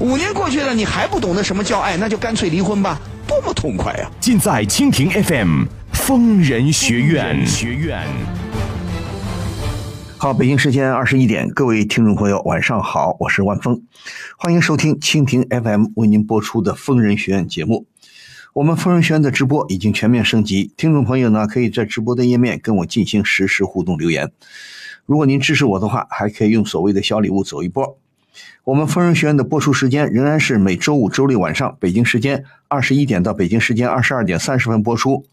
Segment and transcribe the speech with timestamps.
[0.00, 4.10] 五年过去了，你还不懂得什么叫爱，那就干脆离婚吧，多么痛快啊！
[4.20, 7.46] 尽在蜻蜓 FM 疯人学院。
[7.46, 8.02] 学院。
[10.18, 13.80] 好，北京时间二十一点，各位听众朋友，晚上好，我是万峰，
[14.36, 17.86] 欢迎收听蜻蜓 FM 为您播出的疯人学院节目。
[18.54, 24.32] 我们疯人学院的直播已经全面升级，听众朋友呢可以在直播的页面跟我进行实时互动留言。
[25.06, 27.98] 如果您支持我的话，还可以用所谓的小礼物走一波。
[28.64, 35.24] 我们疯人学院的播出时间仍然是每周五、周六晚上，北京时间二十一点到北京时间二十二点三十分播出。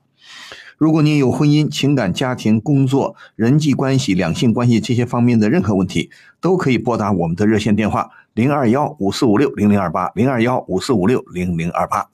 [0.77, 12.07] 如果您有婚姻、情感、家庭、工作、人际关系、两性关系这些方面的任何问题，都可以拨打我们的热线电话零二幺五四五六零零二八零二幺五四五六零零二八。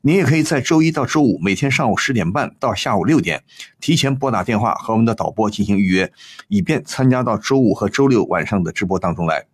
[0.00, 3.42] 您也可以在周一到周五每天上午十点半到下午六点，
[3.78, 6.10] 提前拨打电话和我们的导播进行预约，
[6.48, 9.44] 以便参加到周五和周六晚上的直播当中来。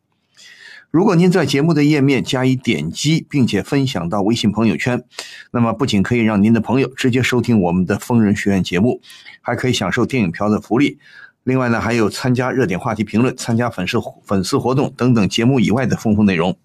[0.94, 5.02] 如果您在节目的页面加以点击，并且分享到微信朋友圈，
[5.50, 9.00] 那么不仅可以让您的朋友直接收听我们的疯人学院节目，
[9.40, 11.00] 还可以享受电影票的福利。
[11.42, 16.56] 另外呢，还有参加热点话题评论、参加粉丝粉丝活动等等节目以外的丰富内容。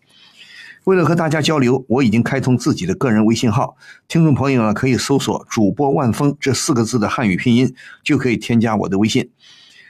[0.83, 3.77] 为了和大家交流，我已经开通自己的个人微信号，
[4.08, 9.31] 听众朋友呢可以搜索“主播万峰”这四个字的汉语拼音，就可以添加我的微信。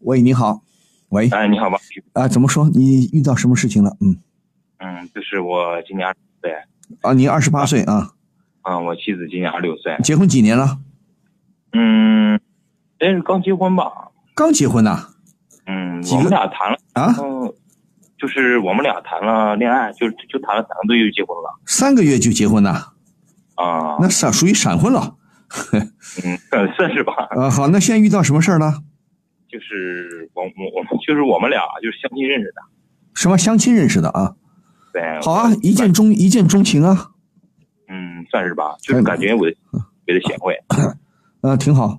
[0.00, 0.62] 喂，你好。
[1.08, 1.78] 喂，哎，你好吧？
[2.12, 2.68] 啊，怎么说？
[2.70, 3.96] 你遇到什么事情了？
[4.00, 4.16] 嗯，
[4.78, 6.52] 嗯，就是我今年二十岁。
[7.02, 8.12] 啊，你二十八岁啊？
[8.62, 9.96] 啊，我妻子今年二十六岁。
[10.02, 10.78] 结婚几年了？
[11.72, 12.38] 嗯，
[12.98, 13.90] 这是刚结婚吧？
[14.34, 15.08] 刚结婚呐？
[15.66, 17.14] 嗯，我们俩谈了啊？
[17.18, 17.52] 嗯，
[18.18, 21.58] 就是我们俩谈了恋爱，就就谈了三个多月就结婚了。
[21.66, 22.92] 三个月就结婚呐？
[23.56, 25.16] 啊，那闪属于闪婚了。
[26.24, 26.38] 嗯，
[26.76, 27.14] 算是吧。
[27.30, 28.82] 啊，好，那现在遇到什么事儿了？
[29.50, 32.62] 就是我我我们就是我们俩就是相亲认识的，
[33.14, 34.36] 什么相亲认识的啊？
[34.92, 37.12] 对，好啊，一见钟一见钟情啊。
[37.88, 39.56] 嗯，算是吧，就是感觉我特
[40.04, 40.54] 别的贤惠，
[41.40, 41.98] 啊，挺好。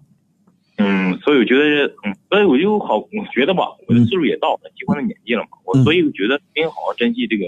[0.78, 7.46] 嗯，所以我觉得，嗯，所以我就好，我觉得吧，我的岁数也到了结婚的年纪了嘛，我所以我觉得应该好好珍惜这个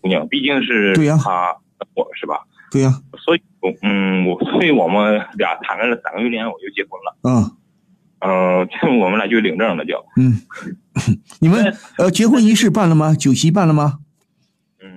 [0.00, 1.56] 姑娘，毕竟是对呀，她
[1.94, 2.40] 我是吧？
[2.70, 2.92] 对呀。
[3.24, 7.16] 所以，我嗯，我所以我们俩谈了三个月恋爱，我就结婚了。
[7.22, 7.56] 嗯。
[8.20, 8.68] 嗯，
[9.00, 10.04] 我们俩就领证了，就。
[10.16, 10.40] 嗯，
[11.40, 13.14] 你们呃，结婚仪式办了吗？
[13.14, 13.98] 酒席办了吗？
[14.82, 14.88] 嗯，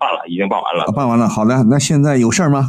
[0.00, 0.84] 办了，已经办完了。
[0.92, 1.64] 办完了，好的。
[1.64, 2.66] 那现在有事儿吗？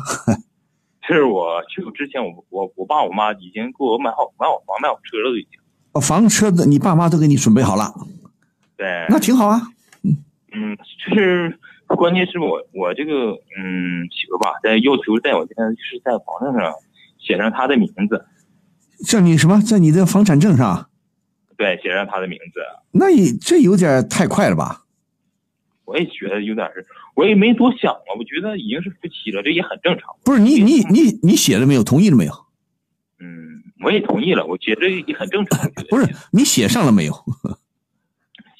[1.08, 5.60] 是我去之前，我我我爸我妈已经给我买好买好房买好车了，都已经。
[5.94, 7.92] 哦，房车子你爸妈都给你准备好了。
[8.78, 9.06] 对。
[9.10, 9.62] 那挺好啊。
[10.04, 10.16] 嗯
[10.52, 11.58] 嗯，就是
[11.88, 16.74] 关键是我我这个嗯媳妇吧，在要求在我这是在房子上
[17.18, 18.26] 写上她的名字。
[19.06, 20.90] 在你什么，在你的房产证上？
[21.58, 22.62] 对，写上他的名字。
[22.92, 24.86] 那你这有点太快了吧？
[25.86, 28.08] 我也觉得有点是，我也没多想啊。
[28.18, 30.16] 我觉得已经是夫妻了，这也很正常。
[30.24, 31.84] 不是你，你，你，你写了没有？
[31.84, 32.34] 同意了没有？
[33.20, 34.46] 嗯，我也同意了。
[34.46, 35.70] 我觉得也很正常。
[35.90, 37.14] 不是你写上了没有？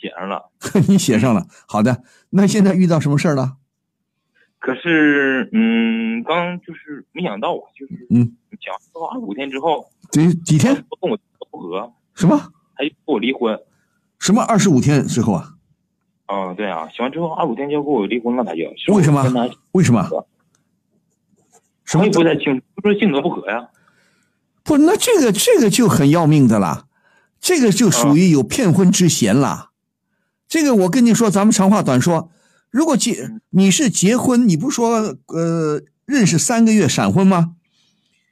[0.02, 0.50] 写上了。
[0.90, 1.46] 你写上了。
[1.68, 3.58] 好的，那现在遇到什么事儿了？
[4.60, 9.90] 可是，嗯，刚就是没想到啊，就是嗯，讲说二十五天之后。
[10.12, 10.76] 几几天？
[11.02, 11.18] 跟我
[11.50, 12.38] 不和什么？
[12.76, 13.58] 他就跟我离婚。
[14.20, 14.42] 什么？
[14.44, 15.54] 二十五天之后啊？
[16.28, 18.94] 嗯，对啊，写完之后二十五天就跟我离婚了，他就。
[18.94, 19.24] 为什么？
[19.72, 20.04] 为什么？
[21.86, 22.06] 什么？
[22.06, 23.70] 也不太清楚，就说性格不合呀。
[24.64, 26.86] 不，那这个这个就很要命的啦，
[27.40, 29.70] 这个就属于有骗婚之嫌了。
[30.48, 32.30] 这个我跟你说，咱们长话短说，
[32.72, 37.56] 如果结你是结婚，你不说呃认识三个月闪婚吗？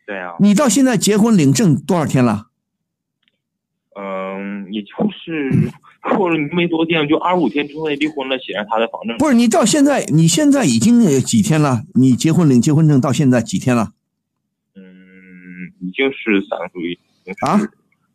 [0.06, 2.48] 对啊，你到现在结婚领证多少天了？
[4.00, 5.72] 嗯，也就是
[6.16, 9.18] 过了没多天，就二十五天之内离婚了，写上他的房证。
[9.18, 11.84] 不是你到现在，你现在已经呃几天了？
[11.96, 13.94] 你结婚领结婚证到现在几天了？
[14.76, 14.84] 嗯，
[15.82, 16.96] 已经是三个月，
[17.42, 17.60] 啊，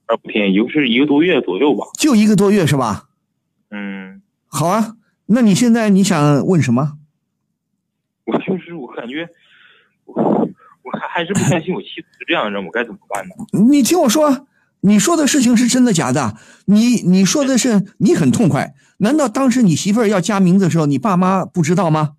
[0.07, 1.85] 二五天，也就是一个多月左右吧。
[1.99, 3.09] 就一个多月是吧？
[3.71, 4.95] 嗯，好啊，
[5.27, 6.99] 那你现在你想问什么？
[8.25, 9.29] 我就是我感觉，
[10.05, 13.35] 我我还还是不相信我妻子是这样的人，我该怎么办呢？
[13.71, 14.47] 你听我说，
[14.83, 16.37] 你说的事情是真的假的？
[16.67, 22.17] 你你说的是你很痛快，难道当时你媳妇儿要加名字的时候，你爸妈不知道吗？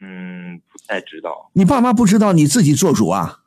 [0.00, 1.50] 嗯，不太知道。
[1.54, 3.40] 你爸妈不知道，你自己做主啊？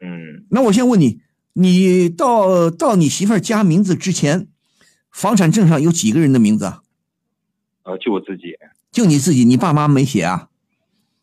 [0.00, 1.20] 嗯，那我先问你，
[1.54, 4.48] 你到到你媳妇儿加名字之前，
[5.10, 6.81] 房产证上有几个人的名字？
[7.84, 8.56] 呃，就我自己。
[8.90, 10.48] 就你自己，你爸妈没写啊？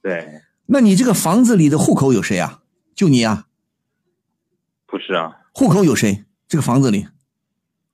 [0.02, 2.62] 对，那你这个房子里的户口有谁啊？
[2.96, 3.46] 就你啊？
[4.88, 6.26] 不是啊，户口有谁？
[6.48, 7.08] 这个房子里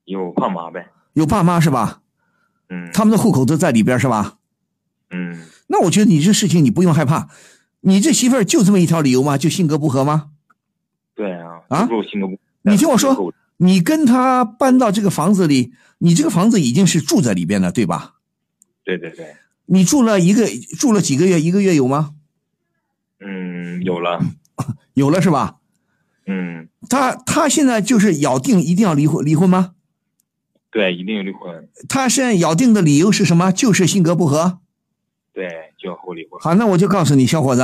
[0.06, 0.92] 有爸妈呗。
[1.14, 2.02] 有爸妈是吧？
[2.70, 4.38] 嗯，他们的户口都在里边是吧？
[5.12, 7.30] 嗯，那我觉得你这事情你不用害怕，
[7.82, 9.38] 你这媳妇儿就这么一条理由吗？
[9.38, 10.32] 就性格不合吗？
[11.14, 12.40] 对啊，啊性格不。
[12.64, 18.15] 你听我说，你跟他搬到这个房子里，你这个房子已经是住在里边了，对吧？
[18.86, 19.36] 对对对，
[19.66, 20.48] 你住了一个
[20.80, 21.42] 住了几个月？
[21.42, 22.14] 一个月有吗？
[23.20, 24.24] 嗯，有了。
[24.94, 25.58] 有了是吧？
[26.28, 29.74] 嗯，他他现在就是咬定一定要离婚离婚吗？
[30.72, 31.68] 对，一定要离婚。
[31.90, 33.52] 他现在咬定的理由是什么？
[33.52, 34.60] 就是性格不合。
[35.34, 36.40] 对，就要和我离婚。
[36.40, 37.64] 好，那我就告诉你，小伙子，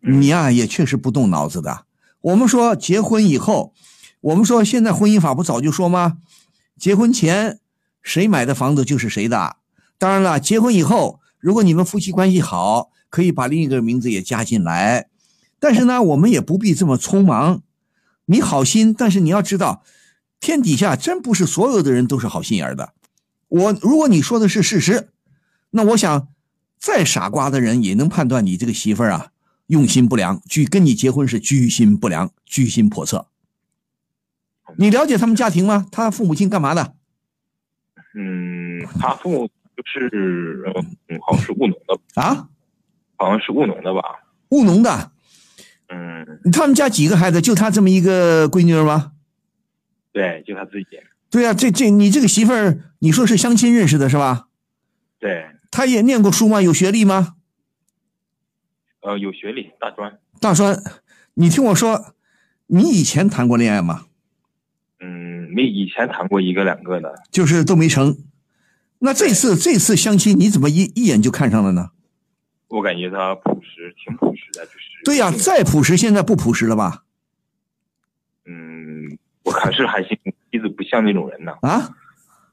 [0.00, 1.84] 你呀、也确实不动脑子的。
[2.20, 3.74] 我们说结婚以后，
[4.20, 6.18] 我们说现在婚姻法不早就说吗？
[6.78, 7.58] 结婚前
[8.02, 9.56] 谁买的房子就是谁的。
[10.00, 15.10] 当然了，结婚以后，如果你们夫妻关系好，可以把另一个名字也加进来。
[15.58, 17.60] 但是呢，我们也不必这么匆忙。
[18.24, 19.84] 你好心，但是你要知道，
[20.40, 22.94] 天底下真不是所有的人都是好心眼的。
[23.48, 25.10] 我如果你说的是事实，
[25.72, 26.28] 那我想，
[26.78, 29.32] 再傻瓜的人也能判断你这个媳妇儿啊
[29.66, 33.26] 用心不良，居跟你结婚是居心不良、居心叵测。
[34.78, 35.86] 你了解他们家庭吗？
[35.92, 36.94] 他父母亲干嘛的？
[38.14, 39.50] 嗯，他父母
[39.80, 40.62] 就是
[41.08, 42.48] 嗯，好像是务农的，啊，
[43.16, 44.02] 好像是务农的吧？
[44.50, 45.12] 务农的。
[45.88, 47.40] 嗯，他们家几个孩子？
[47.40, 49.12] 就他这么一个闺女吗？
[50.12, 50.86] 对，就他自己。
[51.30, 54.48] 对呀、这这你这个媳妇儿，你说是相亲认识的是吧？
[55.18, 56.60] 对，她也念过书吗？
[56.60, 57.36] 有学历吗？
[59.00, 60.18] 呃，有学历，大专。
[60.40, 60.76] 大专，
[61.34, 62.14] 你听我说，
[62.66, 64.06] 你以前谈过恋爱吗？
[65.00, 67.14] 嗯，没以前谈过一个两个的。
[67.30, 68.16] 就是都没成。
[69.00, 71.90] 那这次这次相亲，你怎么一一眼就看上了呢？
[72.68, 74.78] 我感觉他朴实，挺朴实的，就是。
[75.04, 77.04] 对呀、再朴实，现在不朴实了吧？
[78.46, 80.16] 嗯，我还是还行，
[80.52, 81.52] 妻子不像那种人呢。
[81.62, 81.96] 啊？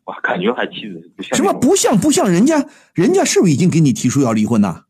[0.05, 1.53] 我感觉还妻子不像什么。
[1.53, 2.29] 不像不像？
[2.29, 4.85] 人家人家是不是已经给你提出要离婚呐？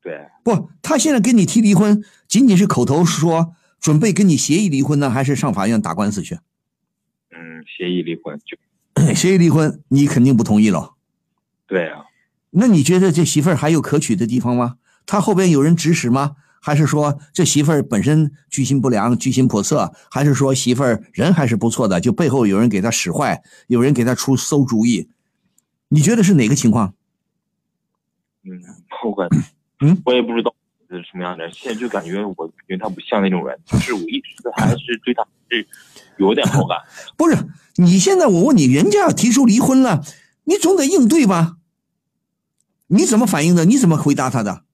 [0.00, 6.36] 对，不，他现在跟你提离婚，仅仅是口头说准备跟你协议离婚呢，还是上法院打官司去？
[7.30, 8.56] 嗯，协议离婚就
[9.14, 10.94] 协议离婚，你肯定不同意了。
[11.66, 12.04] 对啊。
[12.50, 14.76] 那你觉得这媳妇儿还有可取的地方吗？
[15.06, 16.36] 她后边有人指使吗？
[16.60, 19.92] 还是说这媳妇儿本身居心不良、居心叵测？
[20.10, 25.08] 还是说媳妇儿人还是不错的，就背后有人给她使坏，有人给她出馊主意？
[25.88, 26.94] 你觉得是哪个情况？
[28.44, 28.62] 嗯，
[29.04, 29.28] 我感
[29.80, 30.54] 嗯，我也不知道
[30.98, 35.66] 是什么样的人，现在就感觉我感觉他不像那种人，就是我一直还是对他是
[36.16, 36.78] 有点好感。
[37.16, 37.36] 不是，
[37.76, 40.02] 你现在我问你，人家要提出离婚了，
[40.44, 41.56] 你总得应对吧？
[42.88, 43.64] 你怎么反应的？
[43.64, 44.64] 你怎么回答他的？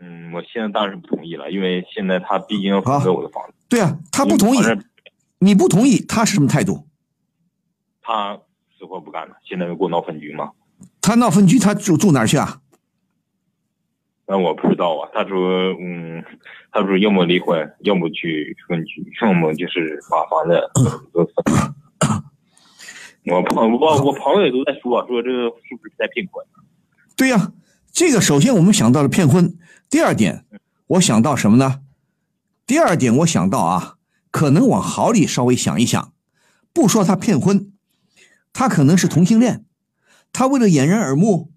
[0.00, 4.60] 嗯，我现在当然是不同意了，因为现在他毕竟要分给我的房子，对啊，他不同意
[5.38, 6.86] 你不同意，他是什么态度？
[8.02, 8.38] 他
[8.78, 10.50] 死活不干了，现在又给我闹分居嘛。
[11.00, 12.60] 他闹分居，他住住哪儿去啊？
[14.30, 16.24] 那我不知道啊，他说，嗯，
[16.70, 20.54] 他说要么离婚，要么去分居，要么就是把房子
[21.12, 21.34] 都分。
[23.26, 26.46] 我朋我我朋友也都在说，说这个是不是在骗婚？
[27.16, 27.52] 对呀、
[27.90, 29.58] 这个首先我们想到了骗婚，
[29.90, 30.44] 第二点，
[30.86, 31.80] 我想到什么呢？
[32.68, 33.96] 第二点，我想到啊，
[34.30, 36.12] 可能往好里稍微想一想，
[36.72, 37.72] 不说他骗婚，
[38.52, 39.64] 他可能是同性恋，
[40.32, 41.50] 他为了掩人耳目，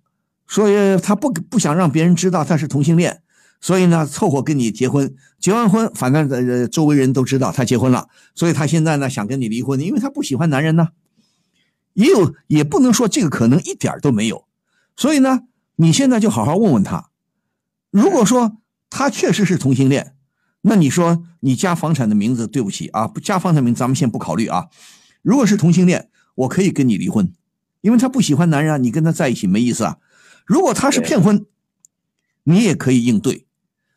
[0.48, 3.22] 所以他不不想让别人知道他是同性恋，
[3.62, 10.90] 所以呢，凑合跟你结婚，结完婚，反正呃周围人都知道他结婚了，所以他现在呢想跟你离婚，因为他不喜欢男人呢。
[11.94, 14.46] 也有，也不能说这个可能一点都没有，
[14.96, 15.42] 所以呢，
[15.76, 17.12] 你现在就好好问问他，
[17.92, 18.58] 如果说
[18.90, 20.16] 他确实是同性恋，
[20.62, 24.70] 那你说你加房产的名字，对不起啊，不加房产名咱们先不考虑啊。
[25.22, 27.32] 如果是同性恋，我可以跟你离婚，
[27.82, 29.98] 因为他不喜欢男人啊，你跟他在一起没意思啊。
[30.46, 31.46] 如果他是骗婚，
[32.44, 33.46] 你也可以应对。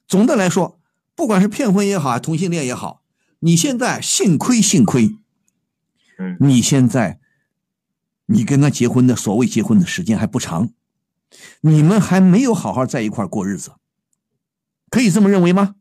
[0.06, 0.80] 总的来说，
[1.14, 3.02] 不管是骗婚也好，同性恋也好，
[3.40, 5.16] 你现在幸亏幸亏，
[6.18, 7.18] 嗯你现在
[8.26, 10.70] 你跟他结婚的所谓结婚的时间还不长，
[11.60, 13.72] 你们还没有好好在一块儿过日子，
[14.88, 15.74] 可以这么认为吗？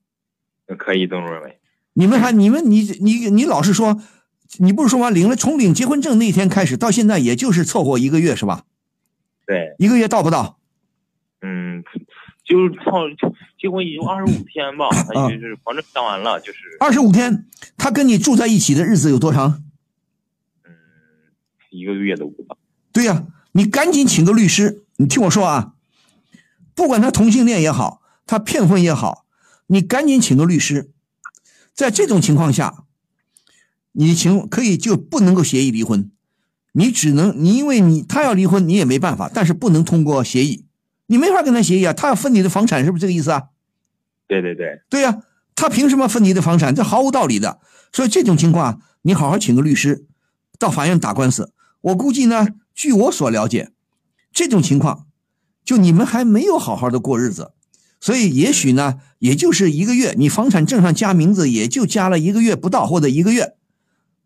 [0.80, 1.60] 可以这么认为。
[1.94, 4.02] 你们还你们你你你老是说，
[4.58, 5.10] 你不是说吗？
[5.10, 8.64] 领了从领结婚证那天开始到现在，也就是凑合一个月是吧？
[9.46, 10.60] 对，一个月到不到？
[11.42, 11.84] 嗯，
[12.44, 13.04] 就是到
[13.60, 17.46] 结婚也就二十五天吧， 他啊就是房证下完了，就是二十五天，
[17.78, 19.64] 他跟你住在一起的日子有多长？
[20.64, 20.72] 嗯
[21.70, 22.58] 一个月都不到。
[22.92, 24.84] 对呀、你赶紧请个律师。
[24.98, 25.74] 你听我说啊，
[26.74, 29.26] 不管他同性恋也好，他骗婚也好，
[29.68, 30.92] 你赶紧请个律师。
[31.74, 32.86] 在这种情况下，
[33.92, 36.10] 你请可以就不能够协议离婚，
[36.78, 40.66] 你只能你因为你他要离婚，你也没办法，但是不能通过协议，
[41.08, 43.44] 你没法跟他协议啊，他要分你的房产，是不是这个意思啊？
[44.28, 45.24] 对对对，对呀、
[45.56, 46.76] 他凭什么分你的房产？
[46.76, 47.60] 这毫无道理的。
[47.94, 50.06] 所以这种情况，你好好请个律师，
[50.60, 51.54] 到法院打官司。
[51.80, 53.70] 我估计呢，据我所了解，
[54.34, 55.06] 这种情况，
[55.64, 57.54] 就你们还没有好好的过日子，
[58.02, 63.56] 所以也许呢，也就是一个月，你房产证上加名字也就加了一个月不到，或者一个月，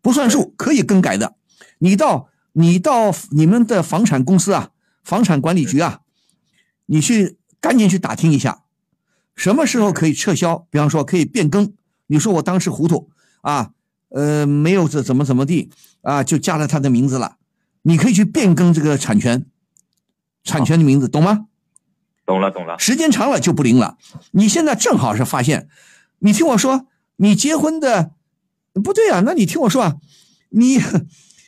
[0.02, 1.36] 不算数，可以更改的。
[1.78, 4.70] 你到你到你们的房产公司啊，
[5.02, 6.00] 房产管理局啊，
[6.86, 8.62] 你去赶紧去打听一下，
[9.34, 10.66] 什么时候可以撤销？
[10.70, 11.72] 比方说可以变更。
[12.06, 13.10] 你说我当时糊涂
[13.42, 13.70] 啊，
[14.08, 15.70] 呃，没有这怎么怎么地
[16.02, 17.36] 啊，就加了他的名字了。
[17.82, 19.46] 你可以去变更这个产权，
[20.42, 21.46] 产权的名字，懂吗？
[22.26, 22.78] 懂了懂了。
[22.78, 23.96] 时间长了就不灵了。
[24.32, 25.68] 你现在正好是发现，
[26.18, 28.12] 你听我说，你结婚的
[28.74, 29.22] 不对啊？
[29.24, 29.96] 那你听我说啊，
[30.50, 30.78] 你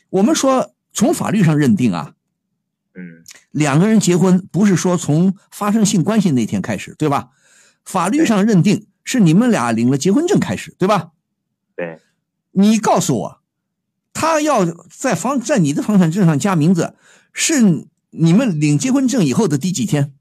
[0.09, 2.13] 我们说从法律上认定啊，
[2.93, 7.29] 嗯两个人结婚不是说从发生性关系那天开始，对吧？
[7.83, 11.11] 法律上认定是你们俩领了结婚证开始，对吧？
[11.75, 11.99] 对，
[12.51, 13.41] 你告诉我，
[14.13, 16.95] 他要在房在你的房产证上加名字，
[17.33, 17.61] 是
[18.11, 20.13] 你们领结婚证以后的第几天？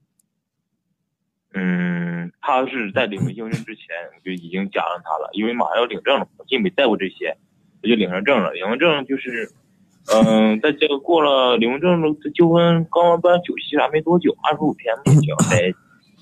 [1.55, 3.85] 嗯，他是在领结婚证之前
[4.17, 7.37] 我就已经加上他了，因为马上要领证了，我也没在乎这些，
[7.83, 8.53] 我就领上证了。
[8.55, 9.53] 领完证就是，
[10.07, 15.73] 嗯、在这个过了领完证了，结婚刚完办酒席啥没多久，二十五天没交在，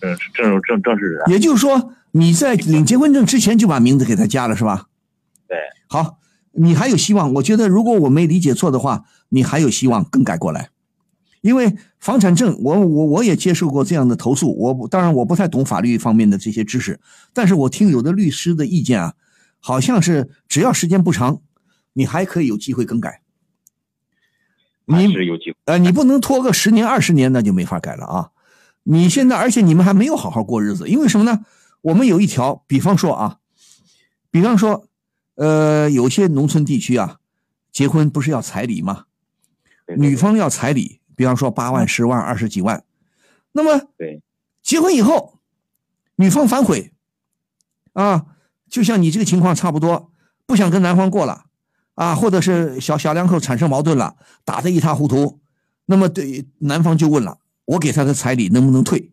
[0.02, 1.32] 嗯，正正正式的。
[1.32, 4.86] 也就是说，你在领结婚证之前就把名字给他加了，是吧？
[5.48, 5.56] 对，
[5.88, 6.18] 好，
[6.52, 7.32] 你还有希望。
[7.34, 10.68] 我觉得，如果我没理解错的话，你还有希望更改过来。
[11.40, 14.54] 因为房产证，我我我也接受过这样的投诉。
[14.58, 17.00] 我当然我不太懂法律方面的这些知识，
[17.32, 19.14] 但是我听有的律师的意见啊，
[19.58, 21.40] 好像是只要时间不长，
[21.94, 23.19] 你还可以有机会更改。
[24.86, 25.56] 还你是有机会。
[25.66, 28.30] 呃，你不能拖个十年二十年，那就没法改了啊！
[28.82, 31.44] 你现在，而且你们还没有好好过日子，因为什么呢？
[31.82, 33.38] 我们有一条，比方说啊，
[34.30, 34.86] 比方说，
[35.36, 37.18] 呃，有些农村地区啊，
[37.70, 39.04] 结婚不是要彩礼吗？
[39.96, 42.84] 女方要彩礼，比方说八万、十万、二十几万，
[43.52, 44.22] 那么对
[44.62, 45.40] 结婚以后，
[46.16, 46.92] 女方反悔，
[47.92, 48.26] 啊，
[48.68, 50.12] 就像你这个情况差不多，
[50.46, 51.46] 不想跟男方过了，
[52.00, 55.38] 啊，或者是小小两口产生矛盾了，打得一塌糊涂，
[55.84, 59.12] 那么对男方就问了，我给他的彩礼能不能退？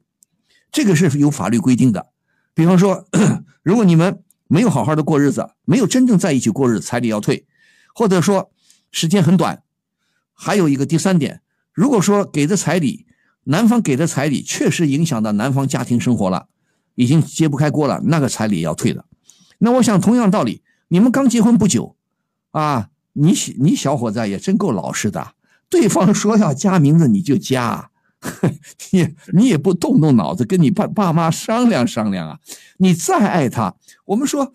[0.72, 2.08] 这个是有法律规定的。
[2.54, 3.06] 比方说，
[3.62, 7.46] 如果你们没有好好的过日子，没有真正在一起过日子，彩礼要退，
[7.94, 8.52] 或者说
[8.90, 9.64] 时间很短。
[10.32, 11.42] 还有一个第三点，
[11.74, 13.06] 如果说给的彩礼，
[13.44, 16.48] 男方给的彩礼确实影响到男方家庭生活了，
[16.96, 19.04] 已经揭不开锅了，那个彩礼要退的。
[19.58, 21.97] 那我想同样道理，你们刚结婚不久，
[22.58, 25.34] 啊，你你小伙子也真够老实的，
[25.70, 27.92] 对方说要加名字你就加，
[28.92, 32.40] 你你也不动动脑子跟你爸爸妈商量商量啊？
[32.78, 34.54] 你再爱他，我们说，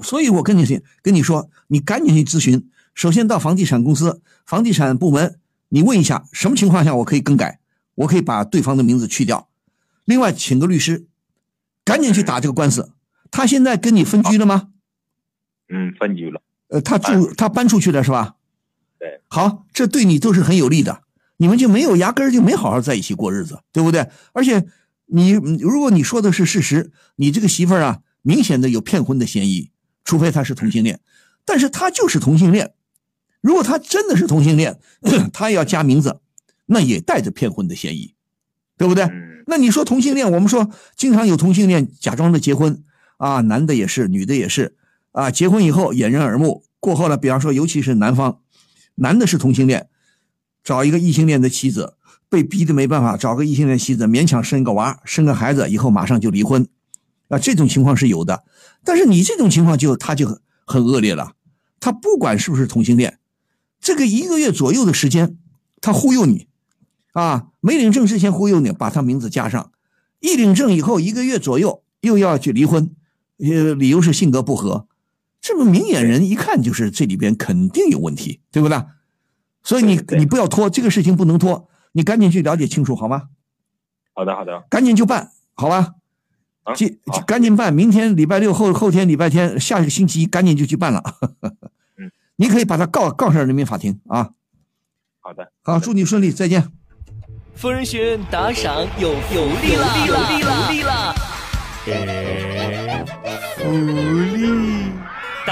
[0.00, 0.64] 所以我跟你
[1.02, 2.70] 跟你说，你赶紧去咨询。
[2.94, 7.58] 首先到房地产公司、房地产部门，你问一下什么情况下我可以更改，
[7.96, 9.48] 我可以把对方的名字去掉。
[10.04, 11.08] 另外，请个律师，
[11.84, 12.92] 赶紧去打这个官司。
[13.32, 14.68] 他现在跟你分居了吗？
[15.68, 16.40] 嗯，分居了。
[16.74, 18.34] 呃，他住他搬出去了是吧？
[18.98, 19.20] 对。
[19.28, 21.02] 好，这对你都是很有利的。
[21.36, 24.08] 你们就没有压根儿就没好好在一起过日子，对不对？
[24.32, 24.66] 而且
[25.06, 29.70] 你如果你说的是事实，你这个媳妇儿啊，明显的有骗婚的嫌疑，
[30.04, 30.98] 除非她是同性恋。
[31.44, 32.74] 但是她就是同性恋，
[33.40, 34.80] 如果她真的是同性恋，
[35.32, 36.20] 她要加名字，
[36.66, 38.14] 那也带着骗婚的嫌疑，
[38.76, 39.04] 对不对？
[39.04, 42.82] 嗯那你说同性恋，我们说经常有同性恋假装的结婚，
[43.18, 44.74] 啊，男的也是，女的也是，
[45.14, 48.40] 啊，结婚以后掩人耳目，过后呢，比方说，尤其是男方，
[48.96, 49.88] 男的是同性恋，
[50.64, 51.94] 找一个异性恋的妻子，
[52.28, 56.66] 被逼的没办法，找个异性恋妻子，勉强生一个娃，生个孩子以后马上就离婚，
[57.28, 58.42] 啊，这种情况是有的。
[58.82, 61.34] 但是你这种情况就他就很恶劣了，
[61.78, 63.20] 他不管是不是同性恋，
[63.80, 65.38] 这个一个月左右的时间，
[65.80, 66.48] 他忽悠你，
[67.12, 69.70] 啊，没领证之前忽悠你，把他名字加上，
[70.18, 72.90] 一领证以后一个月左右又要去离婚，
[73.38, 74.88] 呃，理由是性格不合，
[75.44, 78.82] 这个明眼人一看就是这里边肯定有问题，对不对？
[79.62, 83.24] 所以你你不要拖，这个事情不能拖，你赶紧去了解清楚好吗？
[84.14, 85.96] 好的好的，赶紧就办，好吧？
[86.62, 86.72] 啊
[87.26, 91.02] 赶紧办，明天礼拜六后后天礼拜天，下个星期一赶紧就去办了。
[91.98, 94.30] 嗯，你可以把他告告上人民法庭啊。
[95.20, 95.52] 好的。
[95.60, 96.72] 好，祝你顺利，再见。
[97.54, 101.14] 疯人学院打赏有有利了，有利了，有利了！
[103.58, 103.70] 福
[104.36, 104.73] 利！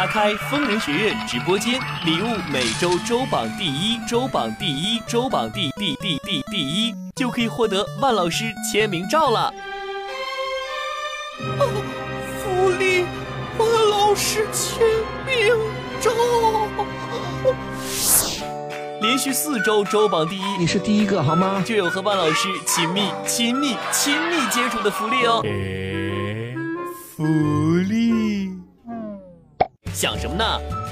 [0.02, 9.54] 打开疯人学院直播间，礼物每周周榜第一，周榜第一，周榜第第第第第一，就可以获得万老师签名照了。
[12.37, 13.04] 福利，
[13.56, 14.82] 万老师签
[15.25, 15.54] 名
[16.00, 16.11] 照。
[19.02, 21.62] 连续四周周榜第一，你是第一个好吗？
[21.64, 25.40] 就有和万老师亲密、亲密、亲密接触的福利哦。
[27.16, 27.62] 福利，
[29.94, 30.44] 想什么呢？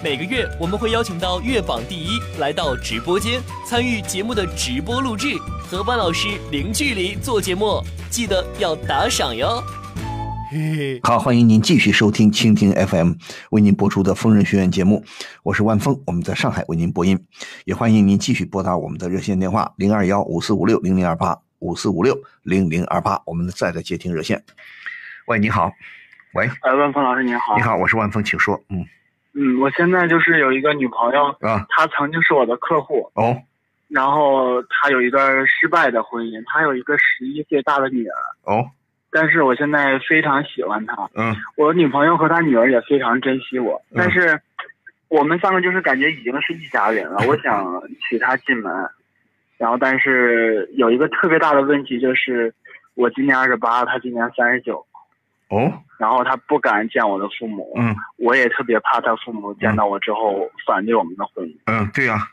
[0.05, 5.37] 每个月我们会邀请到月榜第一来到直播间，参与节目的直播录制，
[5.71, 9.63] 和班老师零距离做节目，记得要打赏哟。
[10.51, 11.01] 嘿嘿。
[11.03, 13.13] 好，欢迎您继续收听蜻蜓 FM
[13.51, 15.03] 为您播出的疯人学院节目，
[15.43, 17.19] 我是万峰，我们在上海为您播音，
[17.65, 24.45] 也欢迎您继续拨打我们的热线电话零二幺五四五六零零二八五四五六零零二八，我们在的接听热线。
[25.27, 25.71] 喂，你好，
[26.33, 27.57] 喂，呃，万峰老师您好。
[27.57, 27.63] 你。
[27.63, 28.55] 好，我是万峰，请说。
[28.69, 28.87] 嗯，
[29.35, 33.37] 嗯，我现在就是有一个女朋友，啊，她曾经是我的客户，哦，
[33.89, 38.15] 然后她有一段失败的婚姻，她有一个十一岁大的女儿，
[38.45, 38.71] 哦，
[39.11, 44.41] 但是我现在非常喜欢她，嗯，我女朋友和她女儿也非常珍惜我，嗯但是
[45.09, 48.73] 我们三个就是感觉已经是一家人了，我想娶她进门，
[49.59, 52.55] 然后但是有一个特别大的问题就是，
[52.95, 54.87] 我今年二十八，她今年三十九。
[55.51, 62.29] 哦，然后他不敢见我的父母，嗯我也特别怕他父母见到我之后反对我们的婚姻，嗯，对呀、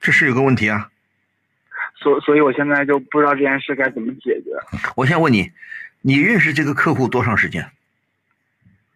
[0.00, 0.88] 这是有个问题啊。
[1.96, 4.50] 所所以我现在就不知道这件事该怎么解决。
[4.94, 5.50] 我先问你，
[6.00, 7.68] 你认识这个客户多长时间？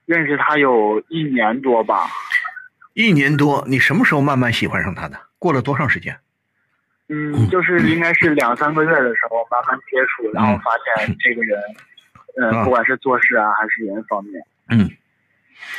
[0.07, 2.09] 认识他有一年多吧，
[2.95, 5.19] 一年多，你什么时候慢慢喜欢上他的？
[5.41, 6.17] 过了多长时间？
[7.09, 11.67] 嗯，就是应该是两三个月的时候慢慢接触，然后发现这个人，啊
[12.40, 14.90] 嗯，不管是做事啊还是人方面，嗯，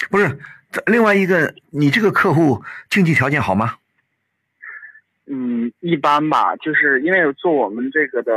[0.09, 0.39] 不是。
[0.87, 3.75] 另外一个，你这个客户经济条件好吗？
[5.27, 8.31] 嗯，一般吧，就是因为做我们这个的，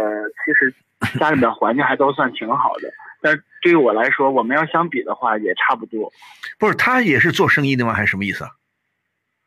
[0.45, 0.73] 其实
[1.19, 6.13] 家里面环境还都算挺好的， 但是对于我来说，我们要相比的话也差不多。
[6.59, 7.95] 不是，他也是做生意的吗？
[7.95, 8.51] 还是什么意思啊？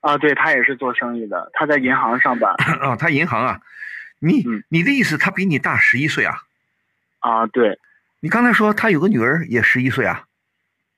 [0.01, 2.51] 啊，对他也是做生意的，他在银行上班。
[2.81, 3.61] 啊， 他银行啊，
[4.19, 6.41] 你、嗯你的意思他比你大十一岁啊？
[7.19, 7.77] 啊，对
[8.21, 10.25] 你刚才说他有个女儿也十一岁啊？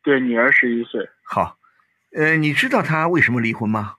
[0.04, 1.08] 对，女儿十一岁。
[1.24, 1.58] 好，
[2.16, 3.96] 呃，你知道他为什么离婚吗？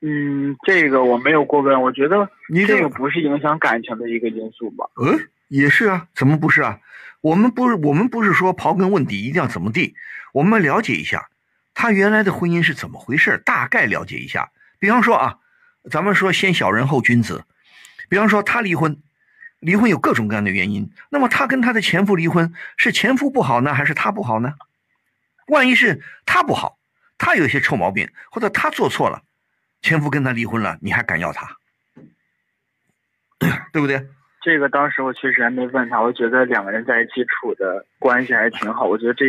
[0.00, 4.86] 嗯，这个我没有过问，我觉得你这这个不是影响感情的一个因素吧？
[4.96, 6.80] 呃，也是啊，怎么不是啊？
[7.20, 9.94] 我们不是我们不是说刨根问底一定要怎么地，
[10.32, 11.28] 我们了解一下
[11.72, 14.50] 他原来的婚姻是怎么回事，大概了解一下。
[14.80, 15.38] 比方说啊，
[15.90, 17.44] 咱们说先小人后君子，
[18.08, 19.00] 比方说他离婚，
[19.62, 20.90] 离婚有各种各样的原因。
[21.08, 24.54] 那么她跟她的前夫离婚，是前夫不好呢，还是她不好呢？
[25.46, 26.76] 万一是她不好，
[27.16, 29.22] 她有一些臭毛病，或者她做错了，
[29.80, 31.56] 前夫跟她离婚了，你还敢要她？
[33.72, 34.06] 对不对？
[34.44, 39.24] 这个当时我确实还没问他，我觉得两个人在一起处的关系还挺好，我觉得这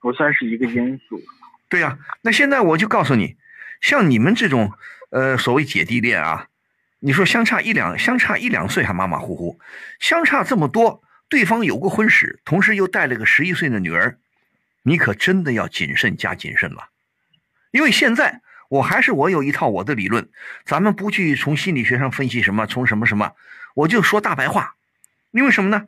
[0.00, 1.22] 不算是一个因素。
[1.68, 3.36] 对呀、那现在我就告诉你，
[3.80, 4.72] 像你们这种
[5.10, 6.48] 呃所谓姐弟恋啊，
[7.06, 9.60] 你说相差一两相差一两岁还马马虎虎，
[10.00, 14.18] 相差这么多，对方有过婚史，同时又带了个十一岁的女儿，
[14.82, 16.88] 你可真的要谨慎加谨慎了，
[17.70, 20.28] 因为现在我还是我有一套我的理论，
[20.64, 23.36] 咱们不去从心理学上分析什么，从什么什么，
[23.76, 24.74] 我就说大白话，
[25.30, 25.86] 因为什么呢？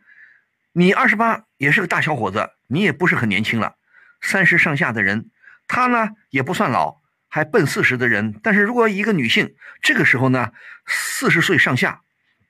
[0.71, 3.75] 你二十八也是个大小伙子，你也不是很年轻了，
[4.21, 5.31] 三十上下的人。
[5.67, 6.98] 他呢也不算老，
[7.29, 8.39] 还奔四十的人。
[8.43, 10.53] 但是如果一个女性这个时候呢，
[10.87, 12.03] 四十岁上下，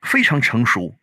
[0.03, 0.99] 非常成熟，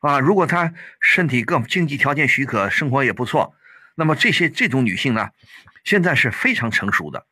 [0.00, 3.54] 啊，如果她身体各经济条件许可，生活也不错，
[3.94, 5.30] 那么这些这种女性呢，
[5.84, 7.26] 现在是非常成熟的，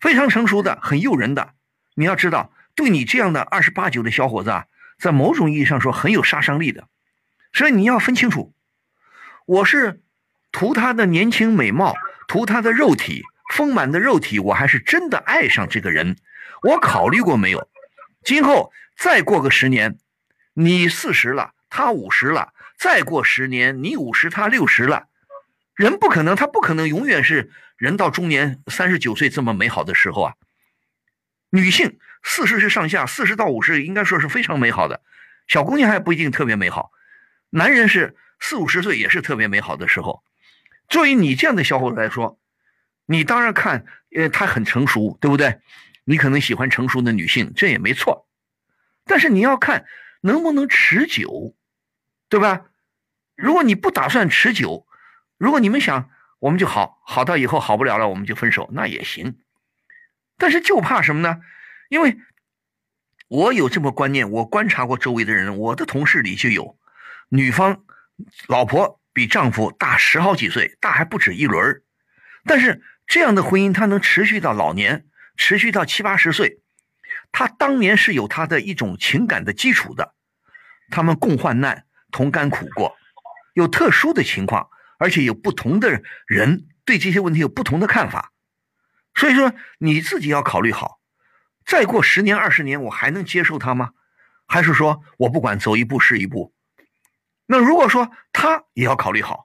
[0.00, 1.54] 非常成熟的，很诱人的。
[1.94, 4.66] 你要知道，对你这样的二十八九的小伙子啊，
[4.98, 6.88] 在某种意义上说很有杀伤力的。
[7.52, 8.54] 所以你要分清楚，
[9.46, 10.00] 我是
[10.52, 11.94] 图他的年轻美貌，
[12.28, 16.16] 图他的肉体丰满的肉体，我还是真的爱上这个人。
[16.62, 17.68] 我考虑过没有？
[18.24, 19.98] 今后再过个十年，
[20.54, 25.08] 你四十了，他五十了，再过十年，你五十，他六十了，
[25.74, 30.34] 人不可能，他不可能永远是人到中年三十九岁这么美好的时候啊。
[31.50, 35.02] 女性四十是上下，四十到五十应该说是非常美好的，
[35.46, 36.90] 小姑娘还不一定特别美好。
[37.50, 40.22] 男人是四五十岁也是特别美好的时候。
[40.88, 42.38] 作为你这样的小伙子来说，
[43.12, 43.84] 你当然看，
[44.16, 45.60] 呃，他很成熟，对不对？
[46.04, 48.28] 你可能喜欢成熟的女性，这也没错。
[49.04, 49.84] 但是你要看
[50.20, 51.54] 能不能持久，
[52.28, 52.66] 对吧？
[53.36, 54.86] 如果你不打算持久，
[55.38, 59.38] 如果你们想我们就好，好到以后好不了了，我们就分手，那也行。
[60.38, 61.40] 但是就怕什么呢？
[61.88, 62.18] 因为
[63.28, 66.78] 我有这么观念，我观察过周围的人，我的同事里就有
[67.28, 67.84] 女方
[68.48, 71.82] 老婆比丈夫大十好几岁，大还不止一轮。
[72.44, 76.60] 但是这样的婚姻，他能持续到老年，持续到七八十岁。
[77.30, 80.14] 他当年是有他的一种情感的基础的，
[80.90, 82.96] 他们共患难，同甘苦过，
[83.54, 88.32] 有特殊的情况，而且有不同的人对这些问题有不同的看法。
[89.14, 91.00] 所以说你自己要考虑好，
[91.64, 93.92] 再过十年二十年，我还能接受他吗？
[94.46, 96.54] 还是说我不管走一步是一步？
[97.46, 99.44] 那如果说他也要考虑好，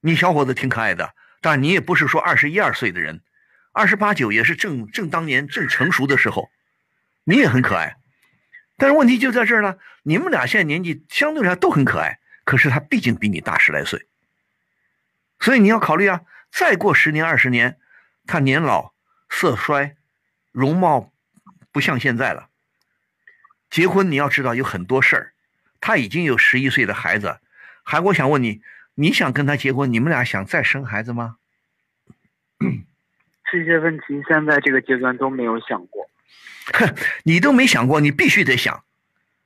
[0.00, 1.14] 你小伙子挺可爱的，
[1.46, 3.22] 但你也不是说二十一二岁的人，
[3.70, 6.50] 二十八九也是正正当年正成熟的时候。
[7.22, 7.98] 你也很可爱，
[8.76, 9.76] 但是问题就在这儿呢。
[10.02, 14.08] 你们俩现在年纪相对来说都很可爱，可是他毕竟比你大十来岁，
[15.38, 16.22] 所以你要考虑啊。
[16.50, 17.78] 再过十年二十年，
[18.26, 18.92] 他年老
[19.30, 19.94] 色衰，
[20.50, 21.12] 容貌
[21.70, 22.48] 不像现在了。
[23.70, 25.32] 结婚你要知道有很多事儿，
[25.80, 27.38] 他已经有十一岁的孩子，
[27.84, 28.62] 还我想问你，
[28.96, 29.92] 你想跟他结婚？
[29.92, 31.36] 你们俩想再生孩子吗？
[33.52, 36.10] 这些问题现在这个阶段都没有想过。
[36.72, 38.84] 哼，你都没想过，你必须得想。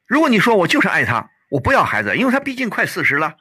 [0.06, 3.36] 如果你说我就是爱他，我不要孩子，因为他毕竟快四十了。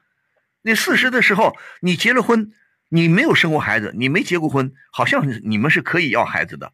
[0.63, 2.51] 你四十的时候，你结了婚，
[2.89, 6.73] 你没有生过孩子，你没结过婚，好像你们是可以要孩子的。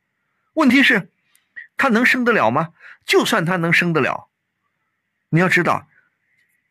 [0.53, 1.09] 问题是，
[1.77, 2.69] 他能生得了吗？
[3.05, 4.29] 就算他能生得了，
[5.29, 5.87] 你要知道，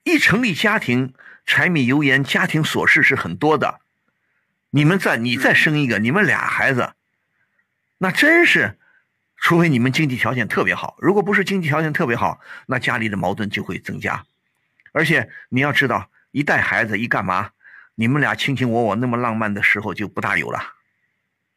[0.03, 1.15] 一成立家庭，
[1.47, 3.81] 柴米油盐，家庭琐事是很多的。
[4.71, 6.95] 你们再你再生一个，你们俩孩子，
[7.99, 8.79] 那真是。
[9.37, 14.25] 除非你们经济条件特别好，如果不是经济条件特别好，那家里的矛盾就会增加。
[14.93, 17.51] 而且你要知道，一带孩子一干嘛，
[17.97, 20.61] 你们俩卿卿我我那么浪漫的时候就不大有了。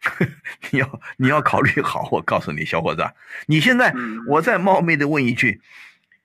[0.71, 3.09] 你要你要考虑好，我告诉你，小伙子，
[3.45, 3.93] 你现在
[4.27, 5.61] 我再冒昧的问一句，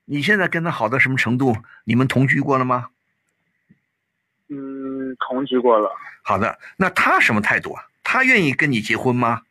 [0.03, 1.55] 你现在跟他好到什么程度？
[1.85, 2.89] 你们同居过了吗？
[5.13, 5.89] 嗯，同居过了。
[6.23, 7.83] 好的，那他什么态度啊？
[8.03, 9.41] 他愿意跟你结婚吗？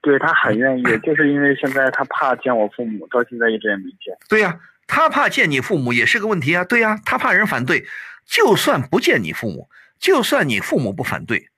[0.00, 4.16] 对他很愿意，就是因为现在他怕见我父母，到现在一直也没见。
[4.28, 6.64] 对呀，他怕见你父母也是个问题啊。
[6.64, 7.86] 对呀，他怕人反对。
[8.26, 11.50] 就算不见你父母，就算你父母不反对，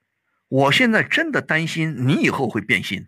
[0.48, 3.06] 我现在真的担心你以后会变心。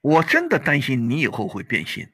[0.00, 2.08] 我真的担心你以后会变心。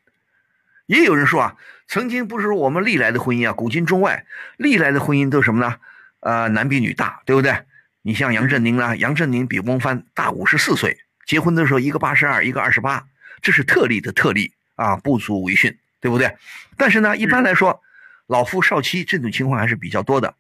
[0.88, 4.24] 也有人说啊，曾经不是我们历来的婚姻啊，古今中外
[4.56, 5.76] 历来的婚姻都是什么呢？
[6.20, 7.54] 呃，男比女大，对不对？
[8.00, 10.96] 你像杨振宁啊，杨振宁比翁帆大五十四岁，
[11.26, 13.06] 结婚的时候一个八十二，一个二十八，
[13.42, 16.34] 这是特例的特例啊，不足为训，对不对？
[16.78, 17.82] 但是呢，一般来说，
[18.26, 20.34] 老夫少妻这种情况还是比较多的。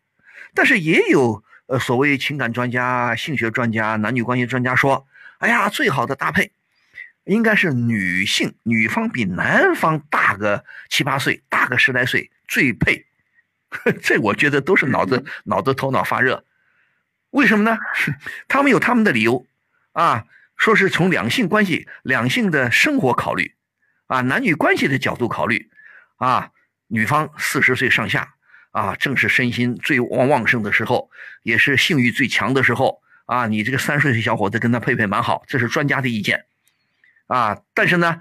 [0.54, 5.06] 但是也有呃所谓情感专家、性学专家、男女关系专家说，
[5.40, 6.52] 哎呀，最好的搭配
[7.28, 13.04] 应该是女性女方比男方大个七八岁，大个十来岁最配。
[14.02, 16.42] 这我觉得都是脑子 脑子头脑发热。
[17.30, 17.76] 为什么呢？
[18.48, 19.46] 他们有他们的理由，
[19.92, 20.24] 啊，
[20.56, 23.54] 说是从两性关系、两性的生活考虑，
[24.06, 25.70] 啊，男女关系的角度考虑，
[26.16, 26.50] 啊，
[26.86, 28.36] 女方四十岁上下，
[28.70, 31.10] 啊，正是身心最旺旺盛的时候，
[31.42, 36.46] 也是性欲最强的时候，啊，你这个三十岁小伙子跟他配配蛮好，这是专家的意见，
[37.28, 38.20] 啊，但是呢，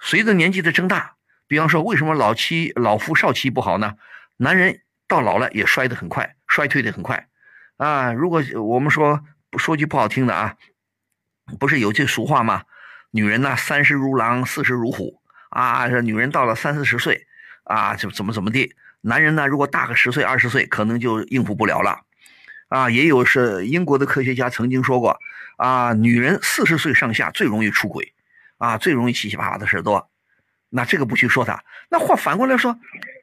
[0.00, 1.16] 随着年纪的增大，
[1.48, 3.96] 比方说为什么老妻老夫少妻不好呢？
[4.36, 7.28] 男人到老了也衰得很快，衰退的很快。
[7.78, 9.24] 啊，如果我们说
[9.58, 10.56] 说句不好听的啊，
[11.58, 12.62] 不是有句俗话吗？
[13.10, 15.88] 女人呢，三十如狼，四十如虎啊。
[15.88, 17.26] 女人到了三四十岁
[17.64, 22.00] 啊，就怎么怎么地，男人呢，如果大个十岁、二十岁，可能就应付不了了。
[22.68, 25.18] 啊，也有是英国的科学家曾经说过，
[25.58, 28.11] 啊，女人四十岁上下最容易出轨，
[28.62, 30.08] 啊，最容易七七八八的事多。
[30.68, 32.78] 那这个不去说他，那话反过来说，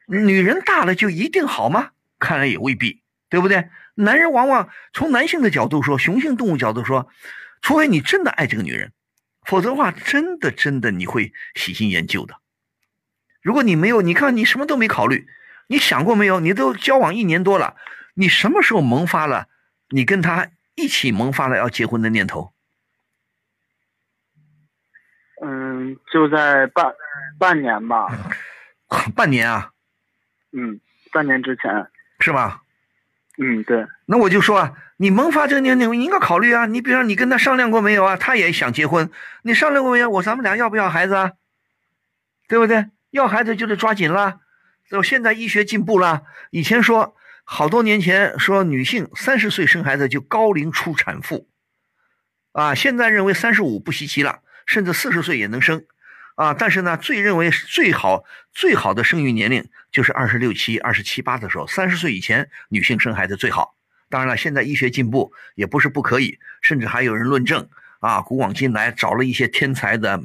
[0.06, 1.92] 女人大了就一定好吗？
[2.20, 3.70] 看来也未必，对不对？
[3.96, 7.08] 男人往往从男性的角度说，雄性动物角度说，
[7.62, 8.92] 除非你真的爱这个女人，
[9.46, 12.36] 否则的话，真的真的你会喜新厌旧的。
[13.42, 15.26] 如果你没有，你看你什么都没考虑，
[15.68, 16.42] 你想过没有？
[16.42, 17.78] 你都交往一年多了。
[18.16, 19.48] 你什么时候萌发了？
[19.88, 22.54] 你跟他一起萌发了要结婚的念头？
[25.42, 26.94] 嗯，就在半
[27.38, 28.08] 半年吧。
[29.16, 29.72] 半年啊？
[30.52, 30.80] 嗯，
[31.12, 31.88] 半年之前
[32.20, 32.62] 是吧？
[33.38, 33.86] 嗯，对。
[34.06, 36.66] 那我就说啊，你萌发这个念头，你应该考虑啊。
[36.66, 38.18] 你比如说，你跟他商量过没有啊？
[38.18, 39.10] 他也想结婚，
[39.44, 40.10] 你商量过没有？
[40.10, 41.32] 我咱们俩要不要孩子啊？
[42.48, 42.88] 对不对？
[43.12, 44.40] 要孩子就得抓紧了。
[44.90, 47.16] 就现在医学进步了，以前说。
[47.52, 51.48] 好多年前说女性三十岁生孩子就高龄出产妇，
[52.52, 55.84] 啊，现在认为三十五不稀奇了，甚至四十岁也能生，
[56.36, 63.76] 啊，但是呢，最认为最好最好的生育年龄就是二十六七、二十七八的时候，三十岁以前女性生孩子最好。
[64.10, 67.68] 当然了，现在医学进步也不是不可以，甚至还有人论证，
[68.00, 70.22] 啊，古往今来找了一些天才的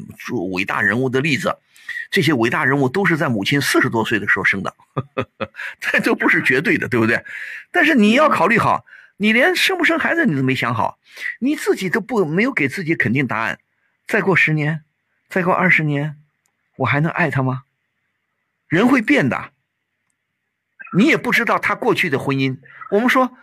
[0.53, 1.57] 伟大人物的例子。
[2.11, 4.75] 这些伟大人物都是在母亲四十多岁的时候生的，
[5.81, 7.25] 这都不是绝对的，对不对？
[7.73, 8.85] 但是你要考虑好，
[9.17, 10.99] 你连生不生孩子你都没想好，
[11.39, 13.59] 你自己都不没有给自己肯定答案。
[14.07, 14.85] 再过十年，
[15.29, 16.17] 再过二十年，
[16.77, 17.65] 我还能爱他吗？
[18.69, 19.51] 人会变的，
[20.97, 22.59] 你也不知道他过去的婚姻。
[22.91, 23.37] 我们说，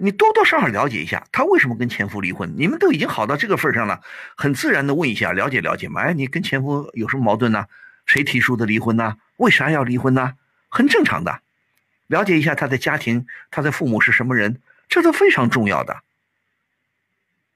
[0.00, 2.54] 你多多少少了解一下，他为什么跟前夫离婚？
[2.56, 4.02] 你们都已经好到这个份上了，
[4.36, 6.00] 很自然的问一下，了解了解嘛。
[6.02, 7.66] 哎，你跟前夫有什么矛盾呢？
[8.06, 9.18] 谁提出的离婚呢？
[9.36, 10.34] 为啥要离婚呢？
[10.68, 11.42] 很正常的，
[12.06, 16.02] 了解一下他的家庭，他的父母是什么人，这都非常重要的，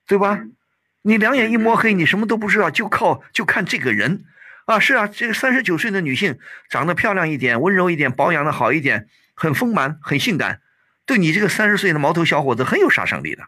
[0.07, 0.45] 对吧？
[1.07, 4.25] 你两眼一摸黑，你什么都不知道，就靠就看这个人，
[4.65, 6.39] 啊，是啊，这个三十九岁的女性
[6.71, 10.63] 长得漂亮一点，温柔一点，保养的好一点，很丰满，很性感，
[11.05, 13.47] 对你这个三十岁的毛头小伙子很有杀伤力的。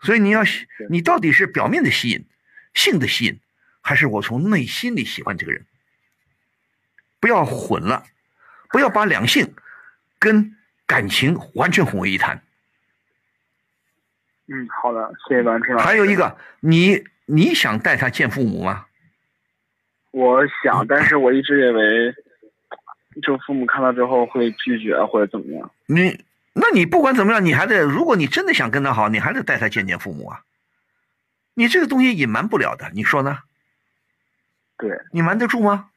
[0.00, 0.42] 所以你要，
[0.88, 2.24] 你到底是表面的吸引，
[2.72, 3.40] 性的吸引。
[3.86, 5.66] 还是我从内心里喜欢这个人，
[7.20, 8.06] 不要混了，
[8.70, 9.54] 不要把两性
[10.18, 10.56] 跟
[10.86, 12.43] 感情完全混为一谈。
[14.46, 15.76] 嗯，好的，谢谢王老师。
[15.78, 18.86] 还有一个，你你想带他见父母吗？
[20.10, 22.14] 我想，但是我一直认为，
[23.22, 25.70] 就父母看到之后会拒绝或者怎么样。
[25.86, 30.42] 你，那你不管怎么样，你还得，如果你真的想跟他好，你还得带他见见父母啊。
[31.54, 33.38] 你这个东西隐瞒不了的，你说呢？
[34.76, 35.90] 对你瞒得住吗？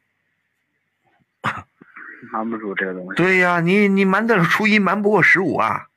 [2.31, 3.15] 瞒不住这个东西。
[3.15, 5.87] 对呀，你你瞒得初一，瞒不过十五啊，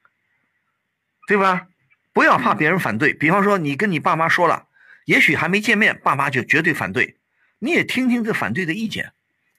[1.26, 1.68] 对吧？
[2.12, 3.12] 不要怕别人反对。
[3.12, 4.66] 比方说，你跟你爸妈说了，
[5.04, 7.16] 也许还没见面，爸妈就绝对反对。
[7.58, 9.12] 你也听听这反对的意见，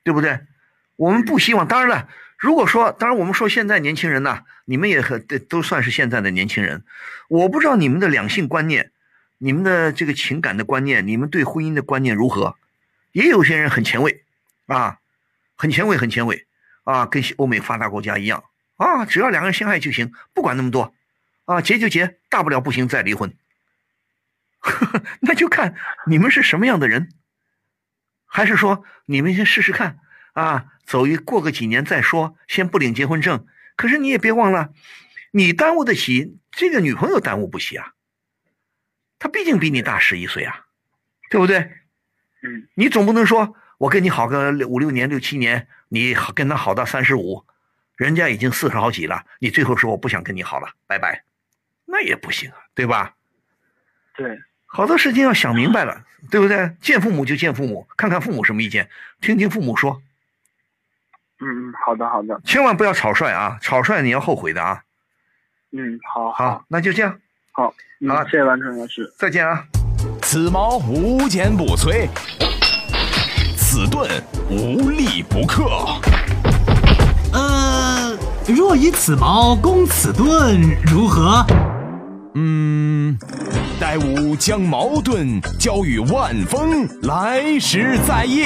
[0.03, 0.39] 对不对？
[0.95, 1.67] 我们不希望。
[1.67, 6.83] 当然了，如果说，当然我们说现在年轻人呢，你们也很都算是现在的年轻人。
[7.27, 8.91] 我不知道你们的两性观念，
[9.37, 12.55] 你们的这个情感的观念，你们对婚姻的观念如何？
[13.13, 14.23] 也有些人很前卫，
[14.67, 14.99] 啊，
[15.55, 16.45] 很前卫，很前卫，
[16.83, 18.43] 啊，跟欧美发达国家一样，
[18.77, 20.93] 啊，只要两个人相爱就行，不管那么多，
[21.51, 23.35] 啊，结就结，大不了不行再离婚。
[25.21, 25.75] 那就看
[26.07, 27.09] 你们是什么样的人，
[28.25, 29.99] 还是说你们先试试看，
[30.33, 33.45] 啊，走一过个几年再说，先不领结婚证。
[33.75, 34.71] 可是你也别忘了，
[35.31, 37.93] 你耽误得起，这个女朋友耽误不起啊。
[39.19, 40.67] 她毕竟比你大十一岁啊，
[41.29, 41.59] 对不对？
[42.43, 47.45] 嗯，你总不能说我跟你好个五六年、六七年，你跟她好到三十五，
[47.97, 51.23] 人家已经四十好几了，你最后说我不想跟你好了，拜拜，
[51.91, 53.13] 那也不行啊，对吧？
[54.15, 56.71] 对，好多事情要想明白了，对不对？
[56.81, 60.01] 见父母就见父母，看看父母什么意见，听听父母说。
[61.39, 64.83] 嗯嗯，好的好的，千万不要草率啊，草率你要后悔的啊。
[65.71, 67.19] 嗯，好好，那就这样。
[67.51, 67.73] 好，
[68.07, 69.65] 好，谢谢完成老师，再见啊。
[70.21, 72.07] 此矛无坚不摧，
[73.57, 74.09] 此盾
[74.49, 75.65] 无力不克。
[77.33, 81.45] 呃，若以此矛攻此盾，如何？
[82.33, 83.17] 嗯，
[83.79, 88.45] 待吾将矛盾交与万峰，来时再议。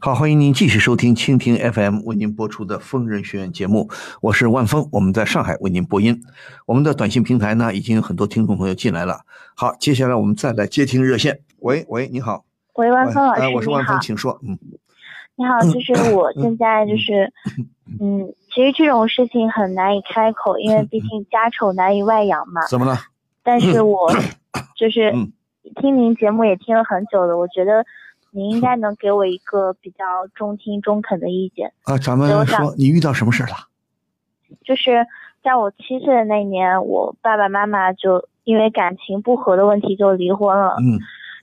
[0.00, 3.90] 好，欢迎您继续收听蜻蜓 FM 为您播出的《疯人学院》节目，
[4.22, 6.22] 我是万峰，我们在上海为您播音。
[6.64, 9.20] 我们的短信平台呢，已经有很多听众朋友进来了。
[9.54, 11.40] 好，接下来我们再来接听热线。
[11.58, 12.46] 喂喂，你好。
[12.76, 14.40] 喂，万峰老师，我是万峰，请说。
[14.42, 14.58] 嗯，
[15.36, 17.30] 你好，就是我现在就是，
[18.00, 22.66] 嗯，其实这种事情很难以开口，因为毕竟家丑难以外扬嘛。
[22.68, 22.96] 怎么了？
[23.42, 24.10] 但是我
[24.76, 25.32] 就是嗯
[25.76, 27.84] 听您节目也听了很久了，我觉得
[28.32, 31.72] 您应该能给我一个比较中听中肯的意见。
[31.84, 33.68] 啊，咱们说你遇到什么事了？
[34.64, 35.06] 就是
[35.44, 40.76] 在我七岁的那年，我爸爸妈妈就因为感情不和的问题就离婚了。
[40.80, 40.98] 嗯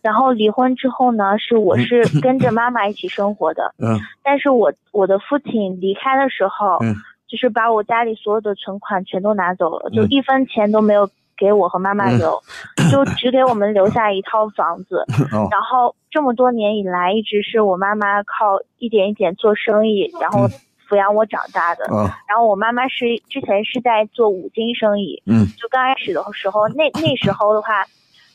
[0.07, 3.99] 然后离婚之后呢，是我是跟着妈妈一起生活的，嗯。
[4.23, 6.95] 但是我我的父亲离开的时候，嗯。
[7.27, 10.07] 就是把我家里所有的存款全都拿走了，就嗯。
[10.09, 12.41] 一分钱都没有给我和妈妈留，
[12.89, 15.03] 就只给我们留下一套房子。
[15.35, 15.49] 哦。
[15.51, 20.51] 然后这么多年以来，一直是我妈妈靠一点一点做生意，然后嗯。
[20.87, 21.83] 抚养我长大的。
[21.93, 25.45] 啊然后我妈妈是之前是在做五金生意，嗯。
[25.59, 27.83] 就刚开始的时候，那那时候的话，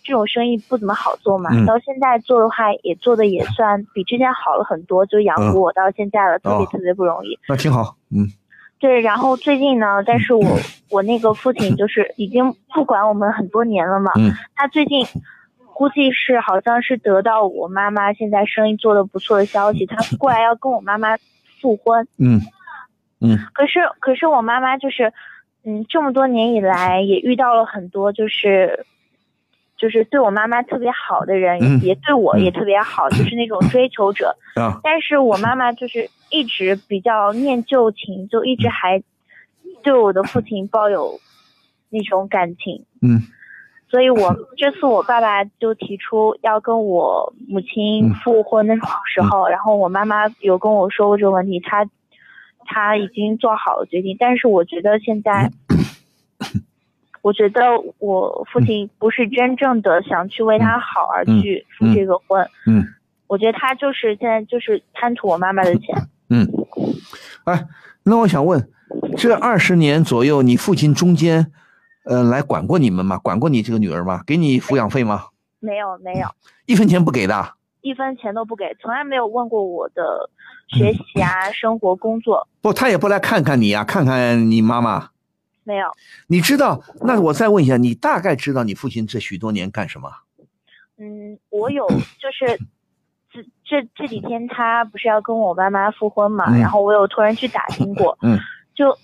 [0.02, 1.50] 这种生意不怎么好做嘛。
[1.52, 7.38] 嗯到现在做的话，也做的也算比之前好了很多，就养活我到现在了，特别哦特别不容易。
[7.48, 7.96] 那挺好。
[8.10, 8.26] 嗯
[8.78, 10.44] 对，然后最近呢，但是我
[10.90, 15.06] 我那个父亲就是已经不管我们很多年了嘛，嗯他最近
[15.72, 21.16] 估计是好像是得到我妈妈现在生意做的不错的消息，他过来要跟我妈妈
[21.60, 22.08] 复婚。
[22.18, 22.40] 嗯
[23.20, 25.12] 嗯可是可是我妈妈就是，
[25.64, 28.84] 嗯，这么多年以来也遇到了很多就是。
[29.82, 31.80] 就是对我妈妈特别好的人，嗯。
[31.82, 32.44] 也对我嗯。
[32.44, 34.36] 也特别好，就是那种追求者。
[34.54, 34.78] 啊。
[34.84, 39.02] 但是我妈妈就是一直比较念旧情，就一直还
[39.82, 41.18] 对我的父亲抱有
[41.90, 42.84] 那种感情。
[43.02, 43.22] 嗯。
[43.90, 48.14] 所以我这次我爸爸就提出要跟我母亲嗯。
[48.22, 51.84] 复婚的时候，然后我妈妈有跟我说过这个问题，她
[52.64, 55.50] 她已经做好了决定，但是我觉得现在。
[57.22, 57.60] 我觉得
[57.98, 62.84] 我父亲不是真正的想去为他好而去复这个婚，嗯
[63.28, 65.96] 我觉得他就是现在就是贪图我妈妈的钱。
[66.28, 66.46] 嗯。
[67.44, 67.64] 哎，
[68.02, 68.68] 那我想问，
[69.16, 71.50] 这二十年左右，你父亲中间，
[72.04, 73.16] 呃，来管过你们吗？
[73.18, 74.22] 管过你这个女儿吗？
[74.26, 75.26] 给你抚养费吗？
[75.60, 76.28] 没有没有，
[76.66, 77.54] 一分钱不给的。
[77.80, 80.28] 一分钱都不给，从来没有问过我的
[80.68, 85.08] 学习啊、生活、工作，不，他也不来看看你啊，看看你妈妈。
[85.64, 85.86] 没有。
[86.26, 86.82] 你知道？
[87.02, 90.10] 那我再问一下，你大概知道你父亲这许多年干什么？
[90.98, 92.58] 嗯，我有就是
[93.30, 98.38] 这这这几天他不是要跟我妈妈复婚嘛，嗯然后我有突然去打听过，嗯
[98.74, 98.96] 就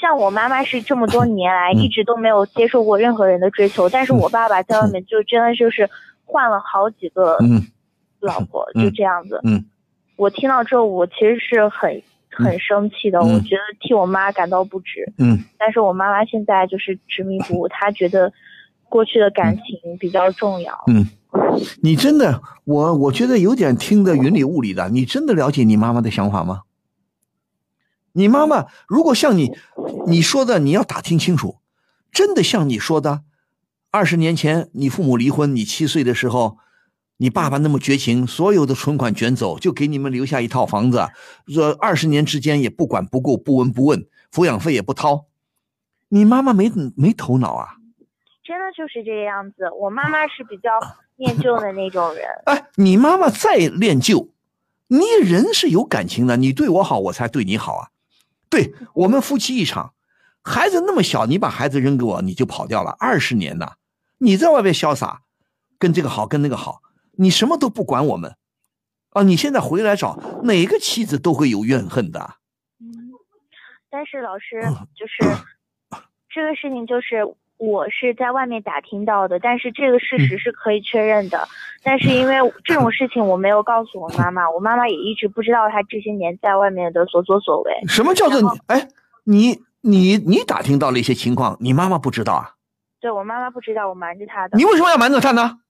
[0.00, 5.88] 像我妈妈是这么多 年来嗯一直都没有接受过任何人的追求，但是我爸爸在外面就真的就是
[6.24, 7.60] 换了好几个嗯
[8.20, 9.40] 老婆，嗯就这样子。
[9.44, 9.64] 嗯
[10.16, 12.00] 我听到之后，我其实是很
[12.34, 15.12] 很生气的，嗯我觉得替我妈感到不值。
[15.18, 18.32] 嗯但是我妈妈现在就是执迷不悟， 她觉得
[18.88, 20.84] 过去的感情比较重要。
[20.86, 21.06] 嗯，
[21.82, 24.88] 你真的，我我觉得有点听得云里雾里的。
[24.90, 26.62] 你真的了解你妈妈的想法吗？
[28.12, 29.50] 你妈妈如果像你
[30.06, 31.56] 你说的，你要打听清楚，
[32.12, 33.22] 真的像你说的，
[33.90, 36.58] 二十年前你父母离婚，你七岁的时候，
[37.16, 41.08] 你爸爸那么绝情，所有的存款卷走，就给你们留下一套房子，
[41.46, 45.26] 这二十年之间也不管不顾，不闻不问，抚养费也不掏，
[46.08, 47.76] 你妈妈没没头脑啊！
[48.44, 49.70] 真的就是这个样子。
[49.80, 50.70] 我妈妈是比较
[51.16, 54.30] 念旧的那种人，哎， 你妈妈再恋旧，
[54.88, 57.88] 你人是有感情的，你对我好，我才对你好啊。
[58.50, 59.94] 对我们夫妻一场，
[60.42, 63.74] 孩子那么小，你把孩子扔给我，你就跑掉了二十年呐！
[64.18, 65.22] 你在外边潇洒，
[65.78, 66.82] 跟这个好，跟那个好，
[67.16, 68.36] 你什么都不管我们，
[69.10, 69.22] 啊！
[69.22, 72.20] 你现在回来找哪个妻子都会有怨恨的。
[72.80, 73.12] 嗯，
[73.90, 74.60] 但是老师
[74.94, 75.22] 就是
[76.28, 77.24] 这个事情，就是
[77.56, 81.46] 我是在外面打听到的，但是这个事实是可以确认的。
[81.82, 87.72] 但是因为这种事情我没有告诉我妈妈，我妈妈也一直不知道她这些年在外面的所作所为。
[87.86, 88.48] 什么叫做你？
[88.66, 88.88] 哎，
[89.24, 92.54] 你你你打听到了一些情况，你妈妈不知道啊？
[93.00, 94.56] 对我妈妈不知道，我瞒着她的。
[94.56, 95.60] 你为什么要瞒着她呢？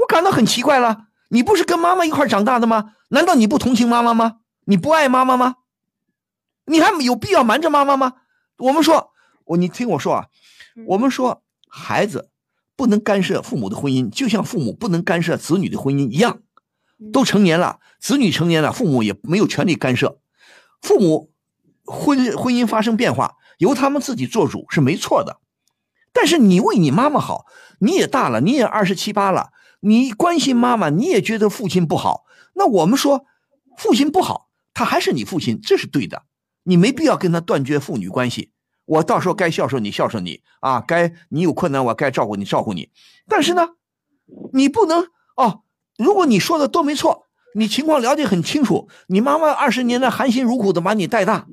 [0.00, 1.06] 我感到很奇怪了。
[1.28, 2.94] 你不是跟妈妈一块长大的吗？
[3.08, 4.38] 难道你不同情妈妈吗？
[4.64, 5.56] 你不爱妈妈吗？
[6.66, 8.14] 你还有必要瞒着妈妈吗？
[8.58, 9.12] 我们说，
[9.44, 10.26] 我你听我说啊，
[10.86, 12.30] 我们说孩子
[12.76, 16.40] 不能干涉父母的婚姻，就像父母不能干涉子女的婚姻一样。
[17.12, 20.20] 都成年了，子女成年了，父母也没有权利干涉。
[20.82, 21.32] 父母
[21.84, 25.40] 婚婚姻发生变化，由他们自己做主是没错的。
[26.12, 27.46] 但是你为你妈妈好，
[27.78, 29.50] 你也大了，你也二十七八了，
[29.80, 32.24] 你关心妈妈，你也觉得父亲不好。
[32.54, 33.26] 那我们说，
[33.76, 36.24] 父亲不好，他还是你父亲，这是对的。
[36.64, 38.52] 你没必要跟他断绝父女关系。
[38.84, 42.90] 我到时候该孝顺你，孝顺你啊，该你有困难，我该照顾你，照顾你。
[43.26, 43.68] 但是呢，
[44.52, 45.06] 你不能
[45.36, 45.62] 哦。
[45.96, 51.46] 如果你说的都没错，你情况了解很清楚，你妈妈二十年来含辛茹苦的把你带大，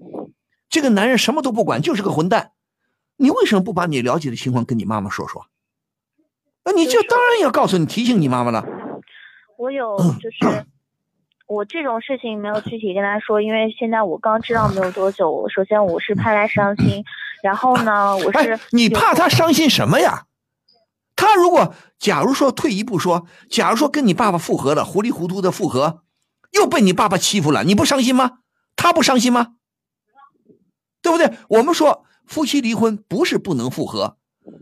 [0.69, 2.51] 这个男人什么都不管，就是个混蛋。
[3.17, 5.45] 你为什么不把你了解的情况跟你妈妈说说？
[6.68, 8.65] 那你就当然要告诉你，提醒你妈妈了。
[9.57, 10.65] 我有 就是
[11.47, 15.47] 我这种事情没有具体跟他说，因为现在我刚知道没有多久。
[15.47, 17.05] 首先我是怕他伤心，
[17.41, 20.26] 然后呢，我是哎，你怕他伤心什么呀？
[21.15, 26.03] 他如果假如说退一步说，假如说跟你爸爸复合了，糊里糊涂的复合，
[26.51, 28.39] 又被你爸爸欺负了，你不伤心吗？
[28.76, 29.53] 他不伤心吗？
[31.01, 31.32] 对不对？
[31.47, 34.16] 我们说夫妻离婚不是不能复合，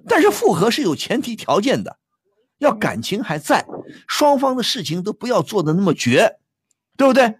[0.08, 1.98] 但是复合是有前提条件的，
[2.60, 3.66] 要感情还在，
[4.08, 6.38] 双方的事情都不要做的那么绝，
[6.98, 7.36] 对不对？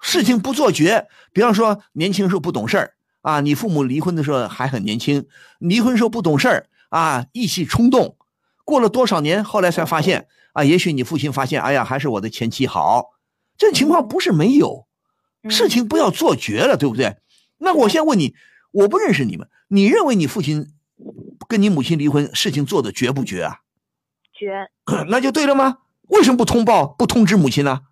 [0.00, 5.26] 事情不做绝，比方说年轻时候不懂事儿啊，你父母离婚的时候还很年轻，
[5.60, 8.16] 离婚时候不懂事儿啊，意气冲动，
[8.64, 13.10] 过了多少年，后来才发现啊，也许你父亲发现，哎呀，还是我的前妻好，
[13.56, 14.86] 这情况不是没有，
[15.48, 17.16] 事情不要做绝了，对不对？
[17.58, 18.34] 那我先问你，
[18.72, 20.72] 我不认识你们，你认为你父亲
[21.52, 23.58] 跟你母亲离婚，事情做的绝不绝啊？
[24.32, 24.70] 绝，
[25.08, 25.80] 那就对了吗？
[26.08, 27.82] 为什么不通报、不通知母亲呢？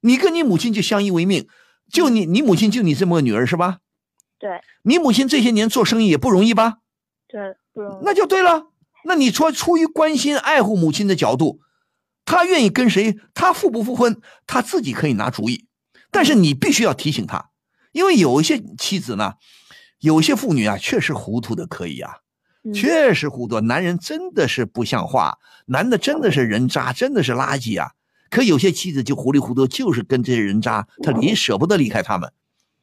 [0.00, 1.46] 你跟你母亲就相依为命，
[1.92, 3.80] 就你你母亲就你这么个女儿是吧？
[4.38, 6.78] 对你母亲这些年做生意也不容易吧？
[7.28, 8.04] 对，不容易。
[8.04, 8.68] 那就对了。
[9.04, 11.60] 那你说出于关心爱护母亲的角度，
[12.24, 15.66] 她愿意跟谁，她复不复婚，她自己可以拿主意。
[16.10, 17.50] 但是你必须要提醒她，
[17.92, 19.34] 因为有一些妻子呢，
[19.98, 22.27] 有些妇女啊，确实糊涂的可以啊，嗯
[22.72, 23.60] 确实糊涂。
[23.60, 27.92] 男人真的是不像话，男的真的是人渣，真的是垃圾啊。
[28.30, 32.30] 可有些妻子就糊里糊涂，就是跟这些人渣，他离舍不得离开他们。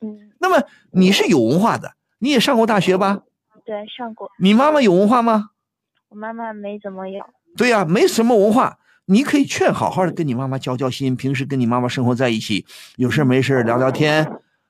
[0.01, 3.21] 嗯，那么你是有文化的，你也上过大学吧？
[3.63, 4.31] 对，上过。
[4.39, 5.49] 你妈妈有文化吗？
[6.09, 7.25] 我妈妈没怎么有。
[7.57, 12.65] 对呀、没什么文化，你可以劝好好的跟你妈妈交交心，平时跟你妈妈生活在一起，
[12.97, 14.29] 有事没事聊聊天，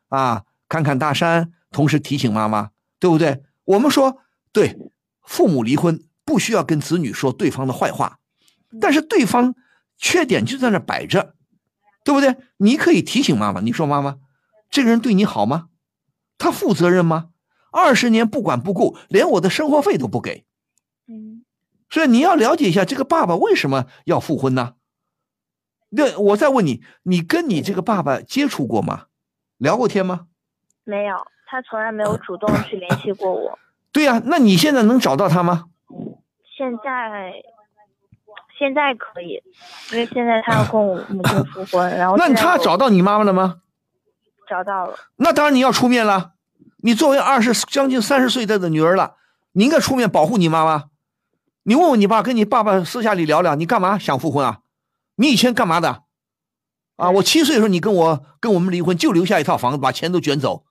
[0.09, 3.43] 啊，看看大山，同时提醒妈妈，对不对？
[3.65, 4.17] 我们说，
[4.51, 4.77] 对，
[5.25, 8.19] 父母离婚不需要跟子女说对方的坏话，
[8.79, 9.55] 但是对方
[9.97, 11.35] 缺点就在那摆着，
[12.03, 12.35] 对不对？
[12.57, 14.17] 你可以提醒妈妈，你说妈妈，
[14.69, 15.69] 这个人对你好吗？
[16.37, 17.29] 他负责任吗？
[17.71, 20.45] 二十年不管不顾，连我的生活费都不给。
[21.07, 21.43] 嗯
[21.89, 24.73] 所以你要了解一下这个爸爸为什么要复婚呢？
[25.89, 29.05] 那我再问你，你跟你这个爸爸接触过吗？
[29.57, 30.27] 聊过天吗？
[30.83, 31.15] 没有，
[31.45, 33.57] 他从来没有主动去联系过我。
[33.95, 35.67] 对呀、那你现在能找到他吗？
[36.57, 37.31] 现在
[38.59, 39.41] 现在可以，
[39.93, 43.61] 因为现在他要跟我 母亲复婚，然后那他找到你妈妈了吗？
[44.49, 44.97] 找到了。
[45.15, 46.33] 那当然你要出面了。
[46.79, 49.15] 你作为二十将近三十岁的女儿了，
[49.53, 50.89] 你应该出面保护你妈妈。
[51.63, 54.59] 你问问你爸，跟你爸爸私下里聊聊，你干嘛想复婚啊？
[55.15, 56.03] 你以前干嘛的？
[56.97, 60.65] 啊，我七岁的时候你跟我跟我们离婚，就留下一套房子，把钱都卷走，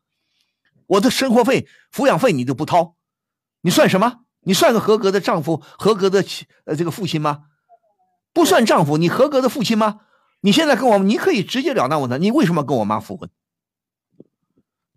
[0.89, 2.95] 我的生活费、抚养费你都不掏，
[3.65, 4.21] 你算什么？
[4.43, 7.45] 你算个合格的丈夫、合格的妻呃这个父亲吗？
[8.35, 10.01] 不算丈夫，你合格的父亲吗？
[10.43, 13.31] 你现在跟我，你可以直截了当问他，你为什么跟我妈复婚？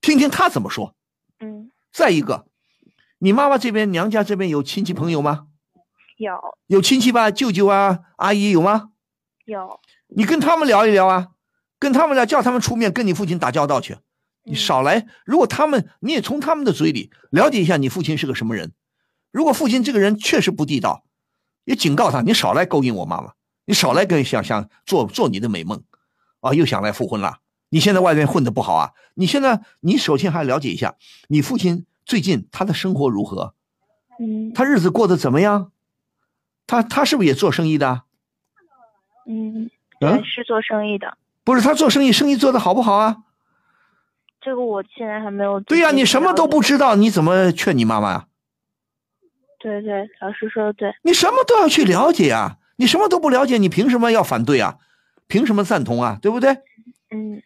[0.01, 0.93] 听听他怎么说。
[1.39, 2.47] 嗯，再一个，
[3.19, 5.47] 你妈妈这边娘家这边有亲戚朋友吗？
[6.17, 6.33] 有
[6.65, 8.89] 有亲戚吧，舅舅啊、阿姨有吗？
[9.45, 9.79] 有。
[10.09, 11.27] 你跟他们聊一聊啊，
[11.79, 13.97] 跟他们聊，叫他们出面跟你父亲打交道去。
[14.47, 18.71] 你少来，如果他们，你也从他们的嘴里了解一下你父亲是个什么人。
[19.31, 21.03] 如果父亲这个人确实不地道，
[21.65, 23.33] 也警告他，你少来勾引我妈妈，
[23.65, 25.83] 你少来跟想想做做你的美梦，
[26.39, 27.39] 啊，又想来复婚了。
[27.69, 30.95] 你现在外面混的不好啊，你现在你首先还了解一下
[31.27, 33.53] 你父亲最近他的生活如何，
[34.19, 35.71] 嗯他日子过得怎么样？
[36.65, 38.03] 他他是不是也做生意的？
[39.27, 39.69] 嗯，
[40.23, 41.17] 是做生意的。
[41.43, 43.17] 不是他做生意，生意做得好不好啊？
[44.47, 45.59] 这个我现在还没有。
[45.59, 46.61] 对呀、你什么都不。
[46.61, 48.27] 知道，你怎么劝你妈妈呀、
[49.59, 50.93] 对对，老师说的对。
[51.03, 52.57] 你什么都要去了解啊！
[52.77, 54.77] 你什么都不了解，你凭什么要反对啊？
[55.27, 56.17] 凭什么赞同啊？
[56.21, 56.51] 对不对？
[57.11, 57.41] 嗯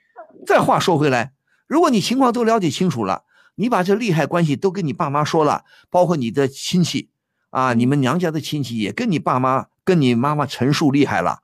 [0.46, 1.34] 再话说回来，
[1.68, 3.24] 如果你情况都了解清楚了，
[3.56, 7.10] 你把这利害关系都跟你爸妈说了，包括你的亲戚
[7.50, 11.42] 啊，你们娘家的亲戚也跟你爸妈、跟你妈妈陈述厉害了。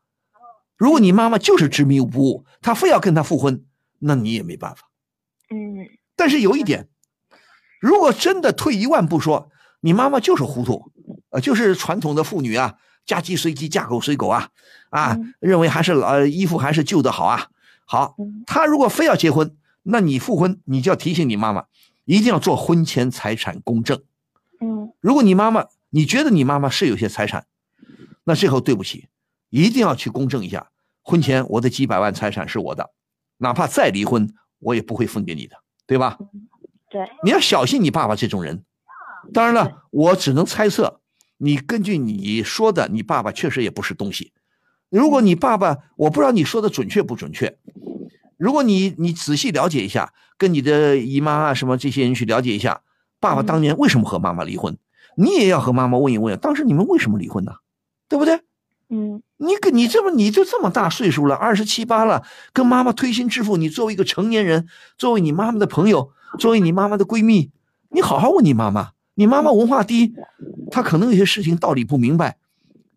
[0.77, 3.63] 如果你妈妈就是执迷不悟，她非要跟他复婚，
[3.99, 4.86] 那你也没办法。
[5.49, 5.87] 嗯。
[6.15, 6.87] 但是有一点，
[7.79, 9.49] 如果真的退一万步说，
[9.81, 10.91] 你妈妈就是糊涂，
[11.29, 12.75] 呃，就是传统的妇女啊，
[13.05, 14.49] 嫁鸡随鸡，嫁狗随狗啊，
[14.89, 15.33] 啊，嗯。
[15.39, 17.47] 认为还是老呃衣服还是旧的好啊。
[17.85, 18.43] 好，嗯。
[18.47, 21.65] 她如果非要结婚，那你复婚，你就要提醒你妈妈，
[22.05, 24.01] 一定要做婚前财产公证。
[24.59, 24.91] 嗯。
[24.99, 27.45] 如果你妈妈你觉得你妈妈是有些财产，
[28.23, 29.07] 那最后对不起，
[29.49, 30.71] 一定要去公证一下
[31.01, 32.89] 婚前我的几百万财产是我的，
[33.37, 35.55] 哪怕再离婚，我也不会分给你的，
[35.85, 36.17] 对吧？
[36.89, 38.63] 对，你要小心你爸爸这种人。
[39.33, 41.01] 当然了，我只能猜测，
[41.37, 44.31] 你根据你说的，你爸爸确实也不是东西。
[44.89, 47.57] 如果你爸爸，我不知道你说的准确不准确。
[48.37, 52.81] 如果你你仔细了解一下，跟你的姨妈啊什么这些人去了解一下，
[53.19, 54.77] 爸爸当年为什么和妈妈离婚，
[55.17, 57.51] 你也要和妈妈问一问，当时你们为什么离婚呢？
[58.07, 58.39] 对不对？
[58.89, 62.23] 嗯你跟你这么你就这么大岁数了，二十七八了，
[62.53, 64.67] 跟妈妈推心置腹，你作为一个成年人，
[64.97, 67.51] 作为你妈妈的朋友，作为你妈妈的闺蜜，
[67.89, 68.91] 你好好问你妈妈。
[69.19, 70.13] 你妈妈文化低，
[70.69, 72.37] 她可能有些事情道理不明白，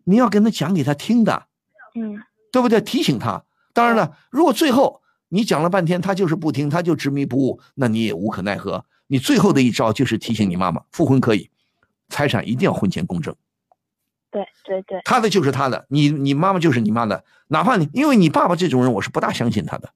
[0.03, 1.47] 你要跟她讲给她听的，
[1.95, 2.21] 嗯
[2.51, 2.79] 对不对？
[2.79, 3.43] 提醒她。
[3.73, 8.85] 当然了，如果最后你讲了半天，她就是不听，她就执迷不悟，那你也无可奈何。
[9.07, 11.49] 你最后的一招就是提醒你妈妈，复婚可以，
[12.09, 13.35] 财产一定要婚前公证。
[14.31, 19.89] 对对对，他的就是他的，你你妈妈就是你妈的，哪怕你因为你爸爸这种人，我是不大相信他的。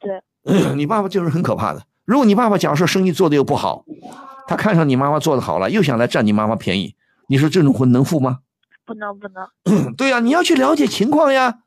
[0.00, 0.20] 对，
[0.74, 1.86] 你爸爸就是很可怕的。
[2.04, 3.84] 如果你爸爸假如说生意做的又不好，
[4.48, 6.96] 他看上你妈妈做的好了，又想来占你妈妈便宜，
[7.28, 8.40] 你说这种婚能复吗？
[8.84, 11.60] 不能不能， 对呀、你要去了解情况呀，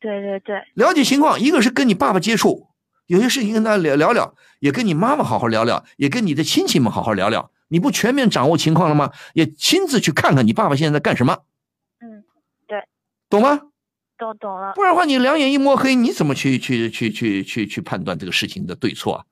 [0.00, 1.40] 对对对，了解情况。
[1.40, 2.68] 一个是跟你爸爸接触，
[3.06, 7.50] 有些事情跟他聊聊聊，也跟你妈妈好好聊聊，也跟你的亲戚们好好聊聊。
[7.72, 9.10] 你不全面掌握情况了吗？
[9.32, 11.38] 也亲自去看看你爸爸现在在干什么，
[12.02, 12.22] 嗯，
[12.68, 12.84] 对，
[13.30, 13.62] 懂吗？
[14.18, 14.74] 都懂了。
[14.74, 19.24] 不然的话，你两眼一摸黑，你怎么去去去去去去判断这个事情的对错啊？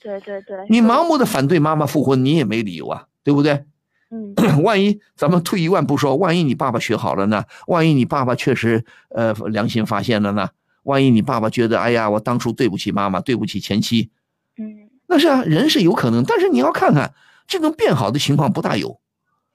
[0.00, 3.66] 对对对，你盲目的反对妈妈复婚，你也没理由啊，对不对？
[4.10, 7.44] 嗯 万一咱们退一万步说，万一你爸爸学好了呢？
[7.66, 10.48] 万一你爸爸确实呃良心发现了呢？
[10.84, 14.10] 万一你爸爸觉得，哎呀，我当初对不起妈妈，对不起前妻，
[14.56, 17.12] 嗯那是啊，人是有可能，但是你要看看
[17.48, 19.00] 这种变好的情况不大有，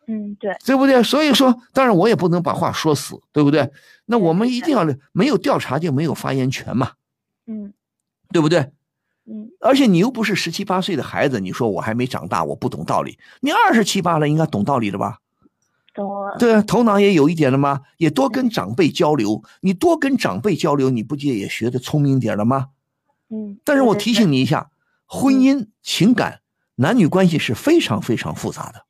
[0.07, 1.01] 嗯对，对不对？
[1.03, 3.71] 所以说，当然我也不能把话说死，对不对？
[4.05, 6.93] 那我们一定要没有调查就没有发言权嘛，
[7.47, 7.71] 嗯
[8.31, 8.71] 对不对？
[9.25, 13.17] 嗯而且你又不是十七八岁的孩子，你说我还没长大，我不懂道理。
[13.39, 15.19] 你二十七八了，应该懂道理了吧？
[15.93, 16.35] 懂了。
[16.37, 17.81] 对啊，头脑也有一点了吗？
[17.97, 22.69] 也多跟长辈交流，你多跟长辈交流，你不就也学的聪明点了吗？
[23.29, 24.71] 嗯，但是我提醒你一下，
[25.05, 26.41] 婚姻、情感、
[26.83, 28.85] 男女关系是非常非常复杂的，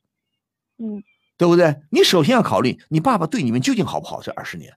[0.83, 1.03] 嗯
[1.37, 1.81] 对不对？
[1.91, 4.73] 你首先要考虑你爸爸对你们究竟好不好这二十年，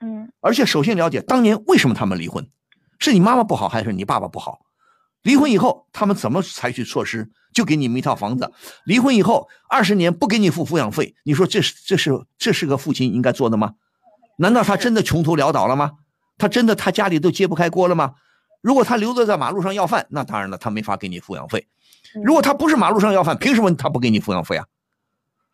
[0.00, 2.50] 嗯而且首先了解当年为什么他们离婚，
[2.98, 4.60] 是你妈妈不好还是你爸爸不好？
[5.22, 7.30] 离婚以后他们怎么采取措施？
[7.54, 8.52] 就给你们一套房子。
[8.84, 13.74] 离婚以后二十年不给你付抚养费，你说这是这是这是个父亲应该做的吗？
[14.38, 15.92] 难道他真的穷途潦倒了吗？
[16.36, 18.14] 他真的他家里都揭不开锅了吗？
[18.60, 21.66] 如果他留着在马路上要饭，那当然了，他没法给你抚养费。
[22.14, 24.66] 嗯如果他不是马路上要饭，凭什么他不给你抚养费啊？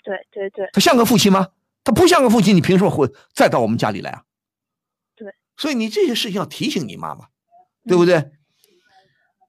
[0.04, 1.48] 对对对，他像个父亲吗？
[1.82, 4.22] 他不像个父亲，你凭什么会再到我们家里来啊？
[5.16, 7.26] 对，所以你这些事情要提醒你妈妈，
[7.86, 8.30] 对不对？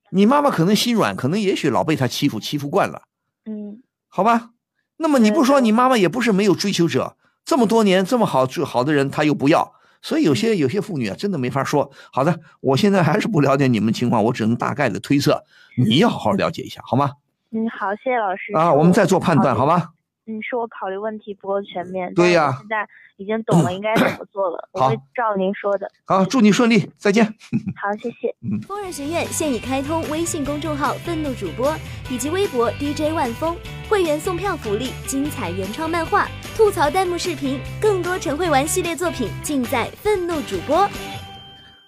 [0.09, 3.03] 你妈妈可能心软，可能也许老被他欺负，欺负惯了，
[3.45, 4.51] 嗯好吧？
[4.97, 9.75] 那么你不说，你妈妈也不是没有追求者，这么多年这么好好的人，她又不要，
[10.05, 11.89] 所以有些有些妇女啊，真的没法说。
[12.13, 15.43] 好的，我现在还是不了解你们情况，我只能大概的推测，
[15.75, 17.13] 你要好好了解一下，好吗？
[17.49, 18.53] 嗯，好，谢谢老师。
[18.53, 19.94] 啊，我们再做判断，好吧？
[20.27, 22.13] 嗯，是我考虑问题不够全面。
[22.13, 25.89] 对呀现在已经懂了应该怎么做了， 我会照您说的。
[26.05, 27.25] 好，祝你顺利，再见。
[27.81, 28.33] 好，谢谢。
[28.67, 31.75] 疯人学院现已开通微信公众号“愤怒主播”
[32.09, 33.55] 以及微博 DJ 万峰，
[33.87, 40.89] 会员送票福利、精彩原创漫画、吐槽弹幕视频，更多陈慧玩系列作品尽在愤怒主播。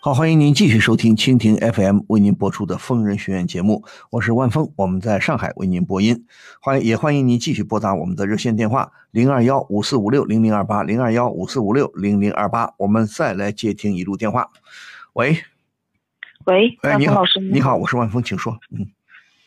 [0.08, 6.26] 好，欢迎您继续收听蜻蜓 FM 为您播出的疯人学院节目，我是万峰，我们在上海为您播音，
[6.62, 14.50] 欢迎也欢迎您继续拨打我们的热线电话零二幺五四五六零零二八零二幺五四五六零零二八，我们再来接听一路电话。
[15.12, 15.40] 喂，
[16.46, 18.58] 喂，哎，你好万峰老师，，你好，我是万峰，请说。
[18.72, 18.88] 嗯。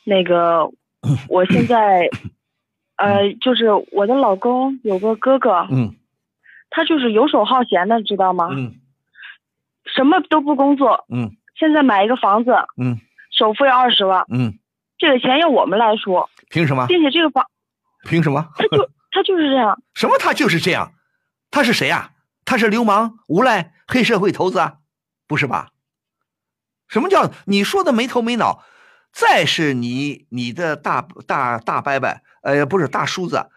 [0.04, 0.70] 那个，
[1.30, 2.06] 我现在，
[2.96, 5.94] 呃，就是我的老公有个哥哥，嗯。
[6.68, 8.50] 他就是游手好闲的，知道吗？
[8.52, 8.74] 嗯
[9.84, 12.98] 什么都不工作，嗯现在买一个房子，嗯
[13.30, 14.58] 首付要二十万，嗯，
[14.98, 16.86] 这个钱要我们来出，凭什么？
[16.86, 17.46] 并且这个房，
[18.04, 18.48] 凭什么？
[18.56, 20.16] 他就 他就是这样，什么？
[20.18, 20.92] 他就是这样？
[21.50, 22.12] 他是谁啊、
[22.44, 24.76] 他是流氓、无赖、黑社会头子啊？
[25.26, 25.70] 不是吧？
[26.88, 28.64] 什么叫你说的没头没脑？
[29.12, 33.50] 再是你你的大大大伯伯，呃，不是大叔子，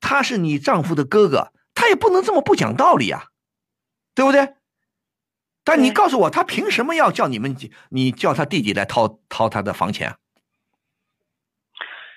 [0.00, 3.24] 他是你丈夫的哥哥，他也不能这么不讲道理啊、
[4.14, 4.54] 对不对？
[5.64, 7.56] 但你告诉我，他凭什么要叫你们
[7.88, 10.16] 你叫他弟弟来掏掏他的房钱啊？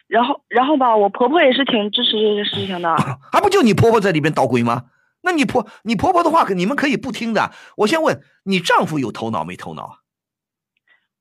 [0.08, 2.96] 然后然后吧，我婆婆也是挺支持这个事情的，
[3.32, 4.86] 还 不就你婆婆在里边捣鬼吗？
[5.22, 7.52] 那你婆你婆婆的话，你们可以不听的。
[7.78, 9.98] 我先问你丈夫有头脑没头脑啊？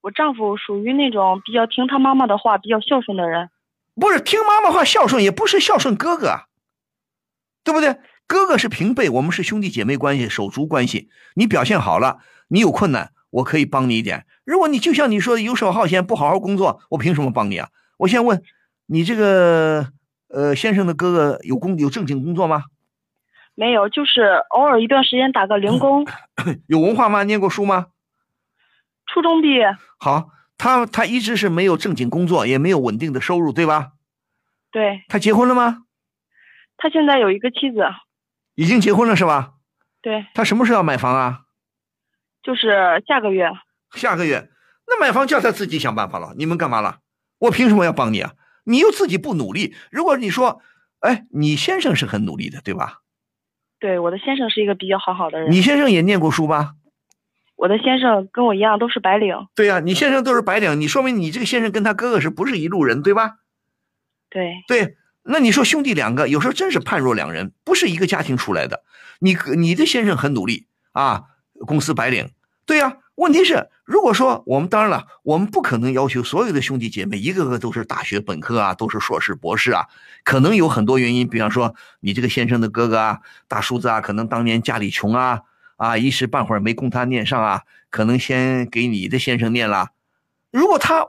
[0.02, 3.50] 我丈夫属于那种比较听他妈妈的话、比较孝顺的人。
[3.96, 6.44] 不是听妈妈话孝顺，也不是孝顺哥哥啊，
[7.64, 7.98] 对不对？
[8.26, 11.08] 哥哥是平辈，我们是兄弟姐妹关系、手足关系。
[11.34, 12.18] 你表现好了，
[12.48, 14.26] 你有困难，我可以帮你一点。
[14.44, 17.68] 如果你就像你说的游手好闲、不好好工作，我凭什么帮你啊？
[17.98, 18.42] 我先问
[18.86, 19.88] 你这个
[20.28, 22.64] 呃先生的哥哥有工有正经工作吗？
[23.54, 26.04] 没有，就是偶尔一段时间打个零工。
[26.66, 27.22] 有文化吗？
[27.22, 27.86] 念过书吗？
[29.06, 29.76] 初中毕业。
[29.98, 33.92] 好，他他一直是没有正经工作，也没有稳定的收入，对吧？
[34.72, 35.04] 对。
[35.08, 35.84] 他结婚了吗？
[36.76, 37.78] 他现在有一个妻子。
[38.56, 39.52] 已经结婚了是吧？
[40.02, 40.26] 对。
[40.34, 41.42] 他什么时候要买房啊？
[42.42, 43.48] 就是下个月。
[43.92, 44.50] 下个月，
[44.88, 46.34] 那买房叫他自己想办法了。
[46.36, 46.98] 你们干嘛了？
[47.38, 48.32] 我凭什么要帮你啊？
[48.64, 49.74] 你又自己不努力。
[49.92, 50.60] 如果你说，
[51.00, 53.02] 哎，你先生是很努力的，对吧？
[53.78, 55.50] 对，我的先生是一个比较好好的人。
[55.50, 56.74] 你先生也念过书吧？
[57.56, 59.34] 我的先生跟我一样都是白领。
[59.54, 63.36] 对呀，你先生都是白领，你说明你这个先生跟他哥哥是不是一路人，对吧？
[64.30, 64.62] 对。
[64.66, 64.96] 对，
[65.28, 68.82] 那你说兄弟两个有时候真是判若两人，不是一个家庭出来的。
[69.18, 71.24] 你你的先生很努力啊，
[71.66, 72.30] 公司白领。
[72.64, 79.86] 对呀，问题是如果说我们当然了，我们不可能要求所有的兄弟姐妹一个个都是大学本科啊，都是硕士博士啊，
[80.24, 85.42] 可能有很多原因，比方说你这个先生的哥哥啊，大叔子啊，可能当年家里穷啊。
[85.76, 89.90] 啊，一时半会儿没供他念上啊，可能先给你的先生念了。
[90.50, 91.08] 如果他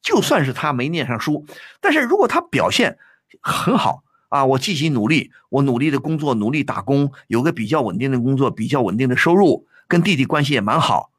[0.00, 1.44] 就算是他没念上书，
[1.80, 2.96] 但是如果他表现
[3.40, 11.10] 很好啊，我积极努力，我努力的工作，努力打工，有个比较稳定的工作，比较稳定的收入，跟弟弟关系也蛮好。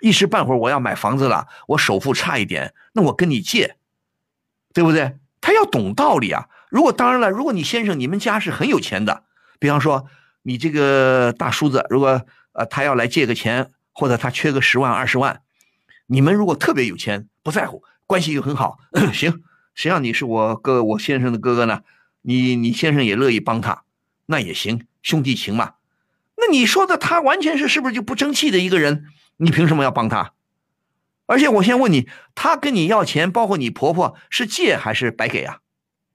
[0.00, 3.76] 一时半会儿我要买房子了，我首付差一点，那我跟你借，
[4.72, 5.16] 对不对？
[5.40, 6.48] 他要懂道理啊。
[6.68, 9.24] 如果当然了，如果你先生你们家是很有钱的，
[9.58, 10.06] 比方说。
[10.42, 15.42] 你这个大叔子，如果呃他要来借个钱，或者他缺个十万二十万，
[16.06, 18.78] 你们如果特别有钱，不在乎，关系又很好，
[19.12, 19.42] 行，
[19.80, 21.80] 谁让你是我哥我先生的哥哥呢？
[22.20, 23.84] 你你先生也乐意帮他，
[24.26, 25.76] 那也行，兄弟情嘛。
[26.36, 29.06] 那你说的他完全是是不是就不争气的一个人？
[29.38, 30.34] 你凭什么要帮他？
[31.24, 35.60] 而且我先问你，他跟你要钱，包括你婆婆是借还是白给啊？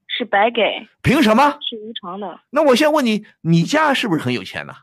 [0.08, 1.58] 是白给，凭什么？
[1.68, 2.42] 是无偿的。
[2.52, 4.76] 那我先问你，你家是不是很有钱呢？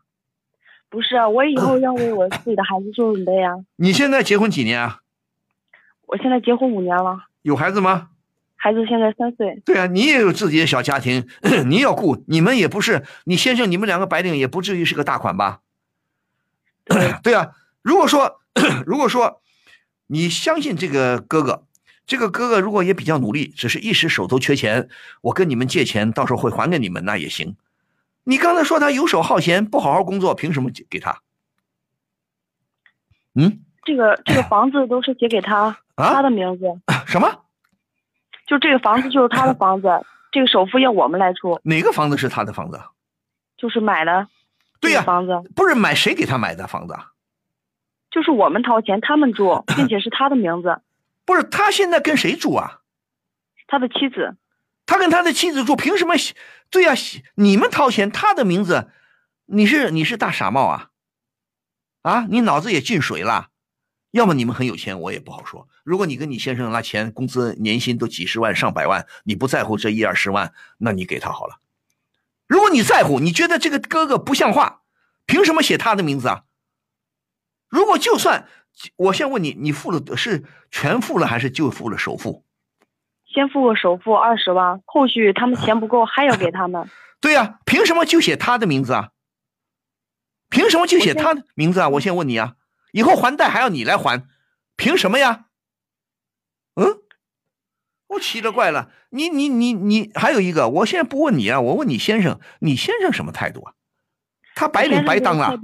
[0.90, 3.52] 不是啊，我以后 要为我自己的孩子做准备呀。
[3.76, 5.02] 你现在结婚几年啊？
[6.08, 7.26] 我现在结婚五年了。
[7.42, 8.08] 有孩子吗？
[8.62, 9.60] 孩子现在三岁。
[9.64, 11.26] 对啊，你也有自己的小家庭，
[11.66, 12.22] 你要顾。
[12.28, 15.60] 你们也不是，你先生你们两个白领也不至于是个大款吧？
[17.22, 17.50] 对啊，
[17.82, 18.40] 如果说
[18.86, 19.42] 如果说
[20.06, 21.66] 你相信这个哥哥。
[22.04, 24.88] 这个哥哥如果也比较努力，只是一时手头缺钱，
[25.22, 27.56] 我跟你们借钱，到时候会还给你们，那也行。
[28.24, 31.22] 你刚才说他游手好闲，不好好工作，凭什么给他？
[33.36, 36.64] 嗯，这个这个房子都是写给他他的名字。
[37.06, 37.41] 什么？
[38.46, 39.88] 就这个房子就是他的房子，
[40.32, 41.60] 这个首付要我们来出。
[41.64, 42.80] 哪个房子是他的房子？
[43.56, 44.28] 就是买的。
[44.80, 46.96] 对呀，房子不是买谁给他买的房子？
[48.10, 50.80] 就是我们掏钱，他们住，并且是他的名字。
[51.24, 52.80] 不是他现在跟谁住啊？
[53.68, 54.36] 他的妻子。
[54.84, 56.14] 他跟他的妻子住，凭什么？
[56.68, 56.92] 对呀，
[57.36, 58.90] 你们掏钱，他的名字，
[59.46, 60.88] 你是你是大傻帽啊？
[62.02, 63.50] 啊，你脑子也进水了？
[64.12, 65.68] 要么你们很有钱，我也不好说。
[65.82, 71.58] 如果你跟你先生那钱，工资年薪都几十万上百万，你不在乎这一二十万，那你给他好了。
[72.46, 74.82] 如果你在乎，你觉得这个哥哥不像话，
[75.26, 76.44] 凭什么写他的名字啊？
[77.68, 78.48] 如果就算。
[78.96, 82.42] 我先问你，你付了是全付了还是就付了首付？
[83.26, 86.88] 先付个首付二十万，后续他们钱不够还要给他们。
[87.20, 89.10] 对呀，凭什么就写他的名字啊？
[90.48, 91.90] 凭什么就写他的名字啊？
[91.90, 92.54] 我先问你啊，
[92.92, 94.24] 以后还贷还要你来还，
[94.76, 95.46] 凭什么呀？
[96.76, 96.98] 嗯，
[98.06, 103.74] 我奇了怪了，你你你你还有一个，我现在不问你啊，我问你先生，你先生什么态度啊？
[104.54, 105.58] 他白领白当了。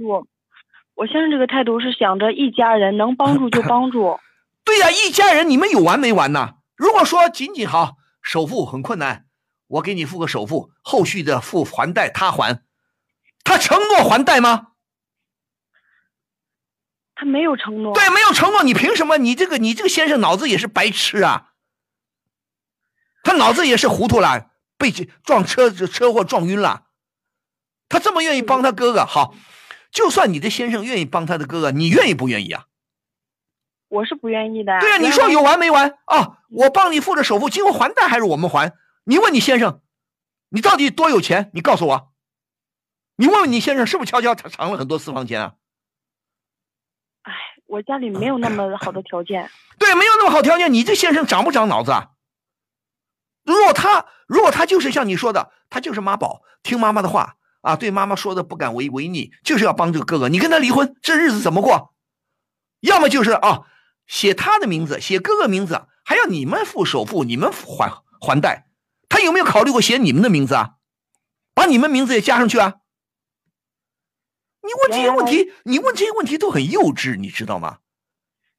[0.95, 4.19] 我先生这个态度是想着一家人能帮助就帮助，
[4.65, 6.55] 对呀，一家人你们有完没完呢？
[6.75, 9.25] 如果说仅仅好首付很困难，
[9.67, 12.63] 我给你付个首付，后续的付还贷他还，
[13.43, 14.73] 他承诺还贷吗？
[17.19, 17.93] 他没有承诺。
[17.93, 19.17] 对，没有承诺，你凭什么？
[19.17, 21.51] 你这个你这个先生脑子也是白痴啊！
[23.23, 24.89] 他脑子也是糊涂了，被
[25.25, 26.85] 撞车车祸撞晕了，
[27.89, 29.35] 他这么愿意帮他哥哥，好。
[29.91, 32.67] 就算你的先生愿意帮他的哥哥，你愿意不愿意啊？
[33.89, 34.79] 我是不愿意的。
[34.79, 36.37] 对啊，你说有完没完啊？
[36.51, 38.71] 我帮你付的首付，今后还贷还是我们还？
[39.03, 39.81] 你问你先生，
[40.47, 41.51] 你到底多有钱？
[41.53, 42.13] 你告诉我，
[43.17, 45.55] 你问问你先生是不是悄悄藏了很多私房钱啊？
[47.69, 49.49] 我家里没有那么好的条件。
[49.77, 52.09] 对，没有那么好条件，你这先生长不长脑子啊？
[53.45, 61.93] 如果他如果他就是像你说的，他就是妈宝，听妈妈的话啊，对妈妈说的不敢违违逆，就是要帮这个哥哥，你跟他离婚，这日子怎么过？
[62.81, 63.61] 要么就是啊，
[64.07, 68.65] 写他的名字，写哥哥名字，还要你们付首付，你们还还贷，
[69.07, 70.71] 他有没有考虑过写你们的名字啊？
[71.53, 72.75] 把你们名字也加上去啊？
[74.61, 77.79] 你问这些问题，你问这些问题都很幼稚，你知道吗？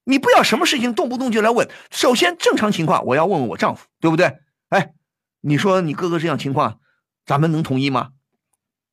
[0.04, 1.70] 你不要什么事情动不动就来问。
[1.90, 4.38] 首先，正常情况我要问问我丈夫，对不对？
[4.70, 4.94] 哎，
[5.42, 6.80] 你说你哥哥这样情况，
[7.24, 8.12] 咱们能同意吗？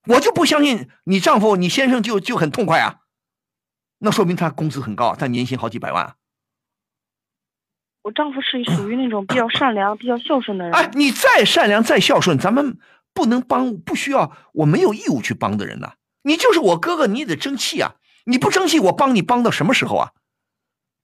[0.06, 3.00] 我就不相信你丈夫、你先生就就很痛快啊。
[4.00, 6.16] 那说明他工资很高，他年薪好几百万。
[8.04, 10.74] 我丈夫是属于那种比较善良、比较孝顺的人。
[10.74, 12.78] 哎，你再善良、再孝顺，咱们
[13.14, 15.94] 不能帮，不需要，我没有义务去帮的人呐。
[16.28, 17.96] 你就是我哥哥，你也得争气啊！
[18.26, 20.12] 你不争气，我帮你帮到什么时候啊？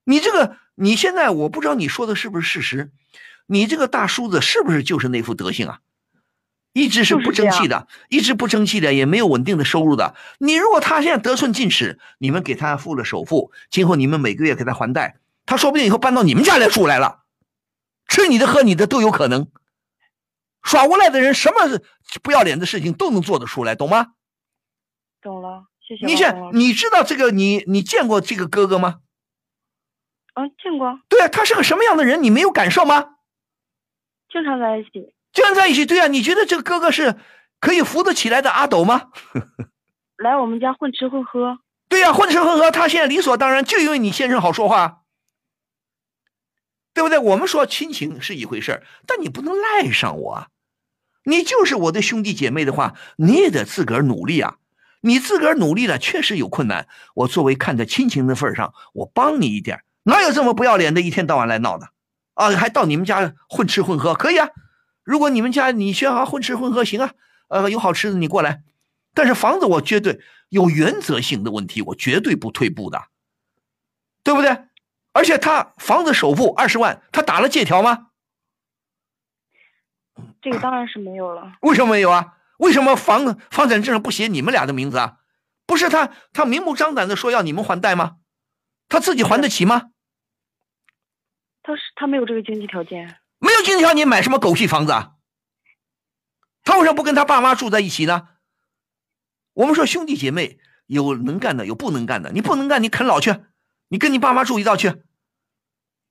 [0.04, 2.92] 你这个，你现在我不知道你说的是不是事实，
[3.46, 5.78] 你这个大叔子是不是就是那副德行啊？
[6.74, 10.14] 一直是不争气的，一直不争气的，也没有稳定的收入的。
[10.36, 15.16] 你如果他现在得寸进尺，你们给他付了首付，今后你们每个月给他还贷，
[15.46, 17.20] 他说不定以后搬到你们家来住来了，
[18.08, 19.48] 吃你的喝你的都有可能。
[20.62, 21.80] 耍无赖的人，什么
[22.22, 24.08] 不要脸的事情都能做得出来，懂吗？
[25.24, 26.04] 懂了，谢谢。
[26.04, 29.00] 你现你知道这个你你见过这个哥哥吗？
[30.34, 31.00] 啊，见过。
[31.08, 32.22] 对啊，他是个什么样的人？
[32.22, 33.16] 你没有感受吗？
[34.30, 35.14] 经常在一起。
[35.32, 37.16] 经常在一起，对啊，你觉得这个哥哥是
[37.58, 39.10] 可以扶得起来的阿斗吗？
[40.22, 41.58] 来我们家混吃混喝。
[41.88, 45.04] 对呀，混吃混喝，他现在理所当然，就因为你先生好说话，
[46.92, 47.18] 对不对？
[47.18, 50.48] 我们说亲情是一回事但你不能赖上我啊！
[51.24, 54.58] 你就是我的兄弟姐妹的话，你也得自个儿努力啊！
[55.04, 56.88] 你自个儿努力了，确实有困难。
[57.14, 59.84] 我作为看在亲情的份上，我帮你一点。
[60.04, 61.90] 哪有这么不要脸的，一天到晚来闹的？
[62.32, 64.48] 啊，还到你们家混吃混喝，可以啊。
[65.02, 67.12] 如果你们家你需要混吃混喝，行啊。
[67.48, 68.62] 呃，有好吃的你过来。
[69.12, 73.04] 但是房子我绝对有原则性的问题，我绝对不退步的，
[74.22, 74.56] 对不对？
[75.12, 78.08] 而且他房子首付二十万，他打了借条吗？
[80.40, 81.52] 这个当然是没有了。
[81.60, 82.33] 为什么没有啊？
[82.58, 85.18] 为什么房房产证上不写你们俩的名字啊？
[85.66, 88.16] 不是他，他明目张胆的说要你们还贷吗？
[88.88, 89.90] 他自己还得起吗？
[91.62, 95.12] 他是他没有这个经济条件，没有经济条件买什么狗屁房子啊？
[96.62, 98.28] 他为什么不跟他爸妈住在一起呢？
[99.54, 102.32] 我们说兄弟姐妹有能干的，有不能干的。
[102.32, 103.34] 你不能干，你啃老去，
[103.88, 105.02] 你跟你爸妈住一道去。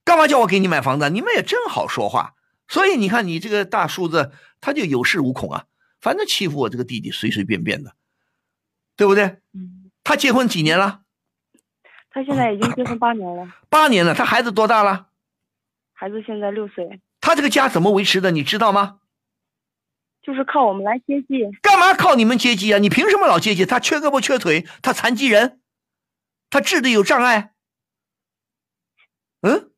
[0.03, 1.09] 干嘛叫我给你买房子？
[1.09, 2.33] 你们也真好说话。
[2.67, 5.65] 所以你看，你这个大叔子他就有恃无恐啊，
[6.03, 7.95] 反正欺负我这个弟弟随随便便的，
[8.97, 9.23] 对不对？
[9.53, 9.89] 嗯。
[10.03, 11.03] 他结婚几年了？
[12.09, 13.47] 他现在已经结婚八年了。
[13.71, 15.07] 八年了，他孩子多大了？
[15.93, 16.99] 孩子现在六岁。
[17.21, 18.31] 他这个家怎么维持的？
[18.31, 18.99] 你知道吗？
[20.21, 21.49] 就是靠我们来接济。
[21.61, 22.79] 干嘛靠你们接济啊？
[22.79, 23.65] 你凭什么老接济？
[23.65, 25.61] 他缺胳膊缺腿，他残疾人，
[26.49, 27.53] 他智力有障碍。
[29.39, 29.71] 嗯，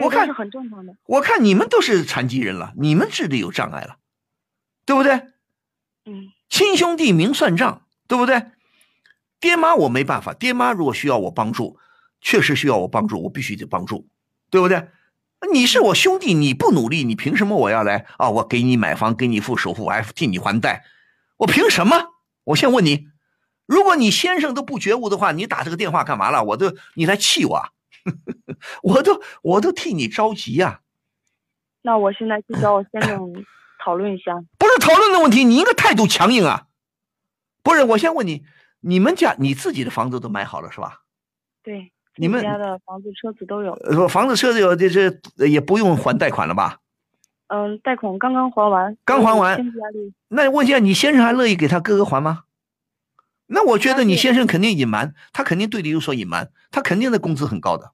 [0.00, 0.94] 我看是很正常的。
[1.06, 3.98] 我看你们都是残疾人了，你们智力有障碍了，
[4.86, 5.26] 对不对？
[6.04, 6.32] 嗯。
[6.48, 8.46] 亲兄弟明算账，对不对？
[9.40, 11.78] 爹妈我没办法，爹妈如果需要我帮助，
[12.20, 14.06] 确实需要我帮助，我必须得帮助，
[14.50, 14.88] 对不对？
[15.52, 18.28] 你是我兄弟，你不努力，你凭什么我要来啊？
[18.28, 20.84] 我给你买房，给你付首付，我还替你还贷，
[21.38, 21.96] 我凭什么？
[22.44, 23.08] 我先问你，
[23.64, 26.44] 如果你先生都不觉悟的话，你打这个电话干嘛了？
[26.44, 27.62] 我都你来气我，
[28.82, 30.80] 我都我都替你着急呀。
[31.80, 33.32] 那我现在去找我先生
[33.82, 34.34] 讨论一下。
[34.58, 36.66] 不是讨论的问题，你应该态度强硬啊。
[37.62, 38.44] 不是，我先问你。
[38.82, 41.02] 你们家你自己的房子都买好了是吧？
[41.62, 43.72] 对，你们家的房子、车子都有。
[43.72, 46.78] 呃，房子、车子有，这这也不用还贷款了吧？
[47.48, 48.96] 嗯，贷款刚刚还完。
[49.04, 49.60] 刚还完。
[50.28, 52.44] 那问一下，你先生还乐意给他哥哥还吗？
[53.48, 57.92] 那我觉得你先生肯定隐瞒，他肯定对你有所隐瞒，他肯定的工资很高的。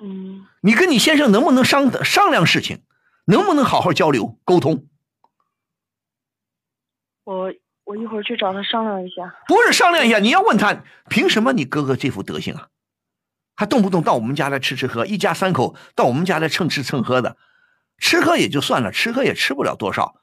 [0.00, 0.44] 嗯。
[0.62, 2.82] 你跟你先生能不能商商量事情？
[3.26, 4.86] 能不能好好交流沟通？
[7.24, 7.52] 我。
[7.84, 9.34] 我一会儿去找他商量一下。
[9.48, 12.68] 不是商量一下，你要问他凭什么你哥哥这副德行啊？
[13.56, 17.36] 还动不动到我们家来吃吃喝，一家三口到我们家来蹭吃蹭喝的，
[17.98, 20.22] 吃喝也就算了，吃喝也吃不了多少。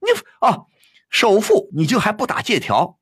[0.00, 0.08] 你
[0.46, 0.66] 啊，
[1.08, 2.98] 首付你就还不打借条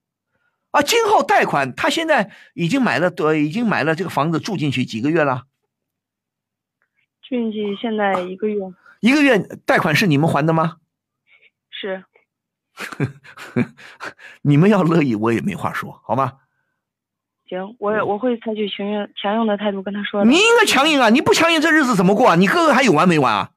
[0.70, 0.80] 啊？
[0.80, 5.46] 今后贷款，他现在已经买了，对，已经买了这个房子住进去几个月了？
[7.22, 8.60] 住进去现在一个月。
[9.04, 10.76] 一个月贷款是你们还的吗？
[11.70, 12.06] 是。
[14.40, 16.38] 你们要乐意，我也没话说，好吗？
[17.46, 20.30] 行，我我会采取强硬强硬的态度跟他说的。
[20.30, 21.10] 你应该强硬啊！
[21.10, 22.34] 你不强硬，这日子怎么过啊？
[22.36, 23.50] 你哥哥还有完没完啊？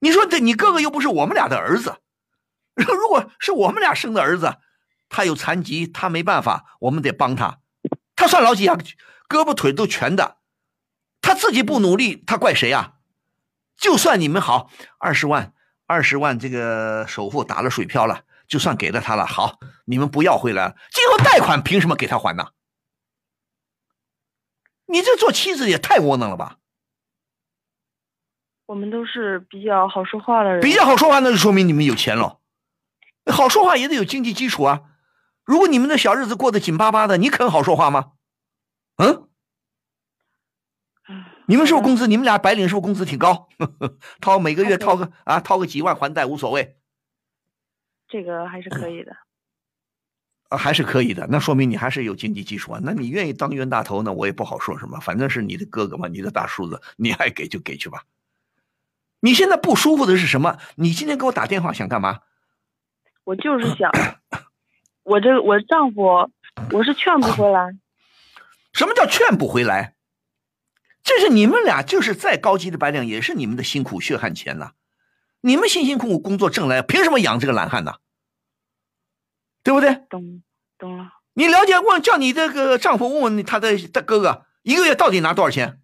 [0.00, 1.98] 你说这，你哥哥又不是我们俩的儿子，
[2.74, 4.56] 如果是我们俩生的儿子，
[5.10, 7.58] 他有残疾，他没办法，我们得帮他。
[8.16, 8.78] 他算老几啊？
[9.28, 10.38] 胳膊腿都全的，
[11.20, 12.94] 他自己不努力，他怪谁啊？
[13.82, 15.52] 就算你们好，二十万，
[15.88, 19.26] 二十万这个首付打了水漂了，就算给了他了。
[19.26, 22.50] 好，你们不要回来了，今后贷款凭什么给他还呢？
[24.86, 26.58] 你这做妻子也太窝囊了吧！
[28.66, 32.38] 我们都是比较好说话的人，比较好说话，那就说明你们有钱了。
[33.32, 34.82] 好说话也得有经济基础啊。
[35.44, 38.12] 如果你们的小日子过得紧巴巴的，你肯好说话吗？
[38.98, 39.28] 嗯？
[41.52, 42.06] 你们是不是工资？
[42.06, 43.46] 你们俩白领是不是工资挺高？
[44.22, 46.78] 掏每个月掏个啊，掏个几万还贷无所谓。
[48.08, 49.14] 这个还是可以的。
[50.48, 52.80] 啊，还是可以的，那说明你还是有经济基础啊。
[52.82, 54.10] 那你愿意当冤大头呢？
[54.14, 58.04] 我也不好说什么，反正是你的哥哥嘛，你的大叔子，你爱给就给去吧。
[59.20, 60.56] 你现在不舒服的是什么？
[60.76, 62.20] 你今天给我打电话想干嘛？
[63.24, 63.90] 我就是想，
[65.04, 66.30] 我这我丈夫，
[66.72, 67.76] 我是劝不回来。
[68.72, 69.96] 什么叫劝不回来？
[71.02, 74.72] 这是你们俩就是再高级的白领，也是你们的辛苦血汗钱呐。
[75.40, 77.94] 你们辛辛苦苦工作挣来，凭什么养这个懒汉呢？
[79.64, 79.94] 对不对？
[80.08, 80.42] 懂
[80.78, 81.12] 懂了。
[81.34, 85.80] 你了解问叫你这个丈夫问问他的他哥哥一个月到底拿多少钱？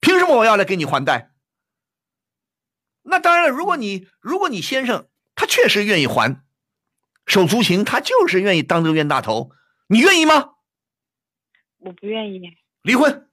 [0.00, 1.30] 凭什么我要来给你还贷？
[3.02, 6.42] 那当然了，如果你如果你先生他确实愿意还，
[7.26, 9.50] 手足情，他就是愿意当这个冤大头，
[9.88, 10.50] 你愿意吗？
[11.78, 12.40] 我不愿意。
[12.82, 13.28] 离婚，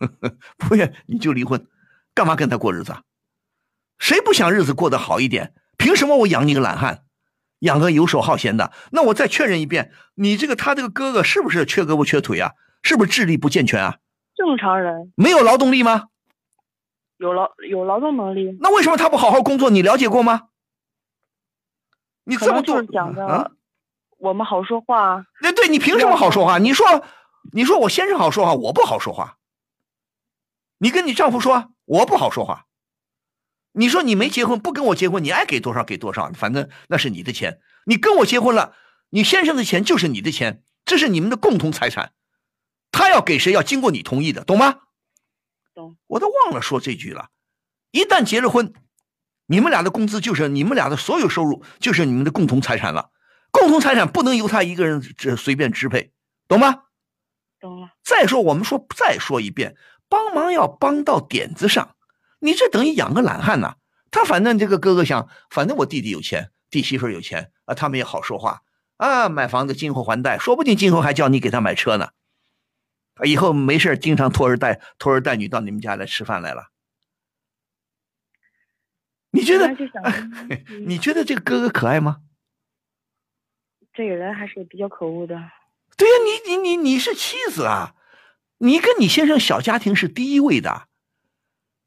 [0.58, 1.66] 不愿你就离婚，
[2.14, 3.02] 干嘛跟他过日子啊？
[3.98, 5.54] 谁不想日子过得好一点？
[5.76, 7.04] 凭什么我养你个懒汉？
[7.60, 12.52] 养个游手好闲的，那我再确认一遍，你这个他这个哥哥是不是缺胳膊缺腿啊？
[12.82, 13.98] 是不是智力不健全啊？
[14.34, 16.08] 正常人没有劳动力吗？
[17.18, 18.56] 有劳有劳动能力。
[18.60, 19.68] 那为什么他不好好工作？
[19.68, 20.48] 你了解过吗？
[22.24, 23.52] 你这么做讲的，
[24.16, 25.26] 我们好说话。
[25.42, 26.56] 那对你凭什么好说话？
[26.56, 26.86] 你说，
[27.52, 29.38] 你说我先生好说话，我不好说话。
[30.78, 32.66] 你跟你丈夫说，我不好说话。
[33.72, 37.60] 你说你没结婚，不跟我结婚，你爱给多少给多少，反正那是你的钱。
[37.84, 38.74] 你跟我结婚了，
[39.10, 42.12] 你先生的钱就是你的钱，这是你们的共同财产。
[42.92, 44.80] 他要给谁，要经过你同意的，懂吗？
[45.74, 45.96] 懂。
[46.08, 47.28] 我都忘了说这句了。
[47.92, 48.72] 一旦结了婚，
[49.46, 53.10] 你们俩的工资就是你们俩的所有收入，就是你们的共同财产了。
[53.50, 56.12] 共同财产不能由他一个人这随便支配，
[56.48, 56.84] 懂吗？
[57.60, 57.92] 懂了。
[58.02, 59.76] 再说，我们说再说一遍，
[60.08, 61.94] 帮忙要帮到点子上。
[62.40, 63.76] 你这等于养个懒汉呐！
[64.10, 68.62] 他反正这个哥哥想，反正我弟弟有钱，弟媳妇有钱啊，他们也好说话
[68.96, 72.08] 啊，买房子今后还贷，说不定今后还叫你给他买车呢。
[73.24, 76.70] 以后没事经常拖儿带拖儿带女到你们家来吃饭来了。
[79.30, 79.68] 你觉得？
[80.86, 82.22] 你觉得这个哥哥可爱吗？
[83.92, 85.36] 这个人还是比较可恶的。
[86.00, 87.94] 对呀，你你你你是妻子啊，
[88.56, 90.88] 你跟你先生小家庭是第一位的。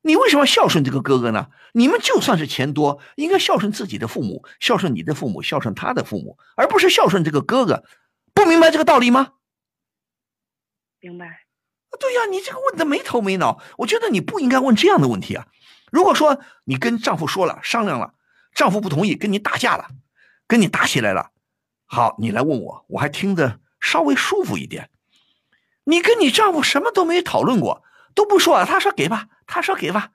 [0.03, 1.47] 你为什么孝顺这个哥哥呢？
[1.74, 7.84] 你们就算是钱多，应该孝顺自己的父母，孝顺你的父母，孝顺他的父母，而不是孝顺这个哥哥。
[8.36, 9.34] 不明白这个道理吗？
[10.99, 11.47] 明白。
[11.99, 13.64] 对呀，你这个问的没头没脑。
[13.80, 15.47] 我觉得你不应该问这样的问题啊。
[15.91, 18.14] 如果说你跟丈夫说了，商量了，
[18.53, 19.88] 丈夫不同意，跟你打架了，
[20.45, 21.32] 跟你打起来了，
[21.88, 24.89] 好，你来问我，我还听着稍微舒服一点。
[25.84, 27.84] 你跟你丈夫什么都没讨论过，
[28.15, 29.27] 都不说，他说给吧。
[29.45, 30.11] 他说给吧，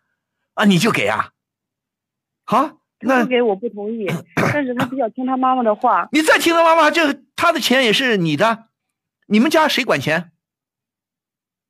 [0.55, 1.33] 啊，你就给啊，
[2.45, 6.09] 好，那不给我不同意，但是他比较听他妈妈的话。
[6.11, 8.71] 你再听他妈妈，这他的钱也是你的，
[9.27, 10.33] 你们家谁管钱？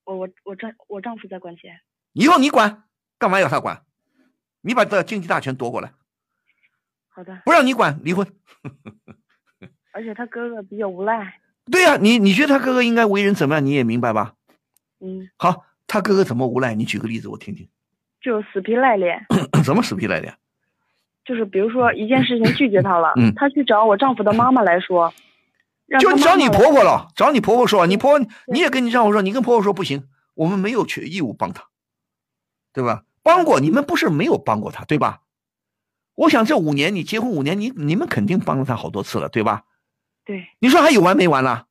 [0.04, 1.80] 我我我丈我丈夫在管钱。
[2.12, 2.84] 以后你管，
[3.18, 3.84] 干嘛要他管？
[4.60, 5.92] 你把这经济大权夺过来。
[7.08, 7.42] 好的。
[7.44, 8.24] 不让你管，离婚。
[9.92, 11.40] 而且他哥哥比较无赖。
[11.70, 13.64] 对呀，你你觉得他哥哥应该为人怎么样？
[13.64, 14.34] 你也明白吧？
[15.00, 15.30] 嗯。
[15.36, 15.64] 好。
[15.90, 16.74] 他哥哥怎么无赖？
[16.74, 17.66] 你举个例子我听听。
[18.20, 19.24] 就死皮赖脸。
[19.64, 20.36] 怎么死皮赖脸？
[21.24, 25.10] 就是比如说一件事情拒绝他了，他去找我丈夫的妈妈来说，
[25.98, 28.18] 就找你婆婆了，找你婆婆说，你婆
[28.52, 30.04] 你也跟你丈夫说，你跟婆婆说不行，
[30.34, 31.64] 我们没有去义务帮他，
[32.74, 33.04] 对吧？
[33.22, 35.20] 帮过你们不是没有帮过他，对吧？
[36.16, 39.62] 我想这五年你结婚五年，你你们肯定帮了他好多次了，对吧？
[40.28, 40.46] 对。
[40.58, 41.64] 你说还有完没完了？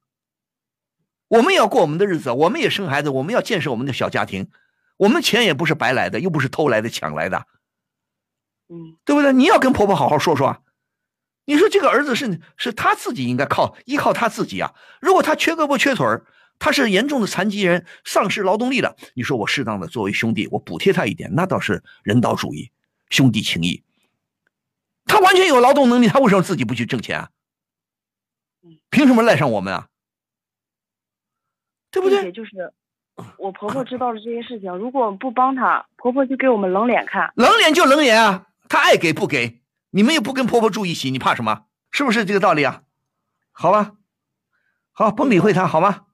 [1.28, 4.50] 我们也要过我们的日子，我们也生孩子，我们要建设我们的小家庭，
[4.98, 7.46] 我们钱也不是白来的，又不是偷来的、抢来的，
[8.70, 9.32] 嗯，对不对？
[9.32, 10.64] 你要跟婆婆好好说说，
[11.46, 14.74] 你说这个儿子是是他自己应该靠依靠他自己啊。
[15.00, 16.26] 如果他缺胳膊缺腿儿，
[16.58, 22.72] 他是严重的残疾人，丧失劳动力了，你说我适当的作为兄弟，我补贴他一点，那倒是人道主义、
[23.10, 23.84] 兄弟情谊。
[25.06, 27.30] 他完全有劳动能力，他为什么自己不去挣钱啊？
[28.90, 29.88] 凭什么赖上我们啊？
[31.92, 32.32] 对不对？
[32.32, 32.74] 就是
[33.38, 37.32] 我婆婆知道了这些事情，如果不帮她，婆婆就给我们冷脸看。
[37.36, 41.66] 冷脸就冷脸啊，她爱给不给，你们又不跟婆婆住一起，你怕什么？
[41.90, 42.84] 是不是这个道理啊？
[43.52, 43.94] 好吧，
[44.92, 46.06] 好，甭理会她，好吗？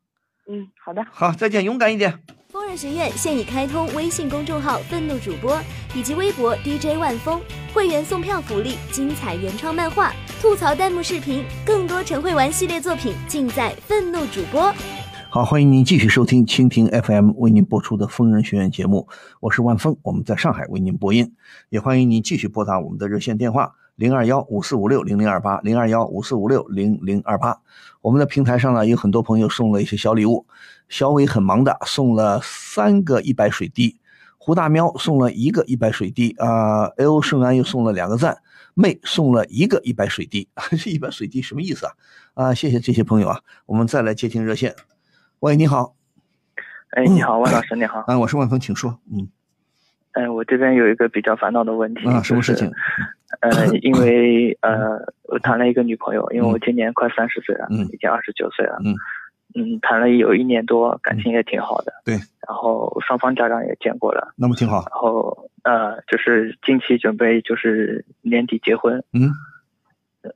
[0.47, 1.05] 嗯，好的。
[1.11, 2.24] 好，再见，勇敢一点。
[2.54, 5.60] 疯人学院现已开通微信公众号“愤怒主播”
[5.95, 7.41] 以及微博 DJ 万峰，
[7.74, 14.72] 会员送票福利、精彩原创漫画、吐槽弹幕视频，更多陈慧玩系列作品尽在愤怒主播。
[15.32, 19.08] 好，欢迎您继续收听蜻蜓 FM 为您播出的疯人学院节目，
[19.39, 21.34] 我是万峰，我们在上海为您播音，
[21.70, 27.60] 也欢迎您继续拨打我们的热线电话零二幺五四五六零零二八零二幺五四五六零零二八。
[28.02, 30.46] 我们的平台上呢，有很多朋友送了一些小礼物。
[30.89, 33.98] 小伟很忙的，送了三个一百水滴；
[34.38, 38.34] 胡大喵送了一个一百水滴啊；L 圣安又送了两个赞；
[38.74, 40.50] 妹送了一个一百水滴。
[40.78, 41.94] 这一百水滴什么意思啊？
[42.34, 43.39] 啊，谢谢这些朋友啊！
[43.66, 44.76] 我们再来接听热线。
[45.39, 45.96] 喂，你好。
[46.89, 48.04] 哎，你好，万老师，你好。
[48.06, 49.00] 啊，我是万峰，请说。
[49.12, 49.30] 嗯。
[50.12, 52.08] 哎，我这边有一个比较烦恼的问题。
[52.08, 52.72] 啊，什么事情？
[53.41, 53.49] 呃，
[53.81, 58.77] 因为呃，我谈了一个女朋友，因为我今年快三十岁了，嗯已经二十九岁了。
[58.84, 58.95] 嗯。
[59.55, 61.93] 嗯，谈了有一年多，感情也挺好的。
[62.03, 62.15] 对，
[62.47, 64.77] 然后双方家长也见过了，那么挺好。
[64.89, 69.03] 然后呃，就是近期准备就是年底结婚。
[69.13, 69.29] 嗯，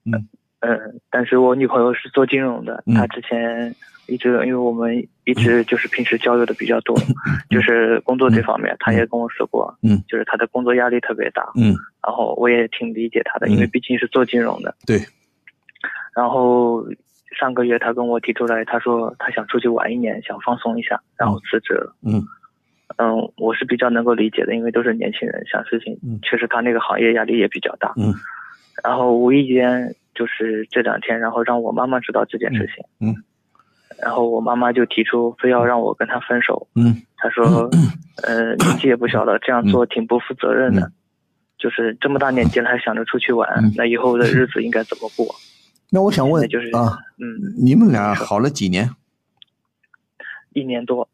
[0.05, 0.27] 嗯
[0.59, 3.73] 嗯，但是我女朋友是做金融的，她之前
[4.07, 6.97] 一直因为我们一直就是平时交流的比较多，
[7.49, 14.75] 就是工作这方面，她也跟我说过，嗯，就是她的工作压力特别大，嗯，然后我也挺理解她的，因为毕竟是做金融的。
[14.85, 14.99] 对，
[16.15, 16.85] 然后。
[17.37, 21.93] 上个月她跟我提出来，她说她想出去玩一年，想放松一下，然后辞职了。
[22.03, 22.23] 嗯，
[22.95, 27.93] 嗯，我是比较能够理解的，因为都是年轻人，想事情，确实他那个行业压力也比较大。
[27.95, 28.11] 嗯，
[28.83, 32.83] 然后无意间就是这两天，然后让我妈妈知道这件事情。
[32.99, 33.13] 嗯，
[34.01, 36.67] 然后我妈妈就提出非要让我跟他分手。
[36.73, 37.69] 嗯，她说，
[38.23, 40.91] 呃，年纪也不小了，这样做挺不负责任的，
[41.59, 45.35] 就是这么大年纪了还想着出去玩，那以后的日子应该怎么过？
[45.91, 46.43] 那我想问
[46.73, 48.89] 啊，嗯，你们俩好了几年？
[50.53, 51.07] 一年多，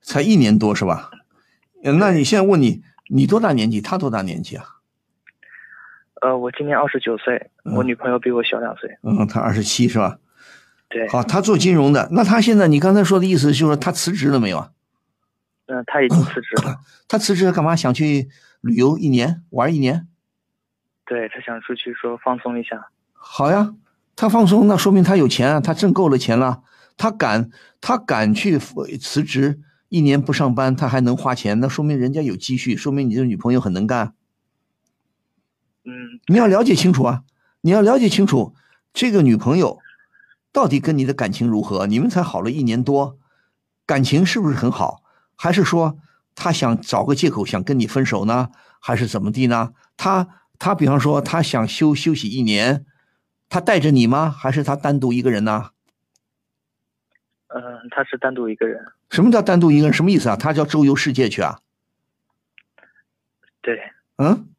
[0.00, 1.10] 才一年多是吧？
[1.82, 3.80] 那你现在问你，你多大年纪？
[3.80, 4.64] 他多大年纪啊？
[6.20, 8.90] 呃，我今年二十九岁，我女朋友比我小两岁。
[9.02, 10.18] 嗯，她二十七是吧？
[10.88, 11.08] 对。
[11.08, 14.70] 好，她做金融的，那她现在你刚才说的意思就是她辞职了没有啊？
[15.66, 16.76] 嗯，她已经辞职了。
[17.08, 17.76] 他辞职干嘛？
[17.76, 18.28] 想去
[18.60, 20.06] 旅游一年，玩一年？
[21.06, 22.88] 对她想出去说放松一下。
[23.12, 23.74] 好呀。
[24.20, 26.62] 她放松，那说明她有钱啊，她挣够了钱了，
[26.96, 27.50] 她敢，
[27.80, 34.14] 她敢去辞职，一年不上班，她还能花钱，那说明人家有积蓄，说明你这女朋友很能干。
[35.88, 37.22] 嗯，你要了解清楚啊，
[37.62, 38.54] 你要了解清楚，
[38.92, 39.78] 这个女朋友
[40.52, 41.86] 到底跟你的感情如何？
[41.86, 43.18] 你们才好了一年多，
[43.86, 45.02] 感情是不是很好？
[45.34, 45.98] 还是说
[46.34, 48.50] 他想找个借口想跟你分手呢？
[48.78, 49.72] 还是怎么地呢？
[49.96, 50.28] 他
[50.58, 52.84] 他比方说他想休休息一年。
[53.50, 54.28] 他带着你吗？
[54.28, 55.70] 还是他单独一个人呢？
[57.46, 58.84] 嗯，他是单独一个人。
[59.08, 59.94] 什么叫单独一个人？
[59.94, 60.36] 什么意思啊？
[60.36, 61.60] 他叫周游世界去啊？
[63.62, 63.80] 对。
[64.16, 64.50] 嗯。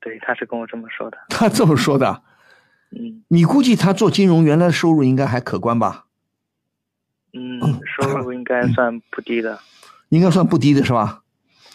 [0.00, 1.18] 对，他是跟我这么说的。
[1.28, 2.22] 他这么说的。
[2.90, 3.22] 嗯。
[3.28, 6.06] 你估计他做金融原来的收入应该还可观吧？
[7.32, 9.60] 嗯，收入应该算不低的。
[10.08, 11.22] 应该算不低的是吧？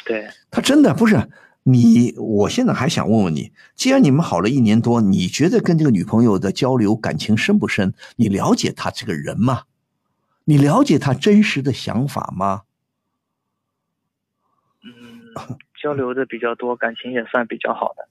[0.05, 0.28] 对。
[0.51, 1.30] 他真的不是。
[1.67, 7.93] 你，我现在还想问问你，既然你们好了一年多，你觉得跟这个女朋友的交流感情深不深？
[8.17, 9.63] 你了解她这个人吗？
[10.43, 12.63] 你了解她真实的想法吗？
[14.84, 18.07] 嗯，交流的比较多，感情也算比较好的。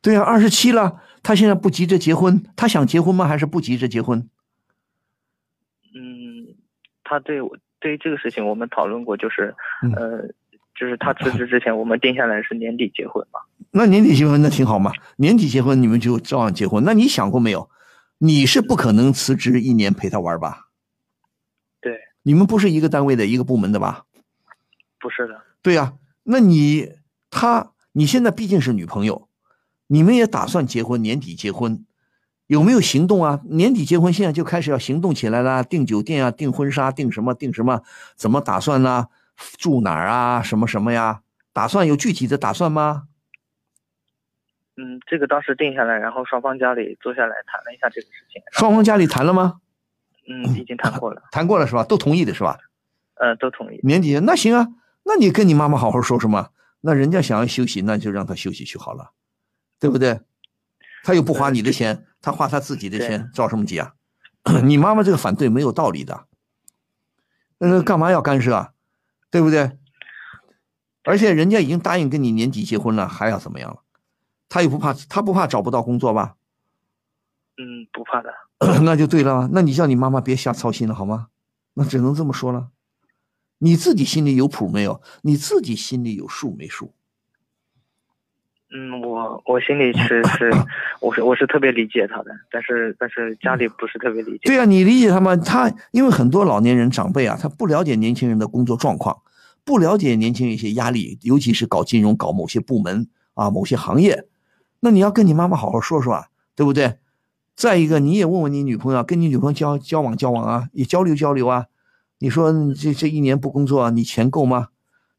[0.00, 3.26] 对呀，二十七了，他现在不急着结婚，他想结婚吗？
[3.26, 4.28] 还是不急着结婚？
[5.94, 6.56] 嗯，
[7.04, 9.54] 他对我对于这个事情，我们讨论过，就是
[9.94, 10.28] 呃。
[10.78, 13.40] 就是他辞职之前，我们定下来是年底结婚嘛。
[13.72, 16.84] 那年底结婚那挺好嘛，年底结婚你们就照样结婚。
[16.84, 17.68] 那你想过没有？
[18.18, 20.68] 你是不可能辞职一年陪他玩吧？
[21.80, 21.98] 对。
[22.22, 24.04] 你们不是一个单位的一个部门的吧？
[25.00, 25.42] 不是的。
[25.62, 26.92] 对呀，那你
[27.28, 29.27] 他你现在毕竟是女朋友，
[29.88, 31.84] 你们也打算结婚，年底结婚，
[32.46, 33.40] 有没有行动啊？
[33.44, 37.82] 年底结婚，现在就开始要行动起来了，订酒店啊，订婚纱，订什么订什么，
[38.14, 39.08] 怎么打算呢？
[39.58, 40.42] 住哪儿啊？
[40.42, 41.22] 什么什么呀？
[41.52, 43.04] 打算有具体的打算吗？
[44.76, 48.40] 嗯，这个当时定下来，然后双方家里坐下来谈了一下这个事情。
[48.52, 49.60] 双方家里谈了吗？
[50.28, 51.22] 嗯，已经谈过了。
[51.32, 51.82] 谈过了是吧？
[51.82, 52.58] 都同意的是吧？
[53.14, 53.80] 呃，都同意。
[53.82, 54.68] 年底那行啊，
[55.04, 56.50] 那你跟你妈妈好好说什么。
[56.82, 59.10] 那人家想要休息，那就让他休息去好了，
[59.78, 60.20] 对不对？
[61.04, 63.94] 他又不花你的钱，他花他自己的钱，着什么急啊？
[64.64, 66.26] 你妈妈这个反对没有道理的，
[67.58, 68.72] 呃，干嘛要干涉啊？
[69.30, 69.78] 对不对？
[71.04, 73.82] 而且人家已经答应跟你年底结婚了，还要怎么样了？
[74.48, 76.36] 他又不怕，他不怕找不到工作吧？
[77.56, 78.32] 嗯，不怕的。
[78.82, 81.28] 那就对了，那你叫你妈妈别瞎操心了，好吗？
[81.74, 82.70] 那只能这么说了。
[83.58, 85.02] 你自己心里有谱没有？
[85.22, 86.94] 你自己心里有数没数？
[88.70, 90.52] 嗯，我我心里是是，
[91.00, 94.40] 我是我是特别理解他的，但是但是家里不是特别理解。
[94.44, 95.34] 对呀，你理解他吗？
[95.36, 99.22] 他因为很多老年人长辈啊，他不了解年轻人的工作状况，
[99.64, 104.26] 不了解年轻人一些压力，尤其是搞金融、搞某些部门啊、某些行业。
[104.80, 106.98] 那你要跟你妈妈好好说说啊，对不对？
[107.56, 111.66] 再一个，你也问问你女朋友，跟你女朋友交交往交往啊，也交流交流啊。
[112.18, 114.68] 你说这这一年不工作，你钱够吗？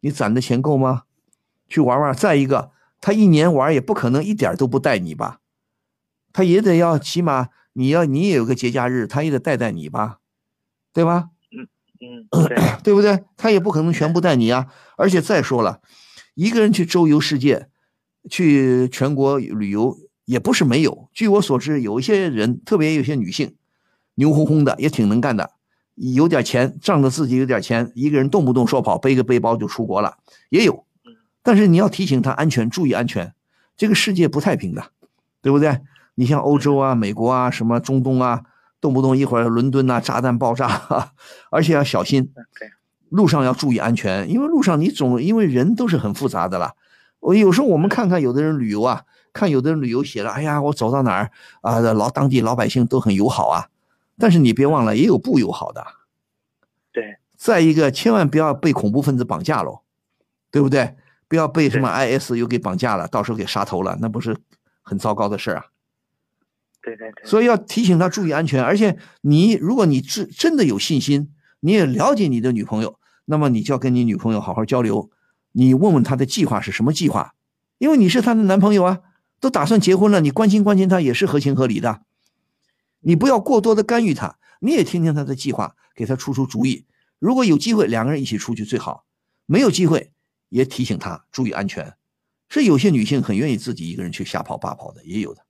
[0.01, 1.03] 你攒的钱够吗？
[1.67, 2.13] 去玩玩。
[2.13, 2.71] 再一个，
[3.01, 5.39] 他一年玩也不可能一点都不带你吧？
[6.31, 10.19] 他也得要起码你要你也有个节假日，他也得带带你吧，
[10.93, 11.29] 对吧？
[11.51, 11.67] 嗯
[12.01, 13.23] 嗯，对， 对不对？
[13.35, 14.67] 他也不可能全部带你啊。
[14.97, 15.81] 而且再说了，
[16.35, 17.69] 一个人去周游世界，
[18.29, 21.09] 去全国旅游也不是没有。
[21.13, 23.55] 据我所知，有一些人，特别有些女性，
[24.15, 25.51] 牛哄哄的，也挺能干的。
[25.95, 30.17] 有点钱，仗着自己有点钱，一个人动不动说跑，背个背包就出国了，
[30.49, 30.85] 也有。
[31.49, 33.33] 但是你要提醒他安全，注意安全。
[33.75, 34.91] 这个世界不太平的，
[35.41, 35.79] 对不对？
[36.13, 38.43] 你像欧洲啊、美国啊、什么中东啊，
[38.79, 41.11] 动不动一会儿伦敦呐炸弹爆炸，
[41.49, 42.31] 而且要小心。
[43.09, 46.75] 路上要注意安全，因为路上你总因为人都是很复杂的了。
[47.19, 51.31] 我有时候我们看看有的人旅游啊，看有的人旅游写了，哎呀，我走到哪儿
[51.61, 53.69] 啊，老当地老百姓都很友好啊。
[54.19, 55.83] 但是你别忘了，也有不友好的。
[56.91, 57.17] 对。
[57.35, 59.79] 再一个，千万不要被恐怖分子绑架喽，
[60.51, 60.95] 对不对？
[61.29, 64.35] 不要被什么 IS 又给绑架了，到时候给杀头了，那不是
[64.81, 65.67] 很糟糕的事啊。
[66.81, 67.25] 对对对。
[67.25, 75.11] 所以要提醒他注意安全，而且你如果你真真的有信心，你也了解你的女朋友，那么你就要跟你女朋友好好交流，
[75.51, 77.35] 你问问她的计划是什么计划，
[77.77, 78.99] 因为你是她的男朋友啊，
[79.39, 82.01] 都打算结婚了，你关心关心她也是合情合理的。
[83.01, 86.85] 你不要过多的干预她，你也听听她的计划，给她出出主意。
[87.19, 89.03] 如果有机会，两个人一起出去最好；
[89.45, 90.11] 没有机会，
[90.49, 91.95] 也提醒她注意安全。
[92.49, 95.45] 是有些女性很愿意自己一个人去瞎跑八跑的，也有的。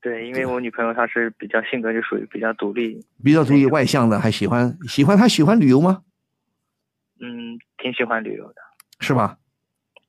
[0.00, 6.02] 对，因为我女朋友她是比较性格就属于比较独立，比较独立外向的，还喜欢喜欢她喜欢旅游吗？
[7.20, 8.60] 嗯，挺喜欢旅游的，
[9.00, 9.38] 是吧？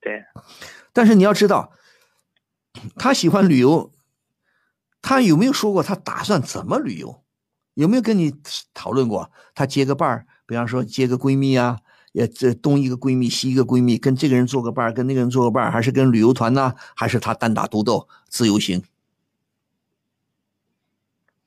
[0.00, 0.24] 对。
[0.92, 1.72] 但是你要知道，
[2.96, 3.92] 她喜欢旅游。
[5.02, 7.24] 她有没有说过她打算怎么旅游？
[7.74, 8.32] 有没有跟你
[8.72, 9.32] 讨论过？
[9.54, 11.80] 她接个伴儿，比方说接个闺蜜啊，
[12.12, 16.74] 也这东一个闺蜜西一个闺蜜，跟这个人做个伴儿，跟那个人做个伴儿，还是跟旅游团呢？
[16.96, 18.82] 还是他单打独斗自由行？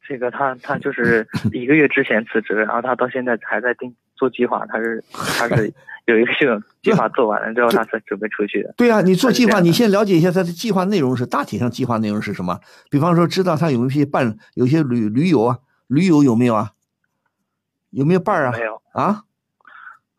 [0.07, 5.73] 这个他他就是一个月之前辞职，然后他到现在还在定做计划，他是 他是
[6.05, 8.73] 有一个系统 计划做完了之后，他才准备出去的。
[8.77, 12.59] 对啊，你做计划，你先了解一下他的计划内容是大体上计划内容是什么？
[12.89, 16.71] 比方说，知道他有一些伴，有些旅旅游啊，旅游有没有啊？
[17.89, 18.51] 有没有伴儿啊？
[18.51, 19.23] 没有啊？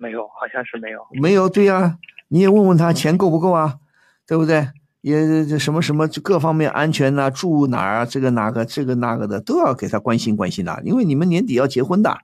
[0.05, 1.07] 没有，好像是没有。
[1.13, 1.99] 没有，对呀，
[2.29, 3.79] 你也问问他钱够不够啊？
[4.27, 4.69] 对不对？
[5.01, 8.07] 也这什么什么各方面安全呐，住哪儿啊？
[8.07, 12.19] 这个哪个这个那个的都要给他关心关心的，因为你们年底要结婚的。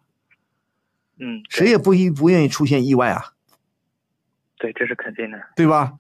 [1.19, 3.35] 嗯，谁也不一不愿意出现意外啊。
[4.59, 5.95] 对，这是肯定的，对吧？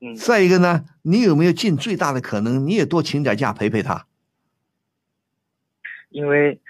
[0.00, 0.14] 嗯。
[0.16, 4.06] 再一个呢，你有没有尽最大的可能，你也多请点假陪陪他？
[6.10, 6.60] 因为，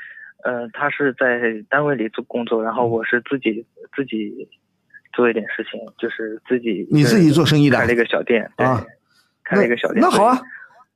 [0.44, 3.64] 呃，他是在单位里做工作，然后我是自己
[3.94, 4.48] 自己
[5.12, 8.84] 做一点事情，就是自己你自己做生意的，开了一个小店啊。
[9.48, 10.42] 开了一个小店，那好啊，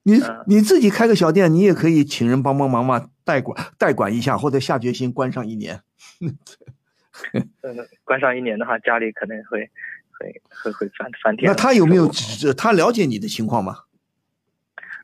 [0.02, 5.82] 你你自己开个小店，你也可以请人帮帮忙嘛，代管代管一下，或者下决心关上一年。
[8.02, 9.70] 关上一年的话，家里可能会
[10.18, 11.48] 会会会翻翻天。
[11.48, 12.10] 那他有没有
[12.56, 13.76] 他了解你的情况吗？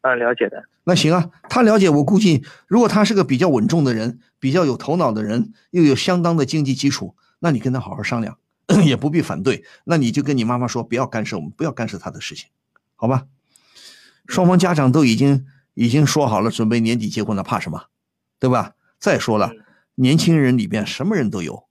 [0.00, 0.64] 啊，了解的。
[0.82, 8.38] 那行啊，他了解，我估计如果他是个比较稳重的人，比较有头脑的人，又有相当的经济基础，那你跟他好好商量，
[8.84, 9.64] 也不必反对。
[9.84, 12.48] 那你就跟你妈妈说，不要干涉我们，不要干涉他的事情，
[12.94, 13.26] 好吧？
[14.26, 17.84] 双方家长都已经已经说好了，准备年底结婚了，怕什么？
[18.38, 18.72] 对吧？
[18.98, 19.52] 再说了，
[19.96, 21.68] 年轻人里边什么人都有，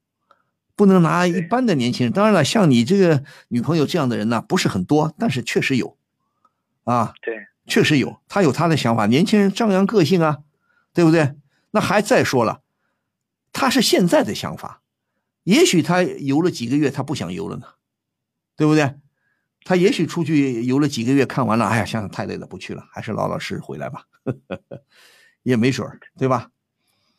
[0.75, 2.13] 不能拿一般的年轻人。
[2.13, 5.97] 当然了，像你这个女朋友这样的人呢，不是很多，但是确实有，
[6.83, 10.39] 啊，对，确实有，他有他的想法，年轻人张扬个性啊，
[10.93, 11.35] 对不对？
[11.71, 12.61] 那还再说了，
[13.51, 14.81] 他是现在的想法，
[15.45, 17.65] 也许他游了几个月，他不想游了呢，
[18.57, 18.95] 对不对？
[19.63, 24.03] 他也许出去游了几个月，看完了，哎呀，想想太累了，不去了，还是老老实实回来吧，
[25.41, 26.51] 也没准儿，对吧？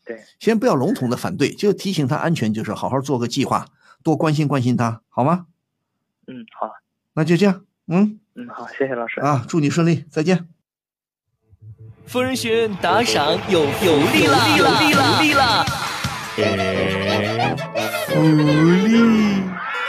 [0.05, 3.67] 对，先不要笼统的反对，就提醒他安全，就是好好做个计划，
[4.05, 5.47] 多关心关心他，好吗？
[6.29, 6.71] 嗯，好，
[7.15, 9.21] 那就这样，嗯嗯，好，谢谢老师。
[9.21, 10.49] 啊，祝你顺利，再见。
[12.07, 15.67] 夫人学院打赏有有利了，有利了，
[16.39, 16.63] 有利
[17.75, 17.86] 啦！
[18.17, 19.43] 福利！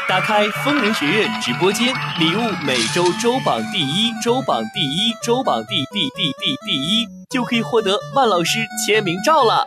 [0.06, 9.66] 打开疯人学院直播间，礼物每周周榜第一，周榜第一，周榜第第第第第一，就可以获得万老师签名照了。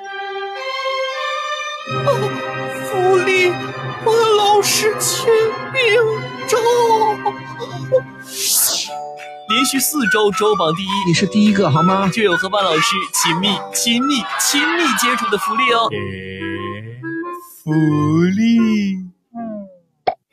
[2.04, 2.12] 哦，
[2.84, 3.48] 福利，
[4.04, 5.26] 万老师签
[5.72, 5.82] 名
[6.46, 6.58] 照。
[9.48, 12.10] 连续四周周榜第一，你是第一个好吗？
[12.12, 15.88] 就有和万老师亲密、亲密、亲密接触的福利哦。
[17.62, 18.96] 福利，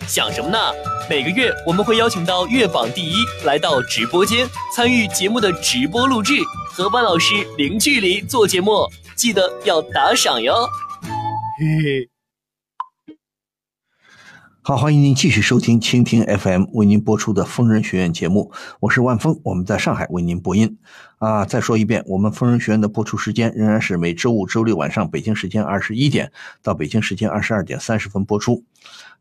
[0.07, 0.57] 想什么呢？
[1.09, 6.35] 每个月我们会邀请到月榜第一来到直播间，参与节目的直播录制，
[6.71, 8.87] 和班老师零距离做节目，
[9.17, 10.53] 记得要打赏哟。
[11.59, 12.16] 嘿嘿。
[14.67, 20.77] 好，欢迎您继续收听蜻蜓 FM 为您播出的疯人学院节目，我是万峰，我们在上海为您播音。
[21.19, 28.65] 啊，再说一遍，我们疯人学院的播出时间仍然是每周五、周六晚上北京时间二十一点到北京时间二十二点三十分播出。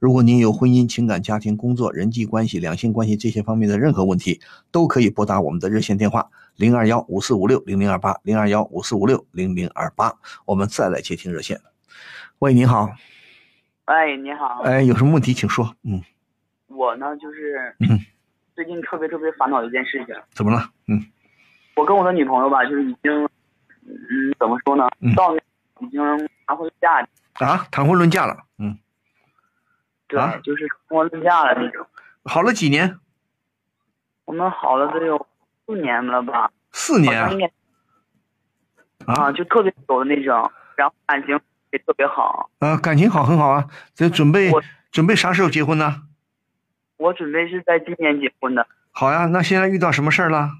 [0.00, 4.40] 如果您有婚姻、情感、家庭、工作、人际关系、两性关系这些方面的任何问题，
[4.72, 10.12] 都可以拨打我们的热线电话零二幺五四五六零零二八零二幺五四五六零零二八。
[10.44, 11.60] 我们再来接听热线。
[12.40, 12.90] 喂，您好。
[13.86, 14.62] 哎，你好。
[14.64, 15.64] 哎，有什么问题请说。
[15.84, 16.02] 嗯，
[16.66, 17.98] 我呢就是，嗯，
[18.54, 20.14] 最近特别特别烦恼一件事情。
[20.30, 20.58] 怎么了？
[20.88, 21.00] 嗯，
[21.76, 23.12] 我跟我的女朋友吧，就是已经，
[23.84, 26.00] 嗯，怎么说呢，嗯到那已经
[26.46, 28.36] 谈婚论嫁，啊，谈婚论嫁了。
[28.58, 28.76] 嗯，
[30.08, 31.86] 对，啊就是谈婚论嫁了那种。
[32.24, 32.98] 好了几年？
[34.24, 35.26] 我们好了得有
[35.64, 36.50] 四年了吧？
[36.72, 37.30] 四年啊
[39.06, 41.38] 啊，就特别久的那种，然后感情
[41.76, 42.50] 也特别好。
[42.58, 43.68] 啊，感情好很好啊。
[43.94, 44.50] 这准备
[44.90, 46.02] 准备啥时候结婚呢？
[46.96, 48.66] 我准备是在今年结婚的。
[48.90, 50.50] 好呀，那现在遇到什么事儿了？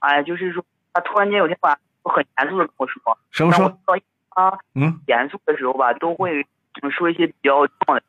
[0.00, 0.62] 哎，就是说，
[0.92, 3.66] 他突然间有天晚上很严肃的跟我说，什么说？
[3.86, 3.98] 说
[4.30, 6.46] 他嗯严肃的时候吧，都会
[6.82, 8.02] 嗯说一些比较重的。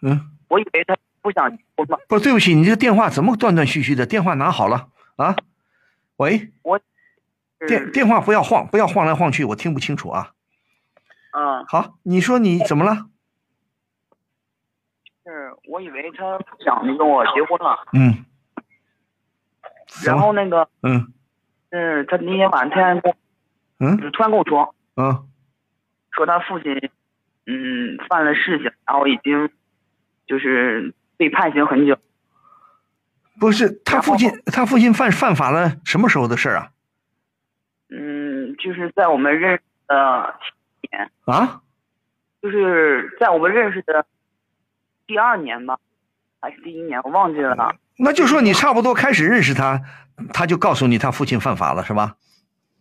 [0.00, 1.98] 嗯，我以为他不想结婚嘛。
[2.08, 4.06] 不，对不起，你这个电话怎么断断续续的？
[4.06, 5.36] 电话拿好了啊。
[6.16, 6.80] 喂，我
[7.68, 10.32] 电电话不要晃，不要晃来晃去，我听不清楚啊。
[11.38, 13.10] 嗯，好，你说你怎么了？
[15.22, 18.24] 是我以为他不想跟我结婚了，嗯。
[20.04, 21.12] 然后那个嗯。
[21.70, 23.16] 是他那天晚上突然跟我
[23.80, 24.10] 嗯？
[24.12, 25.28] 突然跟我说，嗯。
[26.12, 26.72] 说他父亲
[27.44, 29.50] 嗯犯了事情，然后已经
[30.26, 31.98] 就是被判刑很久。
[33.38, 36.70] 不是他父亲，他父亲犯犯法了，什么时候的事儿啊？
[37.90, 40.55] 嗯，就是在我们认识的七
[40.90, 41.60] 年，啊？
[42.42, 44.04] 就是在我们认识的
[45.06, 45.78] 第二年吧，
[46.40, 47.56] 还是第一年，我忘记了。
[47.98, 49.80] 那就说你差不多开始认识他，
[50.32, 52.16] 他就告诉你他父亲犯法了，是吧？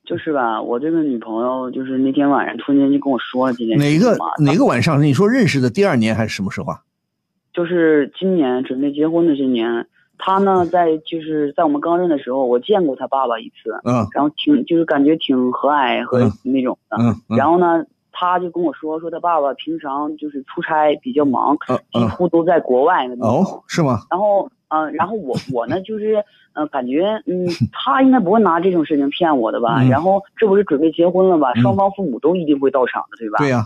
[0.04, 5.02] 就是吧，我这个女朋友就是那天晚上突然间就跟我说了这件事哪个哪个晚上？
[5.02, 6.82] 你说认识的第二年还是什么时候啊？
[7.54, 9.88] 就是今年准备结婚的这年，
[10.20, 17.84] 他呢在就是在我们刚认的时候，我见过他爸爸一次，嗯然后挺就是感觉挺和蔼和嗯那种的，嗯嗯然后呢，
[18.18, 23.44] 他就跟我说说他爸爸平常就是出差比较忙，嗯几嗯乎都在国外的那种。
[23.44, 24.00] 哦，是吗？
[24.10, 26.24] 然后，嗯、然后我我呢，就是，
[26.54, 29.84] 嗯、感觉，嗯，他应该不会拿这种事情骗我的吧？
[29.84, 31.52] 嗯然后这不是准备结婚了吧？
[31.58, 33.38] 嗯双方父母都一定会到场的，对吧？
[33.40, 33.66] 对呀、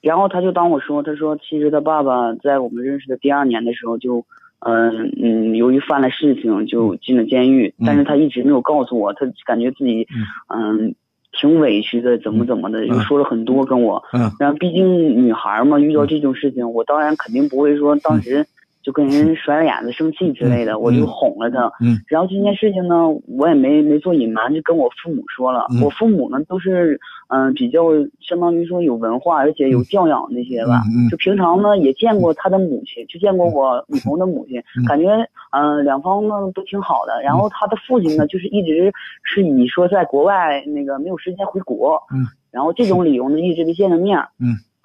[0.00, 4.24] 然后他就当我说，他说其实他爸爸在我们认识的第二年的时候就，
[4.60, 10.08] 嗯嗯，由于犯了事情就进了监狱，嗯但是他一直没有告诉我，他感觉自己，
[10.48, 10.94] 嗯。
[11.38, 14.02] 挺委屈的，怎么怎么的，又说了很多跟我。
[14.12, 18.44] 嗯然后毕竟女孩嘛，遇到这种事情，我当然肯定不会说当时
[18.88, 21.70] 就跟人甩脸子、生气之类的，我就哄了他。
[21.78, 22.00] 嗯。
[22.06, 25.66] 然后这件事情呢，我也没没做隐瞒，就跟我父母说了。
[25.70, 25.82] 嗯。
[25.84, 26.98] 我父母呢都是
[27.28, 27.82] 嗯、比较
[28.18, 30.80] 相当于说有文化，而且有教养那些吧。
[31.10, 34.86] 就平常呢也见过他的母亲，就见过我女朋友的母亲，嗯。
[34.86, 35.10] 感觉
[35.50, 37.20] 嗯、呃两方呢都挺好的。
[37.22, 38.90] 然后他的父亲呢，就是一直
[39.22, 44.18] 是以说在国外那个没有时间回国，嗯，然后这种理由呢一直没见着面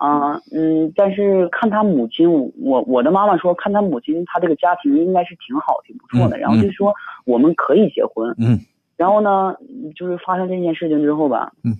[0.03, 6.35] 啊，嗯，但是看他母亲，我我的妈妈说，看他母亲，他这个家庭应该是挺好，挺不错的。
[6.35, 6.93] 嗯然后就说
[7.23, 8.35] 我们可以结婚。
[8.37, 8.59] 嗯。
[8.97, 9.55] 然后呢，
[9.95, 11.77] 就是发生这件事情之后吧，嗯，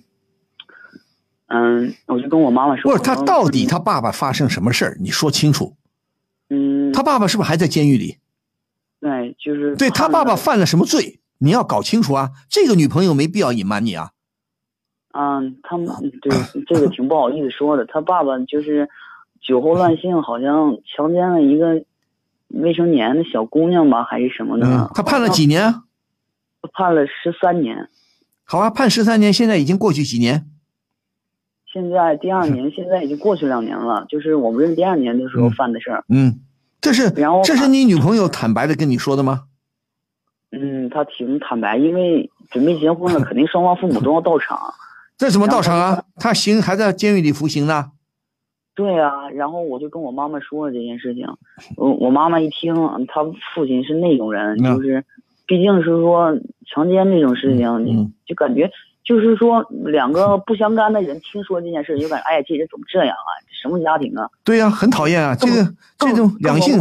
[1.48, 4.96] 嗯，我就跟我妈妈说，不是他到底他爸爸发生什么事儿？
[5.00, 5.74] 你说清楚。
[6.48, 8.16] 嗯，他爸爸是不是还在监狱里？
[9.00, 11.20] 对，就是对他爸爸犯了什么罪？
[11.40, 12.30] 你要搞清楚啊！
[12.48, 14.12] 这个女朋友没必要隐瞒你啊。
[15.16, 15.86] 嗯，他们
[16.20, 16.32] 对
[16.66, 17.86] 这个挺不好意思说的。
[17.86, 18.88] 他爸爸就是
[19.40, 21.84] 酒后乱性，好像强奸了一个
[22.48, 24.66] 未成年的小姑娘吧，还是什么的。
[24.66, 25.84] 嗯，他判了几年啊？
[26.72, 27.88] 判了十三年。
[28.42, 30.46] 好啊，判十三年，现在已经过去几年？
[31.72, 36.04] 现在第二年，现在已经过去两年了，就是我们认识第二年的时候犯的事儿。
[36.08, 36.40] 嗯，
[36.80, 39.44] 这是然后这是你女朋友坦白的跟你说的吗？
[40.50, 44.74] 嗯，她挺坦白，因为准备结婚了， 肯定双方父母都要到场。
[45.16, 46.04] 这怎么到场啊？
[46.16, 47.92] 他刑还在监狱里服刑呢。
[48.74, 51.26] 对啊，然后我就跟我妈妈说了这件事情，
[51.76, 52.74] 我我妈妈一听，
[53.06, 53.22] 他
[53.54, 55.04] 父亲是那种人，嗯就是
[55.46, 56.36] 毕竟是说
[56.66, 58.68] 强奸这种事情，就感觉
[59.04, 63.30] 就是说两个不相干的人听说这件事，就感觉哎呀，这人怎么这样啊？
[63.62, 64.28] 什么家庭啊？
[64.44, 65.34] 对呀、很讨厌啊！
[65.34, 66.78] 这个这种两性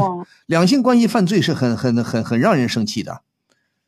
[0.47, 3.21] 两性关系犯罪是很很很很让人生气的。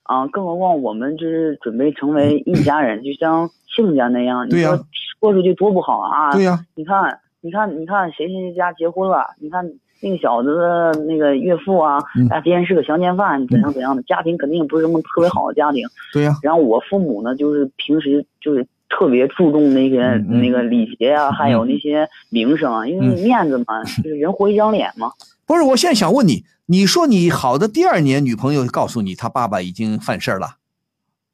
[0.05, 4.47] 啊，更何况我们就是准备成为一家人，就像亲家那样。
[4.47, 4.83] 对呀你说
[5.19, 6.31] 过出去多不好啊！
[6.31, 9.25] 对呀你看，你看，你看谁谁谁家结婚了？
[9.39, 9.67] 你看
[10.01, 15.83] 那个小子的那个岳父啊，嗯啊，别人是个强奸犯，怎样怎样的，家庭肯定也不是什么特别好的家庭。
[16.13, 25.11] 对呀、然后我父母呢，就是平时就是特别注重那些、嗯嗯那个礼节啊，还有那些名声啊，因为嗯面子嘛，就是人活一张脸嘛。
[25.47, 30.57] 不是，我现在想问你，你说你好的第二年，女朋友告诉你她爸爸已经犯事儿了，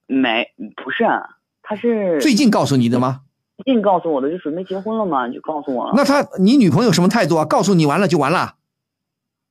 [0.08, 3.22] 没，不是，啊他是最近告诉你的吗？
[3.64, 5.94] 最近告诉我的，就准备结婚了嘛，就告诉我了。
[5.96, 7.46] 那他你女朋友什么态度啊？
[7.46, 8.56] 告诉你完了就完了？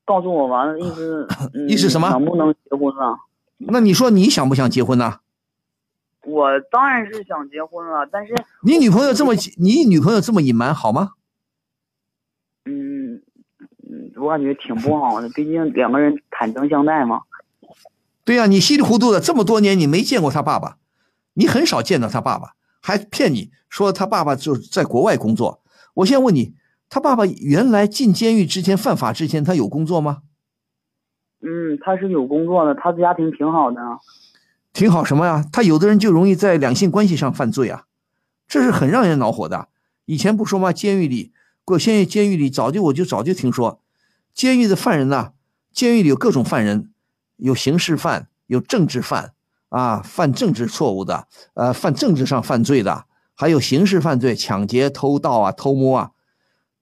[0.04, 3.16] 告诉我完了，意思、 嗯、意思什么能不能结婚了？
[3.58, 5.20] 那你说你想不想结婚呢？
[6.26, 11.12] 我当然是想结婚了，但是你女朋友这么你女朋友这么隐瞒好吗？
[12.66, 12.99] 嗯嗯，
[14.20, 17.22] 我感觉挺不好的，毕竟两个人坦诚相待嘛。
[18.24, 20.76] 对呀、你稀里糊涂的这么多年你没见过他爸爸，
[21.34, 25.62] 你很少见到他爸爸，还骗你说他爸爸就是在国外工作。
[25.94, 26.54] 我现在问你，
[26.88, 30.22] 他爸爸原来进监狱之前犯法之前他有工作吗？
[31.40, 33.80] 嗯，他是有工作的，他的家庭挺好的。
[34.72, 35.44] 挺好什么呀？
[35.50, 37.84] 他有的人就容易在两性关系上犯罪啊，
[38.46, 39.68] 这是很让人恼火的。
[40.04, 40.72] 以前不说吗？
[40.72, 41.32] 监狱里，
[41.64, 43.80] 过现在监狱里早就我就早就听说，
[44.34, 45.32] 监狱的犯人呐、
[45.72, 46.90] 监狱里有各种犯人，
[47.36, 49.32] 有刑事犯，有政治犯
[49.68, 53.04] 啊，犯政治错误的，呃，犯政治上犯罪的，
[53.34, 56.10] 还有刑事犯罪，抢劫、偷盗啊、偷摸啊，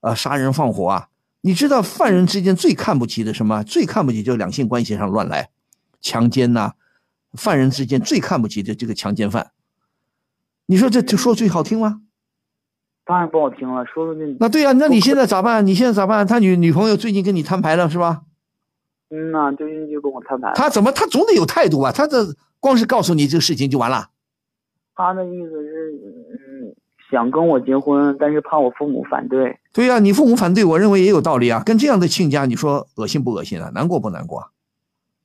[0.00, 1.08] 呃，杀人放火啊。
[1.40, 3.62] 你知道犯人之间最看不起的什么？
[3.62, 5.50] 最看不起就是两性关系上乱来，
[6.00, 6.74] 强奸呐、
[7.32, 9.52] 犯人之间最看不起的这个强奸犯。
[10.66, 12.02] 你说这这说最好听吗？
[13.08, 14.36] 当然不好听了，说说那。
[14.38, 15.66] 那对呀、那你现在咋办？
[15.66, 16.26] 你现在咋办？
[16.26, 18.20] 他女女朋友最近跟你摊牌了是吧？
[19.10, 20.52] 嗯呐、最近就跟我摊牌了。
[20.54, 21.90] 他怎么他总得有态度吧？
[21.90, 22.18] 他这
[22.60, 24.08] 光是告诉你这个事情就完了？
[24.94, 25.94] 他的意思是，
[26.32, 26.76] 嗯，
[27.10, 29.56] 想跟我结婚，但是怕我父母反对。
[29.72, 31.62] 对呀、你父母反对，我认为也有道理啊。
[31.64, 33.70] 跟这样的亲家，你说恶心不恶心啊？
[33.74, 34.48] 难过不难过啊？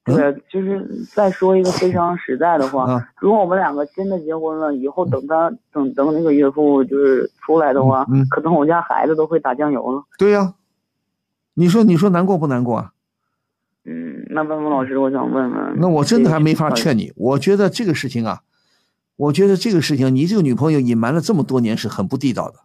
[0.06, 0.16] 对，
[0.50, 10.04] 就是再说一个非常实在的话，啊 如果我们两个真的结婚了，以后等他等等那个岳父就是出来的话，嗯可能我家孩子都会打酱油了。
[10.18, 10.56] 对呀、
[11.54, 12.92] 你说你说难过不难过啊？
[13.86, 17.12] 嗯，那问问老师，我想问问，那我真的还没法劝你。
[17.16, 18.42] 我觉得这个事情啊，
[19.16, 22.56] 我觉得这个事情，你这个女朋友隐瞒了这么多年是很不地道的。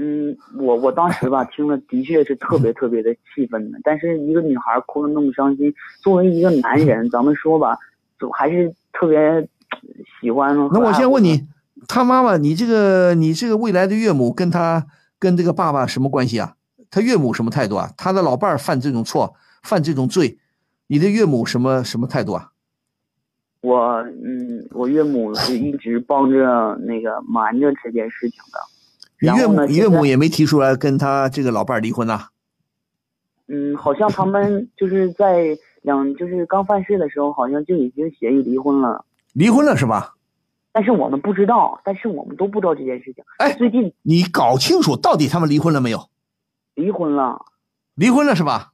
[0.00, 7.76] 嗯，我我当时吧 听了的确是特别特别的气愤的，但是一个女孩哭的那么伤心，作为一个男人，咱们说吧，
[8.20, 9.18] 就还是特别
[10.20, 10.56] 喜欢。
[10.72, 11.48] 那我先问你，
[11.88, 14.86] 他妈妈，你这个你这个未来的岳母跟他
[15.18, 16.54] 跟这个爸爸什么关系啊？
[16.90, 17.90] 他岳母什么态度啊？
[17.96, 20.38] 他的老伴儿犯这种错，犯这种罪，
[20.86, 22.52] 你的岳母什么什么态度啊？
[23.60, 28.60] 我嗯，我岳母是一直帮着那个瞒着这件事情的。
[29.20, 32.28] 你岳母你岳母也没提出来跟他这个老伴儿离婚呐、
[33.48, 39.04] 嗯，好像他们就是在两就是刚犯事的时候，好像就已经协议离婚了。
[39.32, 40.14] 离婚了是吧？
[40.72, 43.24] 但是我们不知道，但是我们都不知道这件事情。
[43.38, 46.08] 哎，最近你搞清楚到底他们离婚了没有？
[46.74, 47.44] 离婚了，
[47.94, 48.72] 离婚了是吧？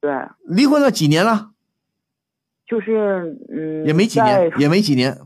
[0.00, 0.12] 对，
[0.44, 1.52] 离婚了几年了？
[2.66, 5.16] 就是嗯，也没几年，也没几年。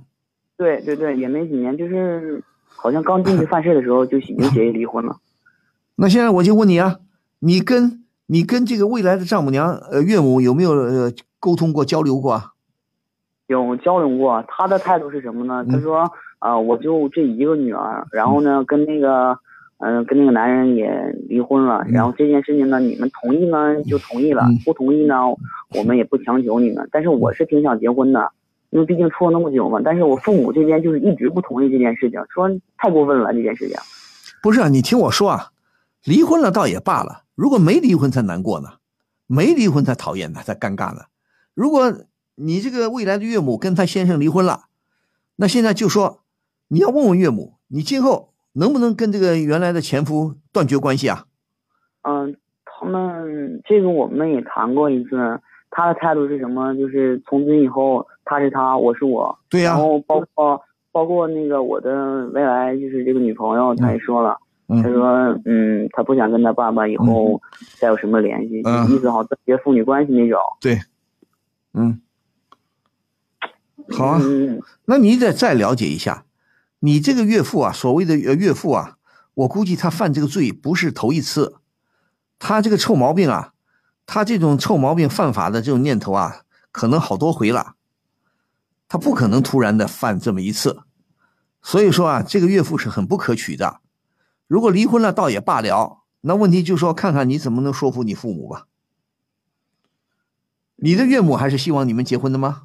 [0.57, 2.44] 对对对，也没几年，就是
[2.81, 5.16] 好像刚进去犯事的时候就已经协议离婚了。
[5.97, 6.97] 那现在我就问你啊，
[7.40, 12.52] 你跟你跟这个未来的丈母娘呃岳母有没有呃沟通过交流过啊？
[13.48, 15.66] 有交流过，他的态度是什么呢？
[15.70, 19.36] 他说啊、我就这一个女儿，然后呢，跟那个，
[19.78, 20.89] 嗯、跟那个男人也
[21.28, 25.16] 离婚了，然后这件事情呢，你们同意呢就同意了，不同意呢，
[25.77, 26.89] 我们也不强求你们。
[26.90, 28.32] 但是我是挺想结婚的，
[28.71, 29.81] 因为毕竟处了那么久嘛。
[29.85, 33.77] 但是我父母这边就是一直不同意这件事情，说太过分了这件事情。
[34.43, 35.51] 不是啊，你听我说啊，
[36.05, 38.69] 离婚了倒也罢了，如果没离婚才难过呢，
[39.27, 41.03] 没离婚才讨厌呢，才尴尬呢。
[41.55, 41.93] 如果
[42.37, 44.65] 你这个未来的岳母跟他先生离婚了，
[45.37, 46.21] 那现在就说
[46.69, 51.27] 你要问问岳母，你今后能不能跟这个原来的前夫断绝关系啊？
[52.03, 52.35] 嗯，
[52.65, 55.11] 他们这个我们也谈过一次，
[55.71, 56.75] 他的态度是什么？
[56.77, 59.39] 就是从今以后他是他，我是我。
[59.49, 59.71] 对呀。
[59.71, 60.61] 然后包括
[60.93, 64.37] 包括那个我的未来就是这个女朋友，他也说了，
[64.69, 64.83] 嗯。
[64.83, 67.41] 他说嗯，他不想跟他爸爸以后
[67.79, 68.91] 再有什么联系，嗯。
[68.91, 70.39] 意思好断绝父女关系那种。
[70.61, 70.81] 对，
[71.75, 72.01] 嗯，
[73.91, 74.61] 好啊，嗯。
[74.87, 76.25] 那你得再了解一下，
[76.81, 78.97] 你这个岳父啊，所谓的呃岳父啊，
[79.35, 81.57] 我估计他犯这个罪不是头一次，
[82.41, 83.53] 他这个臭毛病啊，
[84.12, 86.41] 他这种臭毛病犯法的这种念头啊，
[86.73, 87.74] 可能好多回了，
[88.89, 90.81] 他不可能突然的犯这么一次，
[91.62, 93.78] 所以说啊，这个岳父是很不可取的。
[94.49, 98.66] 如果离婚了倒也罢了，那问题就说看看你怎么能说服你父母吧。
[100.74, 102.62] 你的岳母还是希望你们结婚的吗？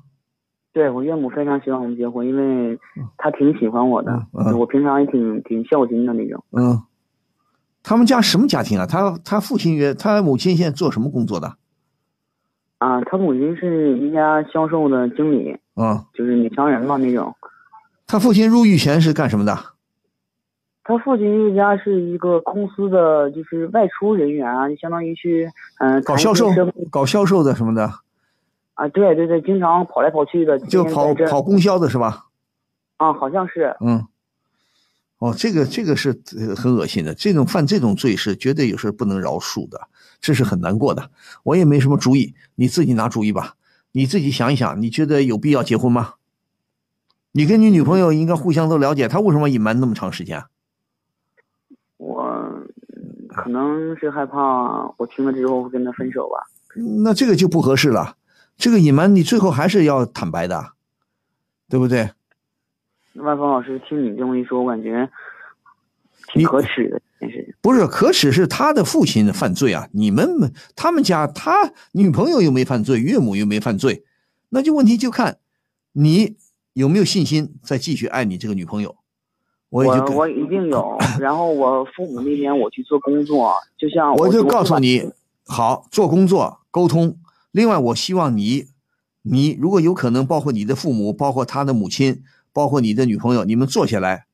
[0.74, 2.80] 对我岳母非常希望我们结婚，因为
[3.20, 6.44] 她挺喜欢我的，嗯我平常也挺挺孝心的那种。
[6.54, 6.82] 嗯，
[7.88, 8.88] 他们家什么家庭啊？
[8.88, 11.56] 他他父亲也，他母亲现在做什么工作的？
[12.80, 17.32] 啊，他母亲是一家销售的经理，啊、就是女强人嘛那种。
[18.08, 19.56] 他父亲入狱前是干什么的？
[20.84, 25.48] 他父亲一家是一个公司的，就是外出人员啊，就相当于去
[25.78, 26.50] 嗯、搞销售
[26.90, 27.92] 搞销售的什么的，
[28.74, 32.26] 啊，对对对，经常跑来跑去的，就跑跑供销的是吧？
[32.98, 33.76] 啊，好像是。
[33.80, 34.06] 嗯，
[35.26, 39.88] 哦，这个这个是呃很恶心的，这种犯这种罪是绝对有时候不能饶恕的，
[40.22, 41.10] 这是很难过的。
[41.42, 43.56] 我也没什么主意，你自己拿主意吧。
[43.94, 46.14] 你自己想一想，你觉得有必要结婚吗？
[47.32, 50.48] 你跟你女朋友应该互相都了解，她为什么隐瞒那么长时间啊？
[51.98, 54.38] 我嗯可能是害怕
[54.98, 56.46] 我听了之后会跟她分手吧。
[57.02, 58.16] 那这个就不合适了。
[58.58, 60.74] 这个隐瞒你最后还是要坦白的，
[61.68, 62.12] 对不对？
[63.16, 65.10] 万峰老师，听你这么一说，我感觉
[66.34, 67.54] 挺可耻的这件事情。
[67.62, 74.04] 不是可耻是他的父亲犯罪啊，你们他们家他女朋友又没犯罪，岳母又没犯罪，
[74.50, 75.38] 那就问题就看
[75.94, 76.38] 你
[76.74, 78.96] 有没有信心再继续爱你这个女朋友。
[79.70, 85.12] 我我我一定有， 然后我父母那边我去做工作，就像我就告诉你，
[85.46, 87.18] 好做工作沟通。
[87.52, 88.68] 另外，我希望你，
[89.24, 92.24] 你如果有可能，包括你的父母，包括他的母亲，
[92.56, 94.28] 包括你的女朋友，你们坐下来，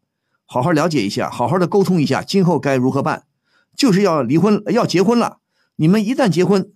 [0.45, 3.23] 好好了解一下，好好的沟通一下，今后该如何办？
[3.75, 5.39] 就是要离婚，要结婚了。
[5.77, 6.71] 你们一旦结婚，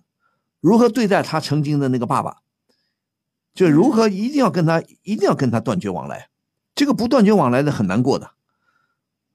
[0.59, 2.37] 如何对待他曾经的那个爸爸？
[3.53, 6.29] 就如何一定要跟他，一定要跟他断绝往来。
[6.73, 8.31] 这个不断绝往来的很难过的。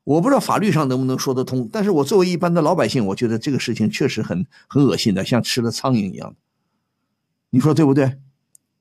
[0.02, 6.34] 我不知道法律上能不能说得通，但是我作为一般的老百姓，我觉得这个事情确实很很恶心的，像吃了苍蝇一样。
[7.50, 8.18] 你说对不对？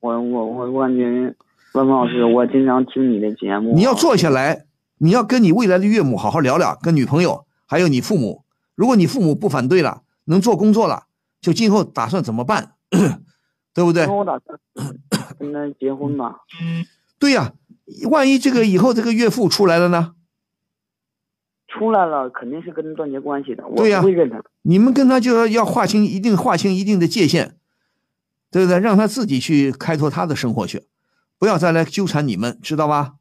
[0.00, 1.36] 我我我我感觉，
[1.72, 4.66] 万峰老师，我经常听你的节目，你要坐下来，
[4.98, 8.44] 你要跟你未来的岳母好好聊聊，跟女朋友还有你父母。
[8.74, 11.04] 如果你父母不反对了，能做工作了，
[11.40, 12.72] 就今后打算怎么办，
[13.72, 14.06] 对不对？
[14.06, 14.58] 我打算
[15.38, 16.36] 跟他结婚吧。
[17.18, 17.52] 对呀、
[18.10, 20.14] 万一这个以后这个岳父出来了呢？
[21.68, 24.42] 出来了肯定是跟他断绝关系的，我不会认他。
[24.62, 27.54] 你们跟他就要要划清一定划清一定的界限，
[28.50, 28.80] 对不对？
[28.80, 30.82] 让他自己去开拓他的生活去，
[31.40, 33.14] 不要再来纠缠你们，知道吧？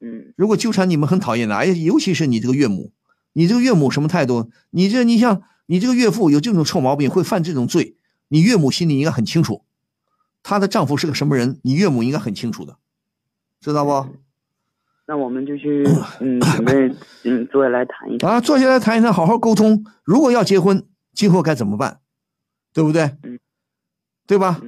[0.00, 2.92] 嗯，如果纠缠你们很讨厌的，哎，尤其是你这个岳母，
[3.34, 4.50] 你这个岳母什么态度？
[4.70, 7.94] 你这你像你这个岳父有这种臭毛病，会犯这种罪，
[8.28, 9.64] 你岳母心里应该很清楚，
[10.42, 12.78] 她的丈夫是个什么人，你岳母应该很清楚的，
[13.60, 14.06] 知道不？
[15.06, 15.84] 那我们就去
[16.20, 16.90] 嗯准备
[17.24, 18.30] 嗯坐下来谈一谈。
[18.30, 19.84] 啊，坐下来谈一谈，好好沟通。
[20.04, 22.00] 如果要结婚，今后该怎么办？
[22.72, 23.12] 对不对？
[24.26, 24.60] 对吧？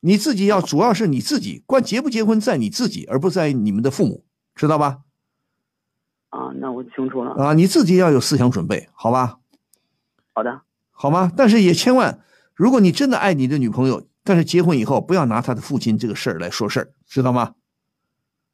[0.00, 4.24] 你自己要主要是你自己，关结不结婚在你自己，而不在你们的父母，
[4.54, 4.98] 知道吧？
[6.30, 7.32] 啊，那我清楚了。
[7.34, 9.38] 啊，你自己要有思想准备，好吧？
[10.32, 11.30] 好的，好吗？
[11.36, 12.20] 但是也千万，
[12.54, 17.54] 如果你真的爱你的女朋友，但是结婚以后不要拿她的父亲这个事儿来说事儿，知道吗？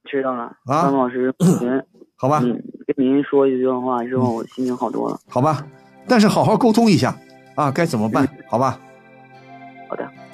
[0.05, 0.45] 知道了。
[0.67, 1.33] 啊张老师，
[2.17, 5.21] 好吧，嗯，跟您说一句话之后，我心情好多了。
[5.29, 5.65] 好吧，
[6.09, 7.17] 但是好好沟通一下
[7.55, 8.29] 啊，该怎么办？
[8.49, 8.81] 好吧？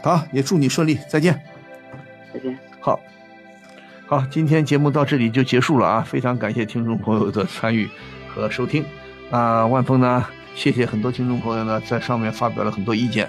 [0.04, 1.40] 好也祝你顺利，再见。
[2.30, 2.58] 再见。
[2.78, 3.00] 好，
[4.06, 6.04] 好，今天节目到这里就结束了啊！
[6.06, 7.88] 非常感谢听众朋友的参与
[8.28, 8.84] 和收听。
[9.30, 10.22] 啊，万峰呢，
[10.54, 13.26] 谢谢很多听众朋友呢，在上面发表了很多意见，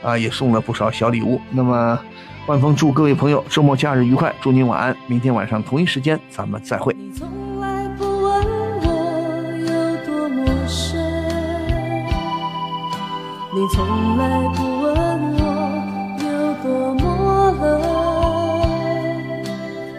[0.00, 1.40] 啊，也送了不少小礼物。
[1.50, 1.98] 那么，
[2.46, 4.96] 万峰祝各位朋友周末假日愉快，祝您晚安。
[5.08, 6.94] 明天晚上同一时间咱们再会。
[6.94, 7.10] 你
[13.68, 14.71] 从来不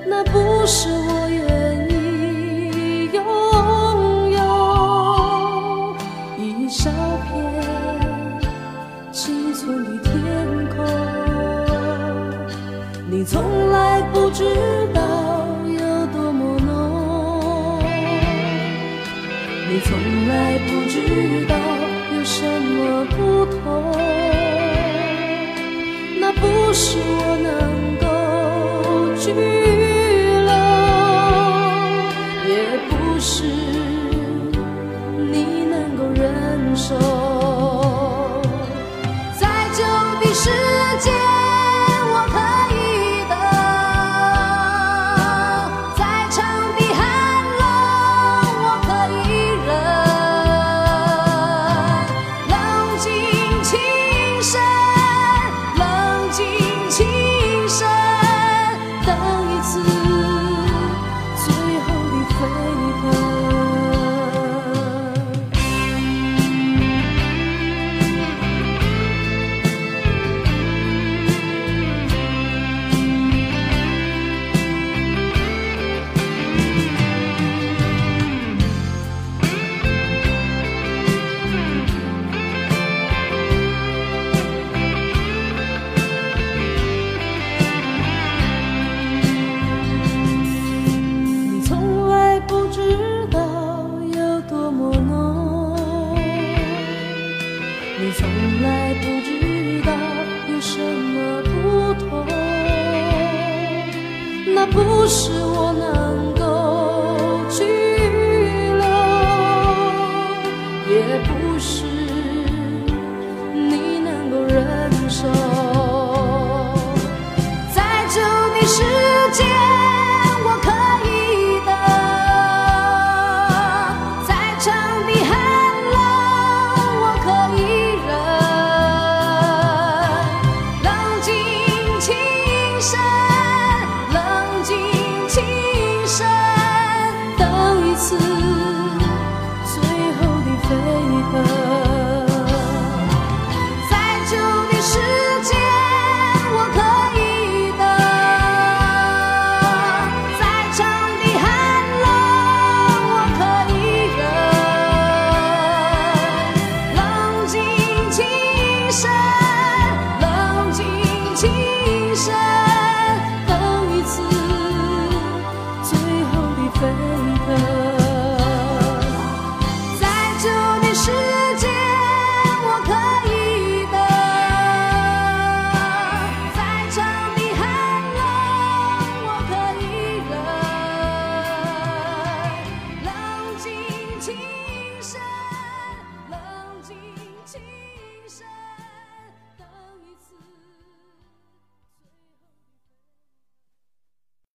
[0.05, 1.41] 那不是我愿
[1.89, 3.17] 意拥
[4.31, 5.95] 有
[6.37, 6.89] 一小
[7.27, 7.31] 片
[9.11, 10.11] 青春的天
[10.75, 10.77] 空。
[13.09, 14.43] 你从来不知
[14.93, 15.01] 道
[15.67, 17.79] 有多么浓，
[19.69, 19.89] 你从
[20.27, 21.55] 来不知道
[22.15, 24.22] 有什么不同。
[26.43, 29.31] 不是我能够拘